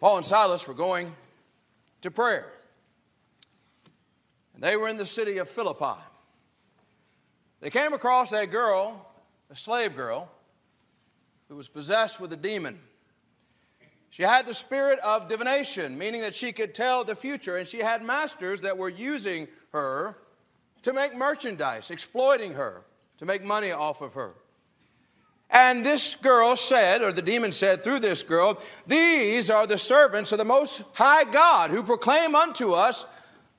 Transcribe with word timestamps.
Paul 0.00 0.16
and 0.16 0.26
Silas 0.26 0.66
were 0.66 0.74
going 0.74 1.14
to 2.00 2.10
prayer. 2.10 2.50
And 4.54 4.62
they 4.62 4.76
were 4.76 4.88
in 4.88 4.96
the 4.96 5.04
city 5.04 5.36
of 5.38 5.48
Philippi. 5.48 6.00
They 7.60 7.68
came 7.68 7.92
across 7.92 8.32
a 8.32 8.46
girl, 8.46 9.06
a 9.50 9.56
slave 9.56 9.94
girl, 9.94 10.30
who 11.48 11.56
was 11.56 11.68
possessed 11.68 12.18
with 12.18 12.32
a 12.32 12.36
demon. 12.36 12.80
She 14.08 14.22
had 14.22 14.46
the 14.46 14.54
spirit 14.54 14.98
of 15.00 15.28
divination, 15.28 15.98
meaning 15.98 16.22
that 16.22 16.34
she 16.34 16.52
could 16.52 16.74
tell 16.74 17.04
the 17.04 17.14
future, 17.14 17.58
and 17.58 17.68
she 17.68 17.78
had 17.78 18.02
masters 18.02 18.62
that 18.62 18.78
were 18.78 18.88
using 18.88 19.46
her 19.72 20.16
to 20.82 20.92
make 20.94 21.14
merchandise, 21.14 21.90
exploiting 21.90 22.54
her, 22.54 22.84
to 23.18 23.26
make 23.26 23.44
money 23.44 23.70
off 23.70 24.00
of 24.00 24.14
her. 24.14 24.34
And 25.52 25.84
this 25.84 26.14
girl 26.14 26.54
said, 26.54 27.02
or 27.02 27.10
the 27.10 27.22
demon 27.22 27.50
said 27.50 27.82
through 27.82 27.98
this 27.98 28.22
girl, 28.22 28.60
These 28.86 29.50
are 29.50 29.66
the 29.66 29.78
servants 29.78 30.30
of 30.30 30.38
the 30.38 30.44
Most 30.44 30.84
High 30.92 31.24
God 31.24 31.70
who 31.70 31.82
proclaim 31.82 32.36
unto 32.36 32.72
us 32.72 33.04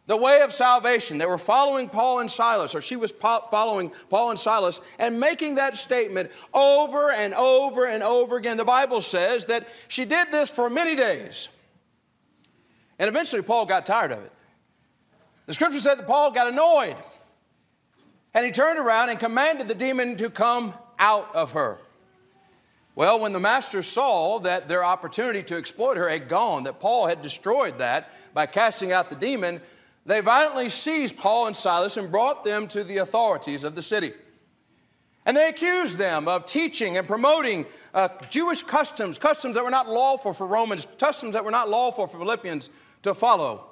the 0.08 0.16
way 0.16 0.41
of 0.41 0.54
salvation. 0.54 1.18
They 1.18 1.26
were 1.26 1.38
following 1.38 1.90
Paul 1.90 2.20
and 2.20 2.32
Silas, 2.32 2.76
or 2.76 2.82
she 2.82 2.96
was 2.96 3.12
following 3.12 3.91
Paul 4.09 4.30
and 4.30 4.40
Silas, 4.40 4.80
and 4.99 5.20
making 5.20 5.55
that 5.55 5.76
statement 5.76 6.32
over 6.54 7.12
and 7.12 7.34
over 7.34 7.85
and 7.85 8.04
over 8.04 8.38
again. 8.38 8.55
The 8.55 8.66
Bible 8.66 9.02
says 9.02 9.46
that 9.46 9.68
she 9.90 10.05
did 10.05 10.32
this 10.32 10.49
for 10.49 10.70
many 10.70 10.96
days. 10.96 11.49
And 12.99 13.10
eventually, 13.10 13.41
Paul 13.41 13.66
got 13.66 13.85
tired 13.85 14.12
of 14.12 14.23
it. 14.23 14.32
The 15.46 15.54
scripture 15.54 15.80
said 15.80 15.99
that 15.99 16.08
Paul 16.08 16.32
got 16.32 16.48
annoyed. 16.48 16.96
And 18.34 18.46
he 18.46 18.52
turned 18.52 18.80
around 18.80 19.10
and 19.10 19.20
commanded 19.20 19.68
the 19.68 19.76
demon 19.76 20.16
to 20.18 20.30
come 20.30 20.73
out 21.02 21.36
of 21.36 21.52
her. 21.52 21.80
Well, 22.96 23.20
when 23.20 23.34
the 23.34 23.40
master 23.40 23.84
saw 23.84 24.40
that 24.40 24.70
their 24.70 24.84
opportunity 24.84 25.44
to 25.44 25.58
exploit 25.58 25.98
her 25.98 26.08
had 26.08 26.30
gone, 26.30 26.64
that 26.64 26.80
Paul 26.80 27.08
had 27.08 27.22
destroyed 27.22 27.80
that 27.80 28.10
by 28.34 28.46
casting 28.46 28.91
out 28.91 29.10
the 29.10 29.16
demon, 29.16 29.60
they 30.05 30.20
violently 30.20 30.70
seized 30.70 31.18
Paul 31.18 31.48
and 31.48 31.55
Silas 31.55 31.98
and 31.98 32.12
brought 32.12 32.43
them 32.43 32.68
to 32.70 32.84
the 32.84 32.98
authorities 32.98 33.63
of 33.63 33.76
the 33.76 33.82
city. 33.82 34.13
And 35.26 35.38
they 35.38 35.48
accused 35.48 35.98
them 35.98 36.27
of 36.27 36.46
teaching 36.46 36.98
and 36.98 37.08
promoting 37.08 37.65
uh, 37.93 38.10
Jewish 38.30 38.63
customs, 38.63 39.18
customs 39.18 39.55
that 39.55 39.63
were 39.63 39.70
not 39.70 39.88
lawful 39.88 40.34
for 40.34 40.48
Romans, 40.48 40.88
customs 40.98 41.34
that 41.34 41.46
were 41.46 41.52
not 41.52 41.70
lawful 41.70 42.08
for 42.08 42.18
Philippians 42.18 42.70
to 43.04 43.13
follow. 43.13 43.65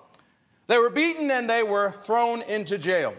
They 0.67 0.77
were 0.77 0.91
beaten 0.91 1.31
and 1.31 1.49
they 1.49 1.63
were 1.63 1.91
thrown 1.91 2.43
into 2.43 2.77
jail. 2.77 3.15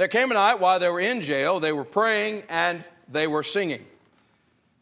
There 0.00 0.08
came 0.08 0.30
a 0.30 0.34
night 0.34 0.60
while 0.60 0.78
they 0.78 0.88
were 0.88 0.98
in 0.98 1.20
jail, 1.20 1.60
they 1.60 1.72
were 1.72 1.84
praying 1.84 2.44
and 2.48 2.82
they 3.12 3.26
were 3.26 3.42
singing. 3.42 3.84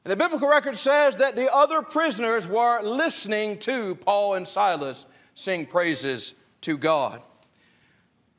And 0.05 0.12
the 0.12 0.16
biblical 0.16 0.48
record 0.48 0.77
says 0.77 1.16
that 1.16 1.34
the 1.34 1.52
other 1.52 1.83
prisoners 1.83 2.47
were 2.47 2.80
listening 2.83 3.58
to 3.58 3.96
Paul 3.96 4.34
and 4.34 4.46
Silas 4.46 5.06
sing 5.34 5.66
praises 5.66 6.34
to 6.61 6.78
God. 6.78 7.20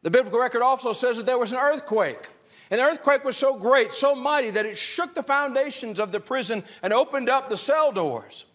The 0.04 0.10
biblical 0.10 0.40
record 0.40 0.62
also 0.62 0.94
says 0.94 1.18
that 1.18 1.26
there 1.26 1.38
was 1.38 1.52
an 1.52 1.58
earthquake. 1.58 2.30
And 2.72 2.80
the 2.80 2.86
earthquake 2.86 3.26
was 3.26 3.36
so 3.36 3.58
great, 3.58 3.92
so 3.92 4.16
mighty, 4.16 4.50
that 4.52 4.66
it 4.66 4.78
shook 4.78 5.14
the 5.14 5.22
foundations 5.22 6.00
of 6.00 6.14
the 6.14 6.22
prison 6.22 6.64
and 6.82 6.94
opened 6.94 7.28
up 7.28 7.50
the 7.50 7.58
cell 7.58 7.92
doors. 7.92 8.46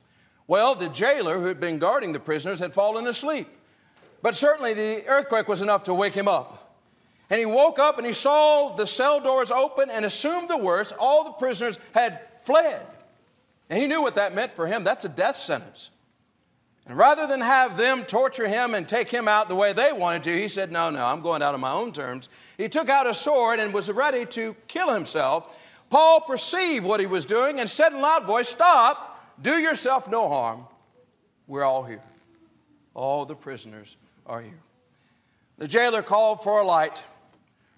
Well, 0.47 0.75
the 0.75 0.89
jailer 0.89 1.39
who 1.39 1.45
had 1.45 1.61
been 1.61 1.79
guarding 1.79 2.13
the 2.13 2.21
prisoners 2.21 2.59
had 2.59 2.73
fallen 2.73 3.07
asleep. 3.07 3.49
But 4.23 4.35
certainly 4.35 4.73
the 4.73 5.07
earthquake 5.09 5.47
was 5.47 5.61
enough 5.61 5.83
to 5.83 5.93
wake 5.93 6.15
him 6.15 6.27
up. 6.27 6.64
And 7.35 7.41
he 7.41 7.47
woke 7.47 7.81
up 7.81 7.99
and 7.99 8.07
he 8.07 8.13
saw 8.13 8.69
the 8.77 8.87
cell 8.87 9.19
doors 9.19 9.51
open 9.51 9.91
and 9.91 10.05
assumed 10.05 10.49
the 10.49 10.57
worst. 10.57 10.95
All 11.01 11.25
the 11.25 11.33
prisoners 11.33 11.81
had 11.93 12.21
fled. 12.39 12.87
And 13.69 13.83
he 13.83 13.89
knew 13.89 14.03
what 14.03 14.15
that 14.15 14.37
meant 14.37 14.55
for 14.55 14.69
him. 14.69 14.85
That's 14.85 15.05
a 15.05 15.09
death 15.09 15.35
sentence. 15.35 15.91
And 16.87 16.97
rather 16.97 17.27
than 17.27 17.41
have 17.41 17.77
them 17.77 18.05
torture 18.05 18.47
him 18.47 18.73
and 18.73 18.89
take 18.89 19.11
him 19.11 19.27
out 19.27 19.49
the 19.49 19.57
way 19.57 19.73
they 19.73 19.93
wanted 19.93 20.23
to, 20.23 20.31
he 20.41 20.47
said, 20.47 20.71
No, 20.71 20.91
no, 20.91 21.05
I'm 21.05 21.23
going 21.23 21.43
out 21.43 21.55
on 21.55 21.61
my 21.61 21.73
own 21.73 21.93
terms. 21.93 22.29
He 22.57 22.69
took 22.69 22.89
out 22.89 23.09
a 23.09 23.13
sword 23.13 23.59
and 23.59 23.75
was 23.75 23.91
ready 23.91 24.27
to 24.27 24.55
kill 24.69 24.95
himself. 24.95 25.61
Paul 25.91 26.21
perceived 26.21 26.87
what 26.87 27.01
he 27.01 27.07
was 27.07 27.27
doing 27.27 27.59
and 27.59 27.69
said 27.69 27.93
in 27.93 28.01
loud 28.01 28.27
voice, 28.27 28.49
Stop, 28.49 29.43
do 29.43 29.59
yourself 29.59 30.09
no 30.09 30.29
harm. 30.29 30.67
We're 31.49 31.65
all 31.65 31.83
here. 31.83 32.05
All 32.95 33.25
the 33.25 33.35
prisoners 33.35 33.97
are 34.25 34.41
here. 34.41 34.61
The 35.59 35.67
jailer 35.67 36.03
called 36.03 36.45
for 36.45 36.61
a 36.61 36.65
light, 36.65 37.03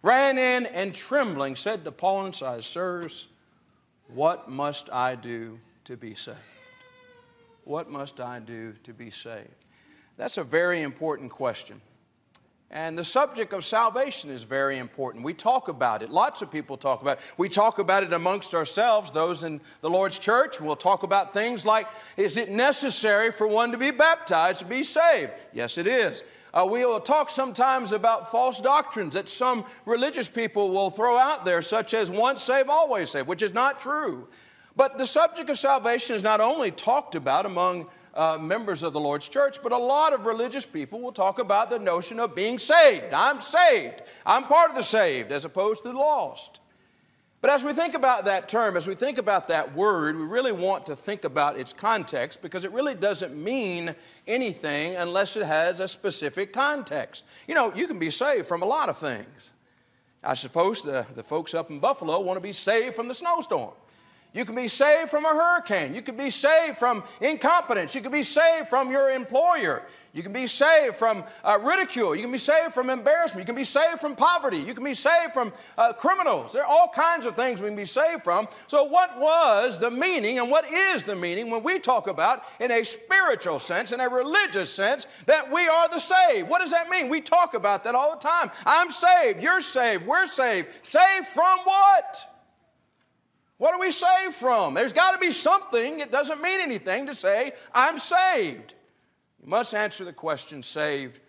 ran 0.07 0.39
in, 0.39 0.67
and 0.67 0.95
trembling 0.95 1.57
said 1.57 1.85
to 1.85 1.91
Paul 1.91 2.27
and 2.27 2.35
Silas, 2.35 2.65
Sirs, 2.65 3.27
what 4.15 4.49
must 4.49 4.89
I 4.93 5.17
do 5.17 5.59
to 5.85 5.97
be 5.97 6.15
saved? 6.15 6.39
What 7.65 7.91
must 7.91 8.21
I 8.21 8.39
do 8.39 8.75
to 8.85 8.93
be 8.93 9.11
saved? 9.11 9.49
That's 10.17 10.39
a 10.39 10.45
very 10.45 10.83
important 10.83 11.33
question. 11.33 11.81
And 12.71 12.99
the 12.99 13.05
subject 13.05 13.53
of 13.53 13.65
salvation 13.65 14.29
is 14.29 14.43
very 14.43 14.79
important. 14.79 15.25
We 15.25 15.35
talk 15.35 15.69
about 15.69 16.03
it. 16.03 16.11
Lots 16.11 16.43
of 16.43 16.51
people 16.51 16.77
talk 16.77 17.01
about 17.01 17.19
it. 17.19 17.25
We 17.39 17.49
talk 17.49 17.79
about 17.79 18.03
it 18.03 18.13
amongst 18.13 18.55
ourselves, 18.55 19.13
those 19.13 19.45
in 19.45 19.61
the 19.83 19.91
Lord's 19.91 20.19
church. 20.19 20.61
We'll 20.61 20.75
talk 20.75 21.05
about 21.05 21.33
things 21.33 21.65
like 21.65 21.87
is 22.17 22.37
it 22.37 22.51
necessary 22.51 23.31
for 23.31 23.47
one 23.47 23.71
to 23.71 23.79
be 23.79 23.93
baptized 23.93 24.61
to 24.61 24.67
be 24.67 24.83
saved? 24.83 25.31
Yes, 25.53 25.79
it 25.79 25.87
is. 25.87 26.25
Uh, 26.53 26.67
we 26.69 26.85
will 26.85 27.01
talk 27.01 27.31
sometimes 27.31 27.93
about 27.93 28.31
false 28.31 28.61
doctrines 28.61 29.15
that 29.15 29.29
some 29.29 29.65
religious 29.85 30.29
people 30.29 30.71
will 30.71 30.91
throw 30.91 31.19
out 31.19 31.45
there, 31.45 31.63
such 31.63 31.95
as 31.95 32.11
once 32.11 32.43
saved, 32.43 32.69
always 32.69 33.11
saved, 33.11 33.29
which 33.29 33.43
is 33.43 33.55
not 33.55 33.79
true. 33.79 34.27
But 34.75 34.99
the 34.99 35.07
subject 35.07 35.51
of 35.51 35.59
salvation 35.59 36.17
is 36.17 36.23
not 36.23 36.41
only 36.41 36.71
talked 36.71 37.15
about 37.15 37.47
among 37.47 37.87
uh, 38.17 38.39
members 38.41 38.83
of 38.83 38.93
the 38.93 39.01
Lord's 39.01 39.29
church, 39.29 39.63
but 39.63 39.73
a 39.73 39.77
lot 39.77 40.13
of 40.13 40.27
religious 40.27 40.67
people 40.67 41.01
will 41.01 41.13
talk 41.13 41.39
about 41.39 41.71
the 41.71 41.79
notion 41.79 42.19
of 42.19 42.35
being 42.35 42.59
saved. 42.59 43.13
I'm 43.13 43.41
saved. 43.41 44.03
I'm 44.25 44.45
part 44.45 44.71
of 44.71 44.77
the 44.77 44.83
saved 44.83 45.31
as 45.31 45.45
opposed 45.45 45.83
to 45.83 45.93
the 45.93 45.99
lost. 45.99 46.61
But 47.43 47.51
as 47.51 47.63
we 47.63 47.75
think 47.75 47.95
about 47.95 48.25
that 48.25 48.49
term, 48.49 48.77
as 48.77 48.89
we 48.89 48.95
think 48.95 49.19
about 49.19 49.49
that 49.49 49.77
word, 49.77 50.17
we 50.17 50.25
really 50.25 50.51
want 50.51 50.87
to 50.87 50.97
think 50.97 51.25
about 51.25 51.59
its 51.59 51.73
context 51.73 52.41
because 52.41 52.65
it 52.65 52.73
really 52.73 52.95
doesn't 52.95 53.37
mean 53.37 53.95
anything 54.27 54.97
unless 54.97 55.37
it 55.37 55.47
has 55.47 55.79
a 55.79 55.87
specific 55.87 56.53
context. 56.53 57.25
You 57.47 57.55
know, 57.55 57.73
you 57.75 57.87
can 57.87 57.99
be 57.99 58.11
saved 58.11 58.47
from 58.47 58.63
a 58.63 58.67
lot 58.67 58.89
of 58.89 58.97
things. 58.97 59.53
I 60.25 60.35
suppose 60.35 60.83
the, 60.83 61.07
the 61.15 61.23
folks 61.23 61.55
up 61.55 61.71
in 61.71 61.79
Buffalo 61.79 62.19
want 62.21 62.39
to 62.39 62.41
be 62.41 62.53
saved 62.53 62.97
from 62.97 63.07
the 63.07 63.15
snowstorm. 63.15 63.75
You 64.37 64.45
can 64.45 64.55
be 64.55 64.69
saved 64.69 65.09
from 65.09 65.25
a 65.25 65.31
hurricane. 65.31 65.95
You 65.95 66.03
can 66.03 66.15
be 66.15 66.29
saved 66.29 66.77
from 66.77 67.03
incompetence. 67.23 67.95
You 67.95 68.03
can 68.03 68.13
be 68.13 68.23
saved 68.23 68.69
from 68.69 68.91
your 68.91 69.11
employer. 69.11 69.83
You 70.13 70.23
can 70.23 70.35
be 70.35 70.47
saved 70.47 70.97
from 70.97 71.25
uh, 71.43 71.59
ridicule. 71.63 72.15
You 72.15 72.21
can 72.21 72.33
be 72.33 72.37
saved 72.39 72.75
from 72.75 72.91
embarrassment. 72.91 73.43
You 73.43 73.47
can 73.47 73.57
be 73.57 73.65
saved 73.65 73.99
from 73.99 74.15
poverty. 74.15 74.59
You 74.59 74.75
can 74.75 74.85
be 74.85 74.93
saved 74.93 75.33
from 75.33 75.55
uh, 75.79 75.95
criminals. 75.95 76.53
There 76.53 76.63
are 76.63 76.69
all 76.69 76.89
kinds 76.95 77.25
of 77.25 77.35
things 77.35 77.63
we 77.63 77.69
can 77.69 77.77
be 77.77 77.87
saved 77.87 78.25
from. 78.25 78.47
So, 78.67 78.85
what 78.85 79.19
was 79.19 79.79
the 79.79 79.91
meaning 79.91 80.39
and 80.39 80.51
what 80.51 80.71
is 80.71 81.03
the 81.03 81.17
meaning 81.17 81.51
when 81.51 81.63
we 81.63 81.79
talk 81.79 82.07
about, 82.07 82.43
in 82.61 82.71
a 82.71 82.85
spiritual 82.85 83.59
sense, 83.59 83.93
in 83.93 84.01
a 84.01 84.09
religious 84.09 84.71
sense, 84.71 85.07
that 85.25 85.51
we 85.51 85.67
are 85.67 85.89
the 85.89 85.99
saved? 85.99 86.51
What 86.51 86.61
does 86.61 86.73
that 86.73 86.91
mean? 86.91 87.09
We 87.09 87.23
talk 87.23 87.55
about 87.55 87.85
that 87.85 87.95
all 87.95 88.15
the 88.15 88.21
time. 88.21 88.51
I'm 88.67 88.91
saved. 88.91 89.43
You're 89.43 89.63
saved. 89.63 90.07
We're 90.07 90.27
saved. 90.27 90.69
Saved 90.83 91.27
from 91.29 91.59
what? 91.65 92.36
What 93.59 93.75
are 93.75 93.81
we 93.81 93.91
saved 93.91 94.35
from? 94.35 94.75
There's 94.75 94.93
got 94.93 95.13
to 95.13 95.19
be 95.19 95.31
something. 95.31 96.01
It 96.01 96.11
doesn't 96.13 96.43
mean 96.43 96.61
anything 96.61 97.07
to 97.07 97.15
say, 97.15 97.53
I'm 97.73 97.97
saved. 97.97 98.75
You 99.43 99.49
must 99.49 99.75
answer 99.75 100.05
the 100.05 100.13
question, 100.13 100.63
saved 100.63 101.21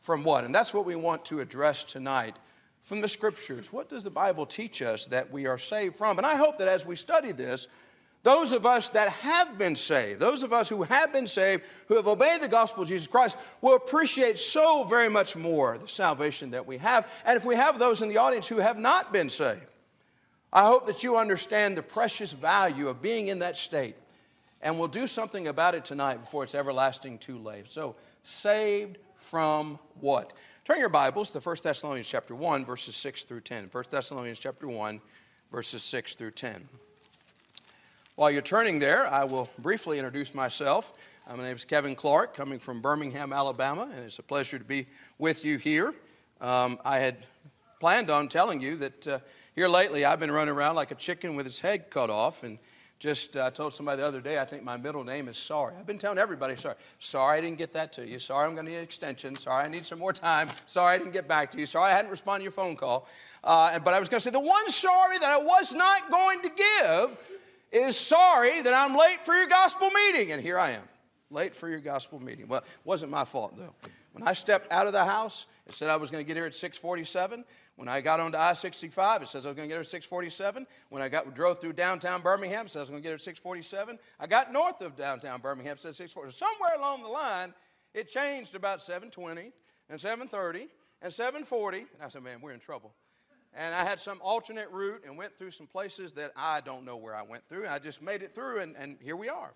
from 0.00 0.24
what? 0.24 0.44
And 0.44 0.54
that's 0.54 0.74
what 0.74 0.86
we 0.86 0.96
want 0.96 1.24
to 1.26 1.40
address 1.40 1.84
tonight 1.84 2.36
from 2.82 3.00
the 3.00 3.08
scriptures. 3.08 3.72
What 3.72 3.88
does 3.88 4.02
the 4.02 4.10
Bible 4.10 4.46
teach 4.46 4.82
us 4.82 5.06
that 5.06 5.30
we 5.30 5.46
are 5.46 5.58
saved 5.58 5.96
from? 5.96 6.18
And 6.18 6.26
I 6.26 6.36
hope 6.36 6.58
that 6.58 6.68
as 6.68 6.84
we 6.84 6.96
study 6.96 7.32
this, 7.32 7.68
those 8.24 8.50
of 8.50 8.66
us 8.66 8.88
that 8.88 9.08
have 9.10 9.56
been 9.56 9.76
saved, 9.76 10.18
those 10.18 10.42
of 10.42 10.52
us 10.52 10.68
who 10.68 10.82
have 10.82 11.12
been 11.12 11.28
saved, 11.28 11.62
who 11.86 11.94
have 11.94 12.08
obeyed 12.08 12.40
the 12.40 12.48
gospel 12.48 12.82
of 12.82 12.88
Jesus 12.88 13.06
Christ, 13.06 13.38
will 13.60 13.76
appreciate 13.76 14.36
so 14.36 14.82
very 14.82 15.08
much 15.08 15.36
more 15.36 15.78
the 15.78 15.86
salvation 15.86 16.50
that 16.50 16.66
we 16.66 16.78
have. 16.78 17.08
And 17.24 17.36
if 17.36 17.44
we 17.44 17.54
have 17.54 17.78
those 17.78 18.02
in 18.02 18.08
the 18.08 18.16
audience 18.16 18.48
who 18.48 18.58
have 18.58 18.78
not 18.78 19.12
been 19.12 19.28
saved, 19.28 19.75
I 20.56 20.62
hope 20.62 20.86
that 20.86 21.04
you 21.04 21.18
understand 21.18 21.76
the 21.76 21.82
precious 21.82 22.32
value 22.32 22.88
of 22.88 23.02
being 23.02 23.28
in 23.28 23.40
that 23.40 23.58
state. 23.58 23.94
And 24.62 24.78
we'll 24.78 24.88
do 24.88 25.06
something 25.06 25.48
about 25.48 25.74
it 25.74 25.84
tonight 25.84 26.22
before 26.22 26.44
it's 26.44 26.54
everlasting 26.54 27.18
too 27.18 27.36
late. 27.36 27.70
So, 27.70 27.94
saved 28.22 28.96
from 29.16 29.78
what? 30.00 30.32
Turn 30.64 30.78
your 30.78 30.88
Bibles 30.88 31.30
to 31.32 31.40
1 31.40 31.56
Thessalonians 31.62 32.08
chapter 32.08 32.34
1, 32.34 32.64
verses 32.64 32.96
6 32.96 33.24
through 33.24 33.42
10. 33.42 33.68
1 33.70 33.84
Thessalonians 33.90 34.38
chapter 34.38 34.66
1, 34.66 34.98
verses 35.52 35.82
6 35.82 36.14
through 36.14 36.30
10. 36.30 36.66
While 38.14 38.30
you're 38.30 38.40
turning 38.40 38.78
there, 38.78 39.06
I 39.08 39.24
will 39.24 39.50
briefly 39.58 39.98
introduce 39.98 40.34
myself. 40.34 40.94
My 41.28 41.36
name 41.42 41.56
is 41.56 41.66
Kevin 41.66 41.94
Clark, 41.94 42.32
coming 42.32 42.60
from 42.60 42.80
Birmingham, 42.80 43.30
Alabama, 43.34 43.90
and 43.92 44.06
it's 44.06 44.20
a 44.20 44.22
pleasure 44.22 44.58
to 44.58 44.64
be 44.64 44.86
with 45.18 45.44
you 45.44 45.58
here. 45.58 45.92
Um, 46.40 46.78
I 46.82 46.96
had 46.96 47.18
planned 47.78 48.08
on 48.08 48.28
telling 48.28 48.62
you 48.62 48.76
that 48.76 49.06
uh, 49.06 49.18
here 49.56 49.68
lately, 49.68 50.04
I've 50.04 50.20
been 50.20 50.30
running 50.30 50.54
around 50.54 50.76
like 50.76 50.90
a 50.92 50.94
chicken 50.94 51.34
with 51.34 51.46
its 51.46 51.58
head 51.58 51.90
cut 51.90 52.10
off 52.10 52.44
and 52.44 52.58
Just 52.98 53.36
uh, 53.36 53.50
told 53.50 53.74
somebody 53.74 54.00
the 54.00 54.06
other 54.06 54.22
day, 54.22 54.38
I 54.38 54.46
think 54.46 54.64
my 54.64 54.78
middle 54.78 55.04
name 55.04 55.28
is 55.28 55.36
Sorry. 55.36 55.74
I've 55.78 55.86
been 55.86 55.98
telling 55.98 56.16
everybody, 56.16 56.56
sorry. 56.56 56.76
Sorry 56.98 57.38
I 57.38 57.40
didn't 57.42 57.58
get 57.58 57.74
that 57.74 57.92
to 57.94 58.06
you. 58.06 58.18
Sorry 58.18 58.46
I'm 58.46 58.54
going 58.54 58.64
to 58.64 58.72
need 58.72 58.78
an 58.78 58.84
extension. 58.84 59.36
Sorry 59.36 59.64
I 59.64 59.68
need 59.68 59.84
some 59.84 59.98
more 59.98 60.14
time. 60.14 60.48
Sorry 60.64 60.94
I 60.94 60.98
didn't 60.98 61.12
get 61.12 61.28
back 61.28 61.50
to 61.50 61.58
you. 61.58 61.66
Sorry 61.66 61.90
I 61.90 61.94
hadn't 61.94 62.10
responded 62.10 62.40
to 62.40 62.44
your 62.44 62.52
phone 62.52 62.74
call. 62.74 63.06
Uh, 63.44 63.78
but 63.80 63.92
I 63.92 63.98
was 63.98 64.08
going 64.08 64.20
to 64.20 64.24
say 64.24 64.30
the 64.30 64.40
one 64.40 64.68
sorry 64.70 65.18
that 65.18 65.28
I 65.28 65.36
was 65.38 65.74
not 65.74 66.10
going 66.10 66.40
to 66.42 66.50
give 66.50 67.38
is 67.70 67.98
sorry 67.98 68.62
that 68.62 68.72
I'm 68.72 68.96
late 68.96 69.24
for 69.24 69.34
your 69.34 69.46
gospel 69.46 69.90
meeting. 69.90 70.32
And 70.32 70.40
here 70.42 70.58
I 70.58 70.70
am, 70.70 70.88
late 71.30 71.54
for 71.54 71.68
your 71.68 71.80
gospel 71.80 72.18
meeting. 72.18 72.48
Well, 72.48 72.60
it 72.60 72.66
wasn't 72.84 73.10
my 73.10 73.24
fault 73.24 73.56
though. 73.56 73.74
When 74.12 74.26
I 74.26 74.32
stepped 74.32 74.72
out 74.72 74.86
of 74.86 74.94
the 74.94 75.04
house, 75.04 75.46
it 75.66 75.74
said 75.74 75.90
I 75.90 75.96
was 75.96 76.10
going 76.10 76.24
to 76.24 76.26
get 76.26 76.38
here 76.38 76.46
at 76.46 76.54
647. 76.54 77.44
When 77.76 77.88
I 77.88 78.00
got 78.00 78.20
onto 78.20 78.38
I-65, 78.38 79.22
it 79.22 79.28
says 79.28 79.44
I 79.44 79.50
was 79.50 79.56
going 79.56 79.68
to 79.68 79.68
get 79.68 79.74
here 79.74 79.80
at 79.80 79.86
647. 79.86 80.66
When 80.88 81.02
I 81.02 81.10
got 81.10 81.34
drove 81.34 81.60
through 81.60 81.74
downtown 81.74 82.22
Birmingham, 82.22 82.64
it 82.66 82.70
says 82.70 82.76
I 82.76 82.80
was 82.80 82.90
going 82.90 83.02
to 83.02 83.02
get 83.02 83.10
here 83.10 83.16
at 83.16 83.20
647. 83.20 83.98
I 84.18 84.26
got 84.26 84.50
north 84.50 84.80
of 84.80 84.96
downtown 84.96 85.40
Birmingham, 85.42 85.74
it 85.74 85.80
said 85.80 85.94
640. 85.94 86.32
Somewhere 86.32 86.74
along 86.78 87.02
the 87.02 87.08
line, 87.08 87.52
it 87.92 88.08
changed 88.08 88.54
about 88.54 88.82
720 88.82 89.52
and 89.90 90.00
730 90.00 90.68
and 91.02 91.12
740. 91.12 91.78
And 91.78 91.86
I 92.02 92.08
said, 92.08 92.22
man, 92.22 92.40
we're 92.40 92.52
in 92.52 92.60
trouble. 92.60 92.94
And 93.54 93.74
I 93.74 93.84
had 93.84 94.00
some 94.00 94.20
alternate 94.22 94.70
route 94.70 95.02
and 95.06 95.16
went 95.16 95.36
through 95.36 95.50
some 95.50 95.66
places 95.66 96.14
that 96.14 96.32
I 96.36 96.60
don't 96.64 96.84
know 96.84 96.96
where 96.96 97.14
I 97.14 97.22
went 97.22 97.46
through. 97.46 97.66
I 97.68 97.78
just 97.78 98.02
made 98.02 98.22
it 98.22 98.32
through, 98.32 98.60
and, 98.60 98.76
and 98.76 98.98
here 99.02 99.16
we 99.16 99.28
are. 99.28 99.52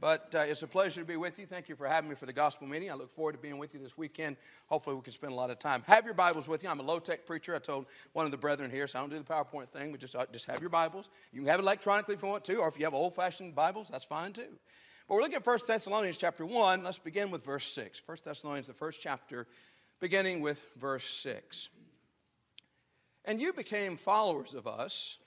But 0.00 0.32
uh, 0.34 0.44
it's 0.46 0.62
a 0.62 0.68
pleasure 0.68 1.00
to 1.00 1.06
be 1.06 1.16
with 1.16 1.38
you. 1.38 1.46
Thank 1.46 1.68
you 1.68 1.74
for 1.74 1.86
having 1.86 2.08
me 2.08 2.14
for 2.14 2.26
the 2.26 2.32
gospel 2.32 2.68
meeting. 2.68 2.90
I 2.90 2.94
look 2.94 3.12
forward 3.14 3.32
to 3.32 3.38
being 3.38 3.58
with 3.58 3.74
you 3.74 3.80
this 3.80 3.98
weekend. 3.98 4.36
Hopefully, 4.68 4.94
we 4.94 5.02
can 5.02 5.12
spend 5.12 5.32
a 5.32 5.36
lot 5.36 5.50
of 5.50 5.58
time. 5.58 5.82
Have 5.86 6.04
your 6.04 6.14
Bibles 6.14 6.46
with 6.46 6.62
you. 6.62 6.68
I'm 6.68 6.78
a 6.78 6.84
low 6.84 7.00
tech 7.00 7.26
preacher. 7.26 7.54
I 7.54 7.58
told 7.58 7.86
one 8.12 8.24
of 8.24 8.30
the 8.30 8.38
brethren 8.38 8.70
here, 8.70 8.86
so 8.86 8.98
I 8.98 9.02
don't 9.02 9.10
do 9.10 9.18
the 9.18 9.24
PowerPoint 9.24 9.70
thing, 9.70 9.90
but 9.90 10.00
just, 10.00 10.14
uh, 10.14 10.24
just 10.32 10.46
have 10.46 10.60
your 10.60 10.70
Bibles. 10.70 11.10
You 11.32 11.40
can 11.40 11.48
have 11.48 11.58
it 11.58 11.62
electronically 11.62 12.14
if 12.14 12.22
you 12.22 12.28
want 12.28 12.44
to, 12.44 12.58
or 12.58 12.68
if 12.68 12.78
you 12.78 12.84
have 12.84 12.94
old 12.94 13.14
fashioned 13.16 13.56
Bibles, 13.56 13.88
that's 13.88 14.04
fine 14.04 14.32
too. 14.32 14.58
But 15.08 15.14
we're 15.16 15.22
looking 15.22 15.36
at 15.36 15.46
1 15.46 15.58
Thessalonians 15.66 16.16
chapter 16.16 16.46
1. 16.46 16.84
Let's 16.84 16.98
begin 16.98 17.30
with 17.30 17.44
verse 17.44 17.66
6. 17.66 18.02
1 18.06 18.18
Thessalonians, 18.24 18.68
the 18.68 18.74
first 18.74 19.00
chapter, 19.02 19.48
beginning 20.00 20.42
with 20.42 20.62
verse 20.76 21.06
6. 21.06 21.70
And 23.24 23.40
you 23.40 23.52
became 23.52 23.96
followers 23.96 24.54
of 24.54 24.66
us 24.66 25.18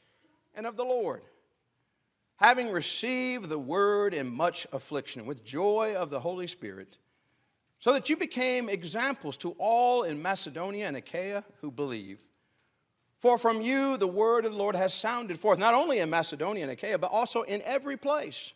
and 0.56 0.66
of 0.66 0.78
the 0.78 0.86
Lord 0.86 1.24
having 2.42 2.72
received 2.72 3.50
the 3.50 3.60
word 3.60 4.16
in 4.16 4.28
much 4.28 4.66
affliction, 4.74 5.28
with 5.28 5.46
joy 5.46 5.94
of 5.96 6.10
the 6.10 6.20
Holy 6.20 6.48
Spirit, 6.48 6.98
so 7.80 7.94
that 7.94 8.10
you 8.10 8.18
became 8.18 8.68
examples 8.68 9.38
to 9.38 9.56
all 9.60 10.04
in 10.04 10.22
Macedonia 10.22 10.88
and 10.88 10.98
Achaia 10.98 11.44
who 11.62 11.72
believe. 11.72 12.24
For 13.20 13.38
from 13.38 13.62
you 13.62 13.96
the 13.96 14.08
word 14.08 14.46
of 14.46 14.54
the 14.54 14.58
Lord 14.58 14.76
has 14.76 14.94
sounded 14.94 15.40
forth, 15.40 15.60
not 15.60 15.76
only 15.76 16.00
in 16.00 16.10
Macedonia 16.10 16.64
and 16.64 16.72
Achaia, 16.72 16.98
but 16.98 17.12
also 17.12 17.44
in 17.44 17.62
every 17.62 17.96
place. 17.96 18.54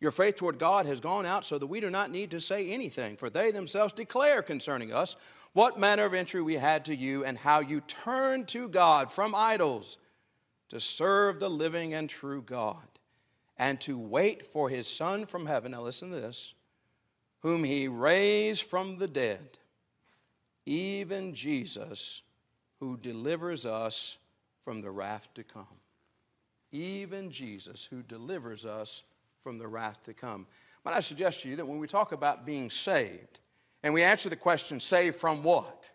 Your 0.00 0.12
faith 0.12 0.36
toward 0.36 0.60
God 0.60 0.86
has 0.86 1.00
gone 1.00 1.26
out 1.26 1.44
so 1.44 1.58
that 1.58 1.66
we 1.66 1.80
do 1.80 1.90
not 1.90 2.12
need 2.12 2.30
to 2.30 2.40
say 2.40 2.70
anything, 2.70 3.16
for 3.16 3.28
they 3.28 3.50
themselves 3.50 3.92
declare 3.92 4.42
concerning 4.42 4.92
us 4.92 5.16
what 5.54 5.80
manner 5.80 6.04
of 6.04 6.14
entry 6.14 6.40
we 6.40 6.54
had 6.54 6.84
to 6.84 6.94
you 6.94 7.24
and 7.24 7.36
how 7.36 7.58
you 7.58 7.80
turned 7.80 8.46
to 8.48 8.68
God 8.68 9.10
from 9.10 9.34
idols 9.34 9.98
to 10.68 10.78
serve 10.78 11.40
the 11.40 11.50
living 11.50 11.94
and 11.94 12.08
true 12.08 12.42
God 12.42 12.87
and 13.58 13.80
to 13.80 13.98
wait 13.98 14.44
for 14.44 14.68
his 14.68 14.86
Son 14.86 15.26
from 15.26 15.46
heaven. 15.46 15.72
Now, 15.72 15.82
listen 15.82 16.10
to 16.10 16.16
this 16.16 16.54
whom 17.40 17.62
he 17.62 17.86
raised 17.86 18.64
from 18.64 18.96
the 18.96 19.06
dead, 19.06 19.58
even 20.66 21.34
Jesus, 21.34 22.22
who 22.80 22.96
delivers 22.96 23.64
us 23.64 24.18
from 24.62 24.80
the 24.80 24.90
wrath 24.90 25.28
to 25.34 25.44
come. 25.44 25.66
Even 26.72 27.30
Jesus, 27.30 27.84
who 27.86 28.02
delivers 28.02 28.66
us 28.66 29.04
from 29.42 29.58
the 29.58 29.68
wrath 29.68 30.02
to 30.04 30.12
come. 30.12 30.46
But 30.84 30.94
I 30.94 31.00
suggest 31.00 31.42
to 31.42 31.48
you 31.48 31.56
that 31.56 31.66
when 31.66 31.78
we 31.78 31.86
talk 31.86 32.12
about 32.12 32.44
being 32.44 32.70
saved, 32.70 33.40
and 33.82 33.94
we 33.94 34.02
answer 34.02 34.28
the 34.28 34.36
question, 34.36 34.80
saved 34.80 35.16
from 35.16 35.42
what? 35.42 35.90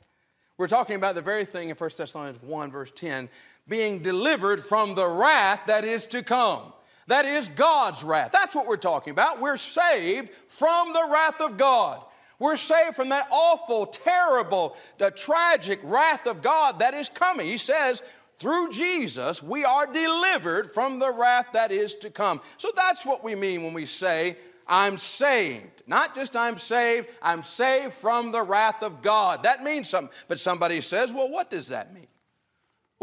We're 0.57 0.67
talking 0.67 0.95
about 0.95 1.15
the 1.15 1.21
very 1.21 1.45
thing 1.45 1.69
in 1.69 1.75
1 1.75 1.89
Thessalonians 1.97 2.41
1, 2.41 2.71
verse 2.71 2.91
10, 2.91 3.29
being 3.67 3.99
delivered 3.99 4.63
from 4.63 4.95
the 4.95 5.07
wrath 5.07 5.65
that 5.67 5.83
is 5.83 6.05
to 6.07 6.23
come. 6.23 6.73
That 7.07 7.25
is 7.25 7.49
God's 7.49 8.03
wrath. 8.03 8.31
That's 8.31 8.55
what 8.55 8.67
we're 8.67 8.77
talking 8.77 9.11
about. 9.11 9.39
We're 9.41 9.57
saved 9.57 10.29
from 10.47 10.93
the 10.93 11.07
wrath 11.11 11.41
of 11.41 11.57
God. 11.57 12.01
We're 12.39 12.55
saved 12.55 12.95
from 12.95 13.09
that 13.09 13.27
awful, 13.31 13.85
terrible, 13.85 14.75
the 14.97 15.11
tragic 15.11 15.79
wrath 15.83 16.27
of 16.27 16.41
God 16.41 16.79
that 16.79 16.93
is 16.93 17.09
coming. 17.09 17.47
He 17.47 17.57
says, 17.57 18.01
through 18.37 18.71
Jesus, 18.71 19.41
we 19.41 19.63
are 19.63 19.85
delivered 19.85 20.71
from 20.71 20.99
the 20.99 21.13
wrath 21.13 21.47
that 21.53 21.71
is 21.71 21.95
to 21.95 22.09
come. 22.09 22.41
So 22.57 22.69
that's 22.75 23.05
what 23.05 23.23
we 23.23 23.35
mean 23.35 23.63
when 23.63 23.73
we 23.73 23.85
say, 23.85 24.37
I'm 24.67 24.97
saved. 24.97 25.83
Not 25.87 26.15
just 26.15 26.35
I'm 26.35 26.57
saved, 26.57 27.09
I'm 27.21 27.43
saved 27.43 27.93
from 27.93 28.31
the 28.31 28.41
wrath 28.41 28.81
of 28.81 29.01
God. 29.01 29.43
That 29.43 29.63
means 29.63 29.89
something. 29.89 30.13
But 30.27 30.39
somebody 30.39 30.81
says, 30.81 31.13
well, 31.13 31.29
what 31.29 31.49
does 31.49 31.69
that 31.69 31.93
mean? 31.93 32.07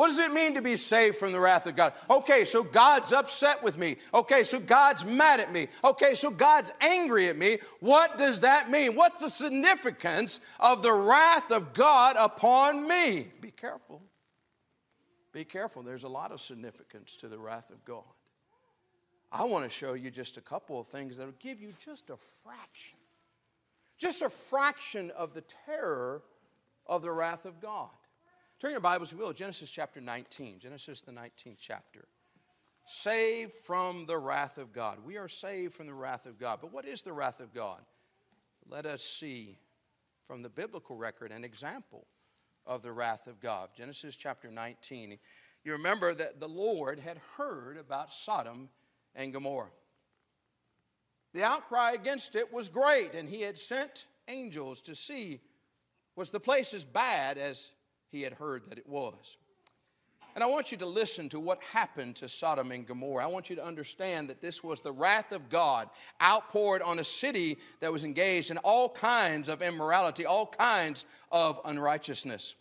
What 0.00 0.06
does 0.06 0.19
it 0.19 0.32
mean 0.32 0.55
to 0.55 0.62
be 0.62 0.76
saved 0.76 1.17
from 1.17 1.32
the 1.32 1.41
wrath 1.41 1.67
of 1.67 1.76
God? 1.76 1.93
Okay, 2.08 2.47
so 2.47 2.62
God's 2.62 3.12
upset 3.12 3.62
with 3.62 3.76
me. 3.76 3.97
Okay, 4.14 4.44
so 4.44 4.58
God's 4.58 5.05
mad 5.05 5.41
at 5.41 5.52
me. 5.52 5.69
Okay, 5.85 6.14
so 6.14 6.31
God's 6.31 6.73
angry 6.81 7.29
at 7.29 7.37
me. 7.37 7.58
What 7.81 8.17
does 8.17 8.41
that 8.41 8.70
mean? 8.70 8.94
What's 8.94 9.20
the 9.20 9.29
significance 9.29 10.41
of 10.58 10.81
the 10.81 10.91
wrath 10.91 11.50
of 11.50 11.75
God 11.75 12.17
upon 12.19 12.88
me? 12.88 13.26
Be 13.43 13.50
careful. 13.50 14.00
Be 15.35 15.44
careful. 15.44 15.82
There's 15.82 16.05
a 16.05 16.08
lot 16.08 16.32
of 16.32 16.41
significance 16.41 17.14
to 17.17 17.29
the 17.29 17.38
wrath 17.38 17.69
of 17.69 17.85
God. 17.85 18.05
I 19.31 19.44
want 19.44 19.64
to 19.64 19.70
show 19.70 19.93
you 19.93 20.11
just 20.11 20.38
a 20.38 20.41
couple 20.41 20.81
of 20.81 20.87
things 20.87 21.19
that 21.19 21.26
will 21.26 21.35
give 21.41 21.61
you 21.61 21.75
just 21.79 22.08
a 22.08 22.17
fraction, 22.17 22.97
just 23.99 24.23
a 24.23 24.31
fraction 24.31 25.11
of 25.11 25.35
the 25.35 25.44
terror 25.67 26.23
of 26.87 27.02
the 27.02 27.12
wrath 27.12 27.44
of 27.44 27.61
God. 27.61 27.91
Turn 28.61 28.73
your 28.73 28.81
Bibles, 28.81 29.11
if 29.11 29.19
you 29.19 29.25
will, 29.25 29.33
Genesis 29.33 29.71
chapter 29.71 30.03
19. 30.03 30.59
Genesis, 30.59 31.01
the 31.01 31.12
19th 31.12 31.57
chapter. 31.59 32.05
Saved 32.85 33.53
from 33.53 34.05
the 34.05 34.19
wrath 34.19 34.59
of 34.59 34.71
God. 34.71 34.99
We 35.03 35.17
are 35.17 35.29
saved 35.29 35.73
from 35.73 35.87
the 35.87 35.95
wrath 35.95 36.27
of 36.27 36.39
God. 36.39 36.59
But 36.61 36.71
what 36.71 36.85
is 36.85 37.01
the 37.01 37.15
wrath 37.15 37.41
of 37.41 37.55
God? 37.55 37.81
Let 38.69 38.85
us 38.85 39.03
see 39.03 39.57
from 40.27 40.43
the 40.43 40.51
biblical 40.51 40.99
record 40.99 41.33
an 41.33 41.43
example 41.43 42.07
of 42.67 42.83
the 42.83 42.93
wrath 42.93 43.29
of 43.29 43.41
God. 43.41 43.71
Genesis 43.75 44.15
chapter 44.15 44.51
19. 44.51 45.19
You 45.65 45.73
remember 45.73 46.12
that 46.12 46.39
the 46.39 46.49
Lord 46.49 46.99
had 46.99 47.19
heard 47.39 47.79
about 47.79 48.12
Sodom 48.12 48.69
and 49.15 49.33
Gomorrah. 49.33 49.71
The 51.33 51.45
outcry 51.45 51.93
against 51.93 52.37
it 52.37 52.53
was 52.53 52.69
great, 52.69 53.15
and 53.15 53.27
he 53.27 53.41
had 53.41 53.59
sent 53.59 54.07
angels 54.29 54.83
to 54.83 54.95
see 54.95 55.40
was 56.14 56.29
the 56.29 56.40
place 56.40 56.75
as 56.75 56.85
bad 56.85 57.38
as 57.38 57.71
he 58.11 58.23
had 58.23 58.35
heard 58.35 58.64
that 58.67 58.79
it 58.79 58.88
was. 58.88 59.38
And 60.35 60.45
I 60.45 60.47
want 60.47 60.71
you 60.71 60.79
to 60.79 60.87
listen 60.87 61.29
to 61.31 61.40
what 61.40 61.61
happened 61.73 62.17
to 62.17 62.29
Sodom 62.29 62.71
and 62.71 62.87
Gomorrah. 62.87 63.25
I 63.25 63.26
want 63.26 63.50
you 63.50 63.57
to 63.57 63.64
understand 63.64 64.31
that 64.31 64.40
this 64.40 64.62
was 64.62 64.81
the 64.81 64.93
wrath 64.93 65.33
of 65.33 65.49
God 65.49 65.90
outpoured 66.23 66.83
on 66.83 67.00
a 67.00 67.05
city 67.05 67.59
that 67.81 67.93
was 67.93 68.05
engaged 68.05 68.50
in 68.50 68.59
all 68.59 68.88
kinds 68.88 69.49
of 69.49 69.61
immorality, 69.61 70.26
all 70.26 70.47
kinds 70.47 71.05
of 71.33 71.61
unrighteousness. 71.64 72.55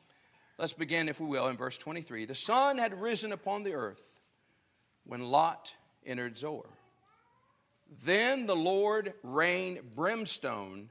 Let's 0.58 0.74
begin, 0.74 1.08
if 1.10 1.20
we 1.20 1.28
will, 1.28 1.48
in 1.48 1.58
verse 1.58 1.78
23. 1.78 2.26
The 2.26 2.36
sun 2.36 2.80
had 2.80 3.00
risen 3.00 3.32
upon 3.32 3.64
the 3.64 3.74
earth 3.74 4.20
when 5.06 5.24
Lot 5.24 5.74
entered 6.06 6.38
Zoar. 6.38 6.66
Then 8.04 8.46
the 8.46 8.56
Lord 8.56 9.14
rained 9.24 9.96
brimstone 9.96 10.90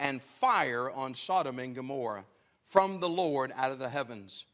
and 0.00 0.22
fire 0.22 0.90
on 0.90 1.14
Sodom 1.14 1.58
and 1.58 1.74
Gomorrah 1.74 2.24
from 2.68 3.00
the 3.00 3.08
Lord 3.08 3.50
out 3.56 3.72
of 3.72 3.78
the 3.78 3.88
heavens. 3.88 4.44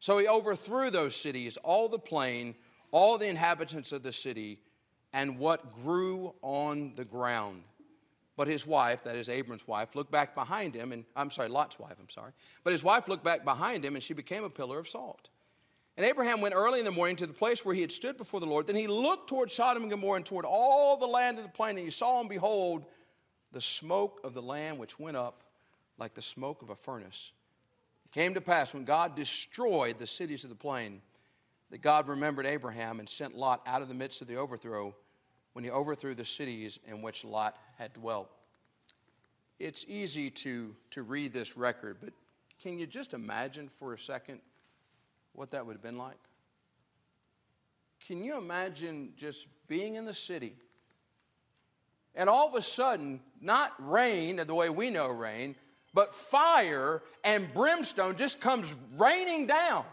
So 0.00 0.18
he 0.18 0.26
overthrew 0.26 0.90
those 0.90 1.14
cities, 1.14 1.56
all 1.58 1.88
the 1.88 1.98
plain, 1.98 2.56
all 2.90 3.18
the 3.18 3.28
inhabitants 3.28 3.92
of 3.92 4.02
the 4.02 4.12
city, 4.12 4.58
and 5.12 5.38
what 5.38 5.72
grew 5.72 6.34
on 6.42 6.92
the 6.96 7.04
ground. 7.04 7.62
But 8.36 8.48
his 8.48 8.66
wife, 8.66 9.04
that 9.04 9.14
is 9.14 9.28
Abram's 9.28 9.68
wife, 9.68 9.94
looked 9.94 10.10
back 10.10 10.34
behind 10.34 10.74
him, 10.74 10.90
and 10.90 11.04
I'm 11.14 11.30
sorry, 11.30 11.48
Lot's 11.48 11.78
wife, 11.78 11.94
I'm 12.00 12.08
sorry. 12.08 12.32
But 12.64 12.72
his 12.72 12.82
wife 12.82 13.06
looked 13.06 13.22
back 13.22 13.44
behind 13.44 13.84
him, 13.84 13.94
and 13.94 14.02
she 14.02 14.14
became 14.14 14.42
a 14.42 14.50
pillar 14.50 14.80
of 14.80 14.88
salt. 14.88 15.28
And 15.96 16.04
Abraham 16.04 16.40
went 16.40 16.56
early 16.56 16.80
in 16.80 16.84
the 16.84 16.90
morning 16.90 17.14
to 17.16 17.26
the 17.28 17.32
place 17.32 17.64
where 17.64 17.74
he 17.74 17.82
had 17.82 17.92
stood 17.92 18.16
before 18.16 18.40
the 18.40 18.46
Lord. 18.46 18.66
Then 18.66 18.74
he 18.74 18.88
looked 18.88 19.28
toward 19.28 19.52
Sodom 19.52 19.84
and 19.84 19.90
Gomorrah 19.90 20.16
and 20.16 20.26
toward 20.26 20.46
all 20.46 20.96
the 20.96 21.06
land 21.06 21.36
of 21.38 21.44
the 21.44 21.50
plain, 21.50 21.76
and 21.76 21.84
he 21.84 21.90
saw 21.90 22.18
and 22.18 22.28
behold 22.28 22.86
the 23.52 23.60
smoke 23.60 24.20
of 24.24 24.34
the 24.34 24.42
land 24.42 24.78
which 24.80 24.98
went 24.98 25.16
up 25.16 25.44
like 25.96 26.14
the 26.14 26.22
smoke 26.22 26.62
of 26.62 26.70
a 26.70 26.74
furnace 26.74 27.30
came 28.12 28.34
to 28.34 28.40
pass 28.40 28.72
when 28.72 28.84
God 28.84 29.16
destroyed 29.16 29.98
the 29.98 30.06
cities 30.06 30.44
of 30.44 30.50
the 30.50 30.56
plain 30.56 31.00
that 31.70 31.82
God 31.82 32.08
remembered 32.08 32.46
Abraham 32.46 33.00
and 33.00 33.08
sent 33.08 33.34
Lot 33.34 33.62
out 33.66 33.82
of 33.82 33.88
the 33.88 33.94
midst 33.94 34.20
of 34.20 34.28
the 34.28 34.36
overthrow 34.36 34.94
when 35.54 35.64
he 35.64 35.70
overthrew 35.70 36.14
the 36.14 36.24
cities 36.24 36.78
in 36.86 37.02
which 37.02 37.24
Lot 37.24 37.56
had 37.78 37.92
dwelt. 37.94 38.30
It's 39.58 39.84
easy 39.88 40.30
to, 40.30 40.74
to 40.90 41.02
read 41.02 41.32
this 41.32 41.56
record, 41.56 41.98
but 42.00 42.12
can 42.62 42.78
you 42.78 42.86
just 42.86 43.14
imagine 43.14 43.68
for 43.68 43.94
a 43.94 43.98
second 43.98 44.40
what 45.32 45.50
that 45.52 45.66
would 45.66 45.74
have 45.74 45.82
been 45.82 45.98
like? 45.98 46.18
can 48.06 48.24
you 48.24 48.36
imagine 48.36 49.12
just 49.16 49.46
being 49.68 49.94
in 49.94 50.04
the 50.04 50.14
city 50.14 50.54
and 52.14 52.28
all 52.28 52.48
of 52.48 52.54
a 52.54 52.62
sudden, 52.62 53.20
not 53.40 53.72
rain 53.78 54.38
in 54.38 54.46
the 54.46 54.54
way 54.54 54.68
we 54.68 54.90
know 54.90 55.08
rain, 55.08 55.54
but 55.94 56.14
fire 56.14 57.02
and 57.24 57.52
brimstone 57.52 58.16
just 58.16 58.40
comes 58.40 58.74
raining 58.98 59.46
down. 59.46 59.84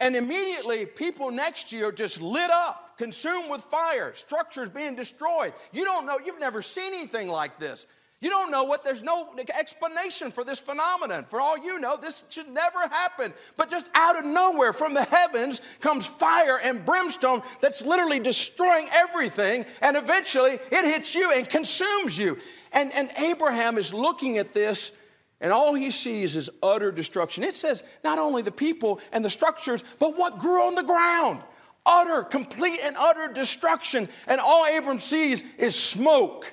And 0.00 0.14
immediately, 0.14 0.86
people 0.86 1.30
next 1.30 1.70
to 1.70 1.78
you 1.78 1.86
are 1.86 1.92
just 1.92 2.20
lit 2.22 2.50
up, 2.50 2.96
consumed 2.98 3.50
with 3.50 3.62
fire, 3.64 4.12
structures 4.14 4.68
being 4.68 4.94
destroyed. 4.94 5.52
You 5.72 5.84
don't 5.84 6.06
know, 6.06 6.18
you've 6.24 6.38
never 6.38 6.62
seen 6.62 6.94
anything 6.94 7.28
like 7.28 7.58
this. 7.58 7.86
You 8.20 8.30
don't 8.30 8.50
know 8.50 8.64
what, 8.64 8.84
there's 8.84 9.02
no 9.02 9.32
explanation 9.56 10.32
for 10.32 10.42
this 10.42 10.58
phenomenon. 10.58 11.24
For 11.24 11.40
all 11.40 11.56
you 11.56 11.78
know, 11.78 11.96
this 11.96 12.24
should 12.30 12.48
never 12.48 12.80
happen. 12.80 13.32
But 13.56 13.70
just 13.70 13.90
out 13.94 14.18
of 14.18 14.24
nowhere, 14.24 14.72
from 14.72 14.92
the 14.92 15.04
heavens, 15.04 15.62
comes 15.80 16.04
fire 16.04 16.58
and 16.64 16.84
brimstone 16.84 17.42
that's 17.60 17.80
literally 17.80 18.18
destroying 18.18 18.88
everything. 18.92 19.66
And 19.82 19.96
eventually, 19.96 20.54
it 20.72 20.84
hits 20.84 21.14
you 21.14 21.32
and 21.32 21.48
consumes 21.48 22.18
you. 22.18 22.38
And, 22.72 22.92
and 22.92 23.08
Abraham 23.18 23.78
is 23.78 23.94
looking 23.94 24.38
at 24.38 24.52
this, 24.52 24.90
and 25.40 25.52
all 25.52 25.74
he 25.74 25.90
sees 25.90 26.34
is 26.36 26.50
utter 26.62 26.90
destruction. 26.90 27.44
It 27.44 27.54
says 27.54 27.84
not 28.02 28.18
only 28.18 28.42
the 28.42 28.52
people 28.52 29.00
and 29.12 29.24
the 29.24 29.30
structures, 29.30 29.84
but 29.98 30.18
what 30.18 30.38
grew 30.38 30.66
on 30.66 30.74
the 30.74 30.82
ground. 30.82 31.40
Utter, 31.86 32.24
complete, 32.24 32.80
and 32.82 32.96
utter 32.98 33.32
destruction. 33.32 34.08
And 34.26 34.40
all 34.40 34.66
Abram 34.76 34.98
sees 34.98 35.42
is 35.56 35.74
smoke 35.76 36.52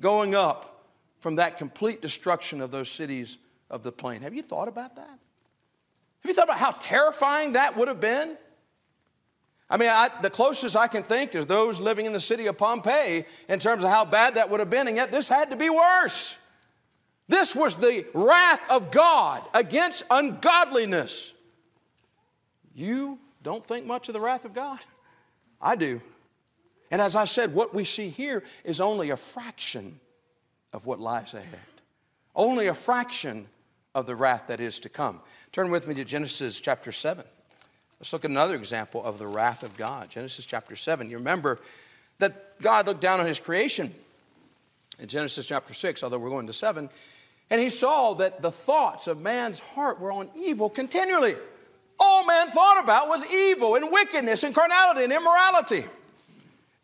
going 0.00 0.34
up 0.34 0.90
from 1.20 1.36
that 1.36 1.58
complete 1.58 2.02
destruction 2.02 2.60
of 2.60 2.70
those 2.70 2.90
cities 2.90 3.38
of 3.70 3.82
the 3.82 3.92
plain. 3.92 4.22
Have 4.22 4.34
you 4.34 4.42
thought 4.42 4.68
about 4.68 4.96
that? 4.96 5.08
Have 5.08 6.28
you 6.28 6.34
thought 6.34 6.44
about 6.44 6.58
how 6.58 6.72
terrifying 6.72 7.52
that 7.52 7.76
would 7.76 7.88
have 7.88 8.00
been? 8.00 8.36
I 9.70 9.76
mean, 9.76 9.88
I, 9.90 10.10
the 10.22 10.28
closest 10.28 10.76
I 10.76 10.88
can 10.88 11.02
think 11.02 11.34
is 11.34 11.46
those 11.46 11.80
living 11.80 12.04
in 12.04 12.12
the 12.12 12.20
city 12.20 12.46
of 12.46 12.58
Pompeii 12.58 13.24
in 13.48 13.58
terms 13.58 13.84
of 13.84 13.90
how 13.90 14.04
bad 14.04 14.34
that 14.34 14.50
would 14.50 14.60
have 14.60 14.70
been, 14.70 14.88
and 14.88 14.96
yet 14.96 15.10
this 15.10 15.28
had 15.28 15.50
to 15.50 15.56
be 15.56 15.70
worse. 15.70 16.36
This 17.28 17.54
was 17.54 17.76
the 17.76 18.06
wrath 18.14 18.70
of 18.70 18.90
God 18.90 19.42
against 19.54 20.04
ungodliness. 20.10 21.32
You 22.74 23.18
don't 23.42 23.64
think 23.64 23.86
much 23.86 24.08
of 24.08 24.14
the 24.14 24.20
wrath 24.20 24.44
of 24.44 24.52
God? 24.52 24.80
I 25.60 25.76
do. 25.76 26.00
And 26.90 27.00
as 27.00 27.16
I 27.16 27.24
said, 27.24 27.54
what 27.54 27.74
we 27.74 27.84
see 27.84 28.08
here 28.08 28.44
is 28.62 28.80
only 28.80 29.10
a 29.10 29.16
fraction 29.16 29.98
of 30.72 30.86
what 30.86 31.00
lies 31.00 31.34
ahead. 31.34 31.60
Only 32.36 32.66
a 32.66 32.74
fraction 32.74 33.46
of 33.94 34.06
the 34.06 34.16
wrath 34.16 34.48
that 34.48 34.60
is 34.60 34.80
to 34.80 34.88
come. 34.88 35.20
Turn 35.52 35.70
with 35.70 35.88
me 35.88 35.94
to 35.94 36.04
Genesis 36.04 36.60
chapter 36.60 36.92
7. 36.92 37.24
Let's 38.00 38.12
look 38.12 38.24
at 38.24 38.30
another 38.30 38.56
example 38.56 39.02
of 39.02 39.18
the 39.18 39.26
wrath 39.26 39.62
of 39.62 39.76
God. 39.76 40.10
Genesis 40.10 40.44
chapter 40.44 40.76
7. 40.76 41.08
You 41.08 41.16
remember 41.16 41.58
that 42.18 42.60
God 42.60 42.86
looked 42.86 43.00
down 43.00 43.20
on 43.20 43.26
his 43.26 43.40
creation 43.40 43.94
in 44.98 45.08
Genesis 45.08 45.46
chapter 45.46 45.72
6, 45.72 46.02
although 46.02 46.18
we're 46.18 46.28
going 46.28 46.46
to 46.46 46.52
7, 46.52 46.90
and 47.50 47.60
he 47.60 47.68
saw 47.68 48.14
that 48.14 48.42
the 48.42 48.50
thoughts 48.50 49.06
of 49.06 49.20
man's 49.20 49.60
heart 49.60 50.00
were 50.00 50.12
on 50.12 50.30
evil 50.36 50.68
continually. 50.70 51.36
All 52.00 52.26
man 52.26 52.50
thought 52.50 52.82
about 52.82 53.08
was 53.08 53.24
evil 53.32 53.76
and 53.76 53.90
wickedness 53.90 54.42
and 54.42 54.54
carnality 54.54 55.04
and 55.04 55.12
immorality. 55.12 55.84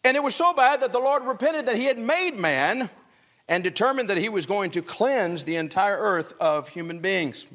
And 0.05 0.17
it 0.17 0.23
was 0.23 0.35
so 0.35 0.55
bad 0.55 0.81
that 0.81 0.93
the 0.93 0.99
Lord 0.99 1.25
repented 1.25 1.67
that 1.67 1.77
he 1.77 1.85
had 1.85 1.99
made 1.99 2.37
man 2.37 2.89
and 3.49 3.65
determined 3.65 4.09
that 4.09 4.17
he 4.17 4.29
was 4.29 4.47
going 4.47 4.71
to 4.71 4.83
cleanse 4.83 5.45
the 5.45 5.57
entire 5.57 5.97
earth 5.99 6.33
of 6.41 6.69
human 6.69 7.01
beings, 7.01 7.47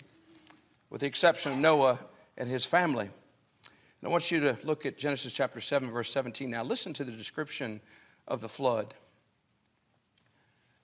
with 0.90 1.02
the 1.02 1.08
exception 1.08 1.54
of 1.54 1.58
Noah 1.58 2.00
and 2.38 2.50
his 2.50 2.66
family. 2.66 3.06
And 3.06 4.10
I 4.10 4.10
want 4.10 4.30
you 4.30 4.42
to 4.42 4.58
look 4.64 4.86
at 4.86 4.98
Genesis 4.98 5.32
chapter 5.32 5.62
7, 5.62 5.90
verse 5.90 6.12
17. 6.12 6.50
Now, 6.50 6.64
listen 6.64 6.92
to 6.94 7.04
the 7.04 7.14
description 7.14 7.82
of 8.28 8.42
the 8.42 8.50
flood. 8.50 8.94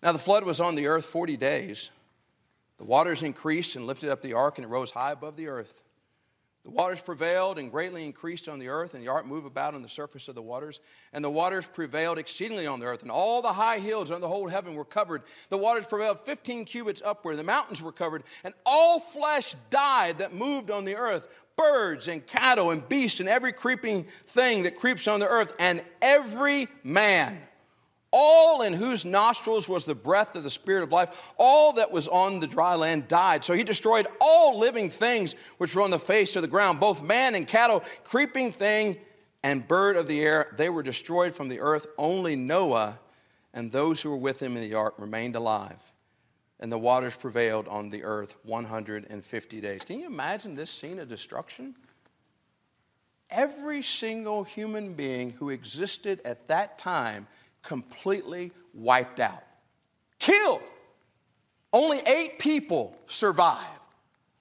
Now, 0.02 0.14
the 0.14 0.20
flood 0.20 0.46
was 0.46 0.60
on 0.60 0.76
the 0.76 0.88
earth 0.88 1.06
40 1.06 1.38
days. 1.38 1.92
The 2.82 2.88
waters 2.88 3.22
increased 3.22 3.76
and 3.76 3.86
lifted 3.86 4.10
up 4.10 4.24
the 4.24 4.34
ark, 4.34 4.58
and 4.58 4.66
it 4.66 4.68
rose 4.68 4.90
high 4.90 5.12
above 5.12 5.38
the 5.38 5.50
earth. 5.50 5.84
The 6.64 6.72
waters 6.72 7.00
prevailed 7.00 7.60
and 7.60 7.70
greatly 7.70 8.04
increased 8.04 8.50
on 8.50 8.58
the 8.58 8.70
earth, 8.70 8.96
and 8.96 9.04
the 9.04 9.08
ark 9.08 9.28
moved 9.28 9.46
about 9.46 9.76
on 9.76 9.84
the 9.84 9.88
surface 9.88 10.28
of 10.28 10.34
the 10.34 10.42
waters. 10.42 10.80
And 11.14 11.24
the 11.24 11.30
waters 11.30 11.68
prevailed 11.68 12.18
exceedingly 12.18 12.66
on 12.66 12.80
the 12.80 12.88
earth, 12.88 13.04
and 13.04 13.12
all 13.12 13.44
the 13.44 13.54
high 13.54 13.78
hills 13.78 14.10
on 14.10 14.20
the 14.20 14.28
whole 14.28 14.48
heaven 14.48 14.74
were 14.74 14.84
covered. 14.84 15.22
The 15.50 15.60
waters 15.60 15.86
prevailed 15.86 16.26
15 16.26 16.66
cubits 16.66 17.04
upward, 17.06 17.38
the 17.38 17.44
mountains 17.44 17.84
were 17.84 17.92
covered, 17.92 18.24
and 18.44 18.56
all 18.66 19.00
flesh 19.00 19.56
died 19.70 20.18
that 20.18 20.34
moved 20.34 20.72
on 20.72 20.84
the 20.84 20.96
earth 20.96 21.28
birds 21.56 22.08
and 22.08 22.26
cattle 22.26 22.72
and 22.72 22.90
beasts 22.90 23.20
and 23.20 23.30
every 23.30 23.54
creeping 23.54 24.06
thing 24.26 24.64
that 24.64 24.76
creeps 24.76 25.08
on 25.08 25.20
the 25.20 25.28
earth, 25.28 25.54
and 25.60 25.84
every 26.02 26.68
man 26.84 27.40
all 28.12 28.62
in 28.62 28.74
whose 28.74 29.06
nostrils 29.06 29.70
was 29.70 29.86
the 29.86 29.96
breath 29.96 30.36
of 30.36 30.44
the 30.44 30.50
Spirit 30.50 30.84
of 30.84 30.92
life, 30.92 31.32
all 31.38 31.74
that 31.74 31.92
was 31.92 32.08
on 32.08 32.40
the 32.40 32.48
dry 32.48 32.76
land 32.76 33.08
died. 33.08 33.44
So 33.44 33.54
he 33.54 33.64
destroyed 33.64 34.08
all 34.20 34.60
living 34.60 34.90
things 34.90 35.36
which 35.58 35.76
were 35.76 35.82
on 35.82 35.92
the 35.92 36.00
face 36.00 36.36
of 36.36 36.42
the 36.42 36.48
ground, 36.48 36.80
both 36.80 37.02
man 37.02 37.36
and 37.36 37.48
cattle, 37.48 37.84
creeping 38.04 38.52
thing 38.52 38.98
and 39.44 39.68
bird 39.68 39.96
of 39.96 40.08
the 40.08 40.22
air. 40.22 40.54
They 40.58 40.70
were 40.70 40.84
destroyed 40.84 41.34
from 41.34 41.48
the 41.48 41.62
earth. 41.62 41.88
Only 41.98 42.36
Noah 42.36 43.00
and 43.54 43.72
those 43.72 44.02
who 44.02 44.10
were 44.10 44.18
with 44.18 44.42
him 44.42 44.56
in 44.56 44.62
the 44.62 44.76
ark 44.76 44.96
remained 44.98 45.36
alive. 45.36 45.94
And 46.60 46.72
the 46.72 46.78
waters 46.78 47.16
prevailed 47.16 47.68
on 47.68 47.90
the 47.90 48.04
earth 48.04 48.36
150 48.44 49.62
days. 49.62 49.84
Can 49.84 50.00
you 50.00 50.06
imagine 50.06 50.56
this 50.56 50.70
scene 50.70 51.00
of 51.00 51.10
destruction? 51.10 51.76
Every 53.30 53.82
single 53.82 54.44
human 54.44 54.94
being 54.94 55.32
who 55.32 55.50
existed 55.50 56.22
at 56.26 56.50
that 56.50 56.78
time 56.78 57.28
completely 57.64 58.52
wiped 58.74 59.20
out, 59.20 59.44
killed. 60.20 60.62
Only 61.74 62.00
eight 62.06 62.40
people 62.40 62.98
survived. 63.08 63.80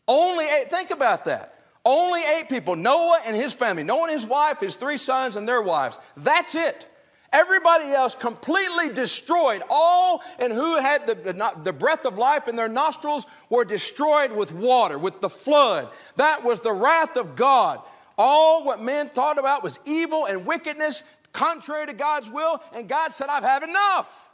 Only 0.08 0.46
eight, 0.46 0.70
think 0.70 0.90
about 0.90 1.26
that. 1.26 1.54
Only 1.84 2.20
eight 2.20 2.48
people 2.48 2.76
Noah 2.76 3.20
and 3.26 3.36
his 3.36 3.52
family, 3.52 3.84
Noah 3.84 4.04
and 4.04 4.12
his 4.12 4.26
wife, 4.26 4.60
his 4.60 4.76
three 4.76 4.98
sons, 4.98 5.36
and 5.36 5.48
their 5.48 5.62
wives. 5.62 5.98
That's 6.16 6.54
it. 6.54 6.86
Everybody 7.32 7.92
else 7.92 8.16
completely 8.16 8.88
destroyed. 8.88 9.62
All 9.70 10.22
and 10.40 10.52
who 10.52 10.80
had 10.80 11.06
the, 11.06 11.52
the 11.62 11.72
breath 11.72 12.04
of 12.04 12.18
life 12.18 12.48
in 12.48 12.56
their 12.56 12.68
nostrils 12.68 13.24
were 13.48 13.64
destroyed 13.64 14.32
with 14.32 14.52
water, 14.52 14.98
with 14.98 15.20
the 15.20 15.30
flood. 15.30 15.88
That 16.16 16.42
was 16.42 16.58
the 16.58 16.72
wrath 16.72 17.16
of 17.16 17.36
God. 17.36 17.80
All 18.18 18.64
what 18.64 18.82
men 18.82 19.08
thought 19.10 19.38
about 19.38 19.62
was 19.62 19.78
evil 19.86 20.26
and 20.26 20.44
wickedness 20.44 21.04
contrary 21.32 21.86
to 21.86 21.92
God's 21.92 22.30
will, 22.30 22.62
and 22.74 22.88
God 22.88 23.12
said, 23.12 23.28
I've 23.28 23.44
had 23.44 23.62
enough, 23.62 24.30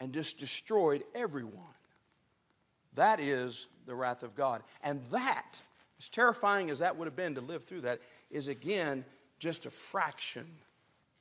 and 0.00 0.12
just 0.12 0.38
destroyed 0.38 1.04
everyone. 1.14 1.64
That 2.94 3.20
is 3.20 3.68
the 3.86 3.94
wrath 3.94 4.22
of 4.22 4.34
God. 4.34 4.62
And 4.82 5.02
that, 5.10 5.60
as 5.98 6.08
terrifying 6.08 6.70
as 6.70 6.80
that 6.80 6.96
would 6.96 7.06
have 7.06 7.16
been 7.16 7.34
to 7.36 7.40
live 7.40 7.64
through 7.64 7.82
that, 7.82 8.00
is 8.30 8.48
again 8.48 9.04
just 9.38 9.66
a 9.66 9.70
fraction 9.70 10.46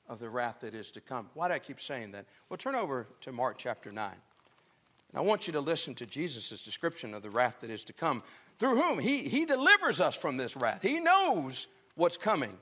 of 0.10 0.20
the 0.20 0.30
wrath 0.30 0.62
that 0.62 0.74
is 0.74 0.92
to 0.92 1.02
come. 1.02 1.30
Why 1.34 1.48
do 1.48 1.54
I 1.54 1.60
keep 1.60 1.80
saying 1.80 2.12
that? 2.12 2.26
Well, 2.50 2.58
turn 2.58 2.76
over 2.76 3.08
to 3.22 3.32
Mark 3.32 3.58
chapter 3.58 3.92
9. 3.92 4.12
And 4.12 5.20
I 5.20 5.22
want 5.22 5.48
you 5.48 5.54
to 5.54 5.60
listen 5.60 5.96
to 5.96 6.06
Jesus' 6.06 6.62
description 6.62 7.14
of 7.14 7.24
the 7.24 7.30
wrath 7.30 7.62
that 7.62 7.70
is 7.70 7.84
to 7.86 7.94
come, 7.94 8.24
through 8.60 8.82
whom 8.82 9.00
he, 9.00 9.28
he 9.30 9.46
delivers 9.46 10.02
us 10.02 10.18
from 10.18 10.38
this 10.38 10.56
wrath. 10.56 10.82
He 10.82 11.00
knows 11.00 11.68
what's 11.96 12.18
coming. 12.18 12.58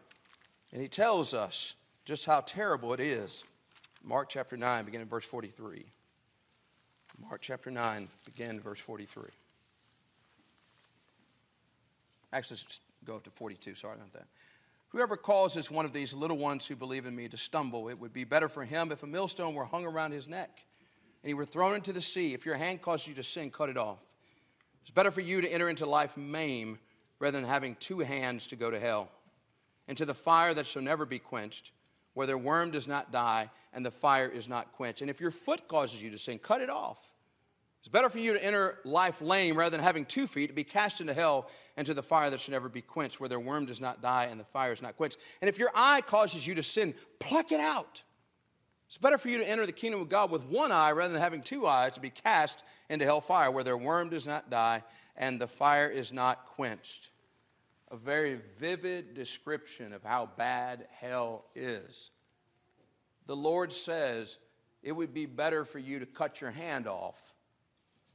And 0.72 0.82
he 0.82 0.88
tells 0.88 1.34
us 1.34 1.76
just 2.06 2.26
how 2.26 2.40
terrible 2.42 2.94
it 2.94 3.00
is. 3.00 3.44
Mark 4.04 4.30
chapter 4.30 4.56
9, 4.56 4.86
beginning 4.86 5.08
verse 5.08 5.26
43. 5.26 5.84
Mark 7.20 7.42
chapter 7.42 7.72
9, 7.72 8.08
begin 8.26 8.60
verse 8.60 8.80
43. 8.80 9.24
Actually, 12.32 12.60
go 13.04 13.16
up 13.16 13.24
to 13.24 13.32
42. 13.32 13.76
Sorry 13.76 13.96
about 13.96 14.14
that. 14.14 14.28
Whoever 14.90 15.18
causes 15.18 15.72
one 15.72 15.86
of 15.86 15.94
these 15.94 16.14
little 16.14 16.38
ones 16.38 16.68
who 16.68 16.76
believe 16.76 17.06
in 17.06 17.16
me 17.16 17.28
to 17.30 17.38
stumble, 17.38 17.90
it 17.90 18.00
would 18.00 18.14
be 18.14 18.24
better 18.24 18.48
for 18.48 18.64
him 18.64 18.92
if 18.92 19.04
a 19.04 19.08
millstone 19.08 19.54
were 19.54 19.66
hung 19.66 19.86
around 19.86 20.12
his 20.12 20.28
neck 20.28 20.66
and 21.24 21.28
he 21.28 21.34
were 21.34 21.46
thrown 21.46 21.76
into 21.76 21.92
the 21.92 22.02
sea. 22.02 22.34
If 22.34 22.46
your 22.46 22.56
hand 22.56 22.82
causes 22.82 23.08
you 23.08 23.16
to 23.16 23.24
sin, 23.24 23.50
cut 23.50 23.70
it 23.70 23.78
off. 23.78 23.98
It's 24.82 24.92
better 24.92 25.12
for 25.12 25.22
you 25.22 25.42
to 25.42 25.52
enter 25.52 25.70
into 25.70 25.86
life 25.86 26.16
maimed 26.16 26.78
rather 27.20 27.40
than 27.40 27.50
having 27.50 27.76
two 27.76 28.00
hands 28.00 28.48
to 28.48 28.56
go 28.56 28.70
to 28.70 28.80
hell, 28.80 29.10
into 29.88 30.06
the 30.06 30.14
fire 30.14 30.54
that 30.54 30.68
shall 30.68 30.84
never 30.84 31.06
be 31.06 31.18
quenched 31.18 31.72
where 32.16 32.26
their 32.26 32.38
worm 32.38 32.72
does 32.72 32.88
not 32.88 33.12
die 33.12 33.52
and 33.74 33.86
the 33.86 33.92
fire 33.92 34.28
is 34.28 34.50
not 34.50 34.72
quenched. 34.72 35.02
And 35.02 35.10
if 35.10 35.22
your 35.22 35.32
foot 35.32 35.68
causes 35.68 36.02
you 36.02 36.10
to 36.10 36.18
sin, 36.18 36.40
cut 36.40 36.62
it 36.62 36.70
off. 36.70 37.12
It's 37.80 37.88
better 37.88 38.10
for 38.10 38.18
you 38.18 38.34
to 38.34 38.44
enter 38.44 38.80
life 38.84 39.22
lame 39.22 39.56
rather 39.56 39.70
than 39.70 39.86
having 39.86 40.06
two 40.06 40.26
feet 40.26 40.48
to 40.48 40.54
be 40.54 40.64
cast 40.64 41.02
into 41.02 41.14
hell 41.14 41.52
and 41.78 41.86
to 41.86 41.94
the 41.94 42.02
fire 42.02 42.32
that 42.32 42.40
should 42.40 42.54
never 42.54 42.68
be 42.68 42.82
quenched, 42.82 43.20
where 43.20 43.30
their 43.30 43.40
worm 43.40 43.68
does 43.68 43.80
not 43.80 44.02
die 44.02 44.28
and 44.32 44.40
the 44.40 44.46
fire 44.46 44.74
is 44.74 44.82
not 44.82 44.98
quenched. 44.98 45.20
And 45.40 45.50
if 45.50 45.60
your 45.60 45.70
eye 45.76 46.02
causes 46.02 46.48
you 46.48 46.56
to 46.56 46.64
sin, 46.64 46.96
pluck 47.20 47.52
it 47.52 47.60
out. 47.60 48.02
It's 48.88 48.98
better 48.98 49.20
for 49.20 49.30
you 49.30 49.38
to 49.38 49.48
enter 49.48 49.68
the 49.68 49.72
kingdom 49.72 50.02
of 50.02 50.10
God 50.10 50.32
with 50.32 50.46
one 50.46 50.72
eye 50.72 50.94
rather 50.94 51.14
than 51.14 51.22
having 51.22 51.42
two 51.42 51.68
eyes 51.68 51.94
to 51.94 52.00
be 52.00 52.10
cast 52.10 52.64
into 52.90 53.06
hell 53.06 53.22
fire, 53.22 53.52
where 53.52 53.64
their 53.64 53.78
worm 53.78 54.10
does 54.10 54.26
not 54.26 54.50
die 54.50 54.84
and 55.16 55.40
the 55.40 55.48
fire 55.48 55.88
is 55.88 56.12
not 56.12 56.46
quenched. 56.46 57.10
A 57.92 57.98
very 57.98 58.40
vivid 58.58 59.14
description 59.14 59.94
of 59.94 60.04
how 60.04 60.30
bad 60.38 60.88
hell 60.92 61.46
is. 61.56 62.12
The 63.28 63.36
Lord 63.36 63.72
says 63.72 64.38
it 64.84 64.92
would 64.92 65.14
be 65.14 65.26
better 65.26 65.66
for 65.66 65.80
you 65.80 66.00
to 66.00 66.06
cut 66.06 66.42
your 66.42 66.52
hand 66.52 66.88
off 66.88 67.34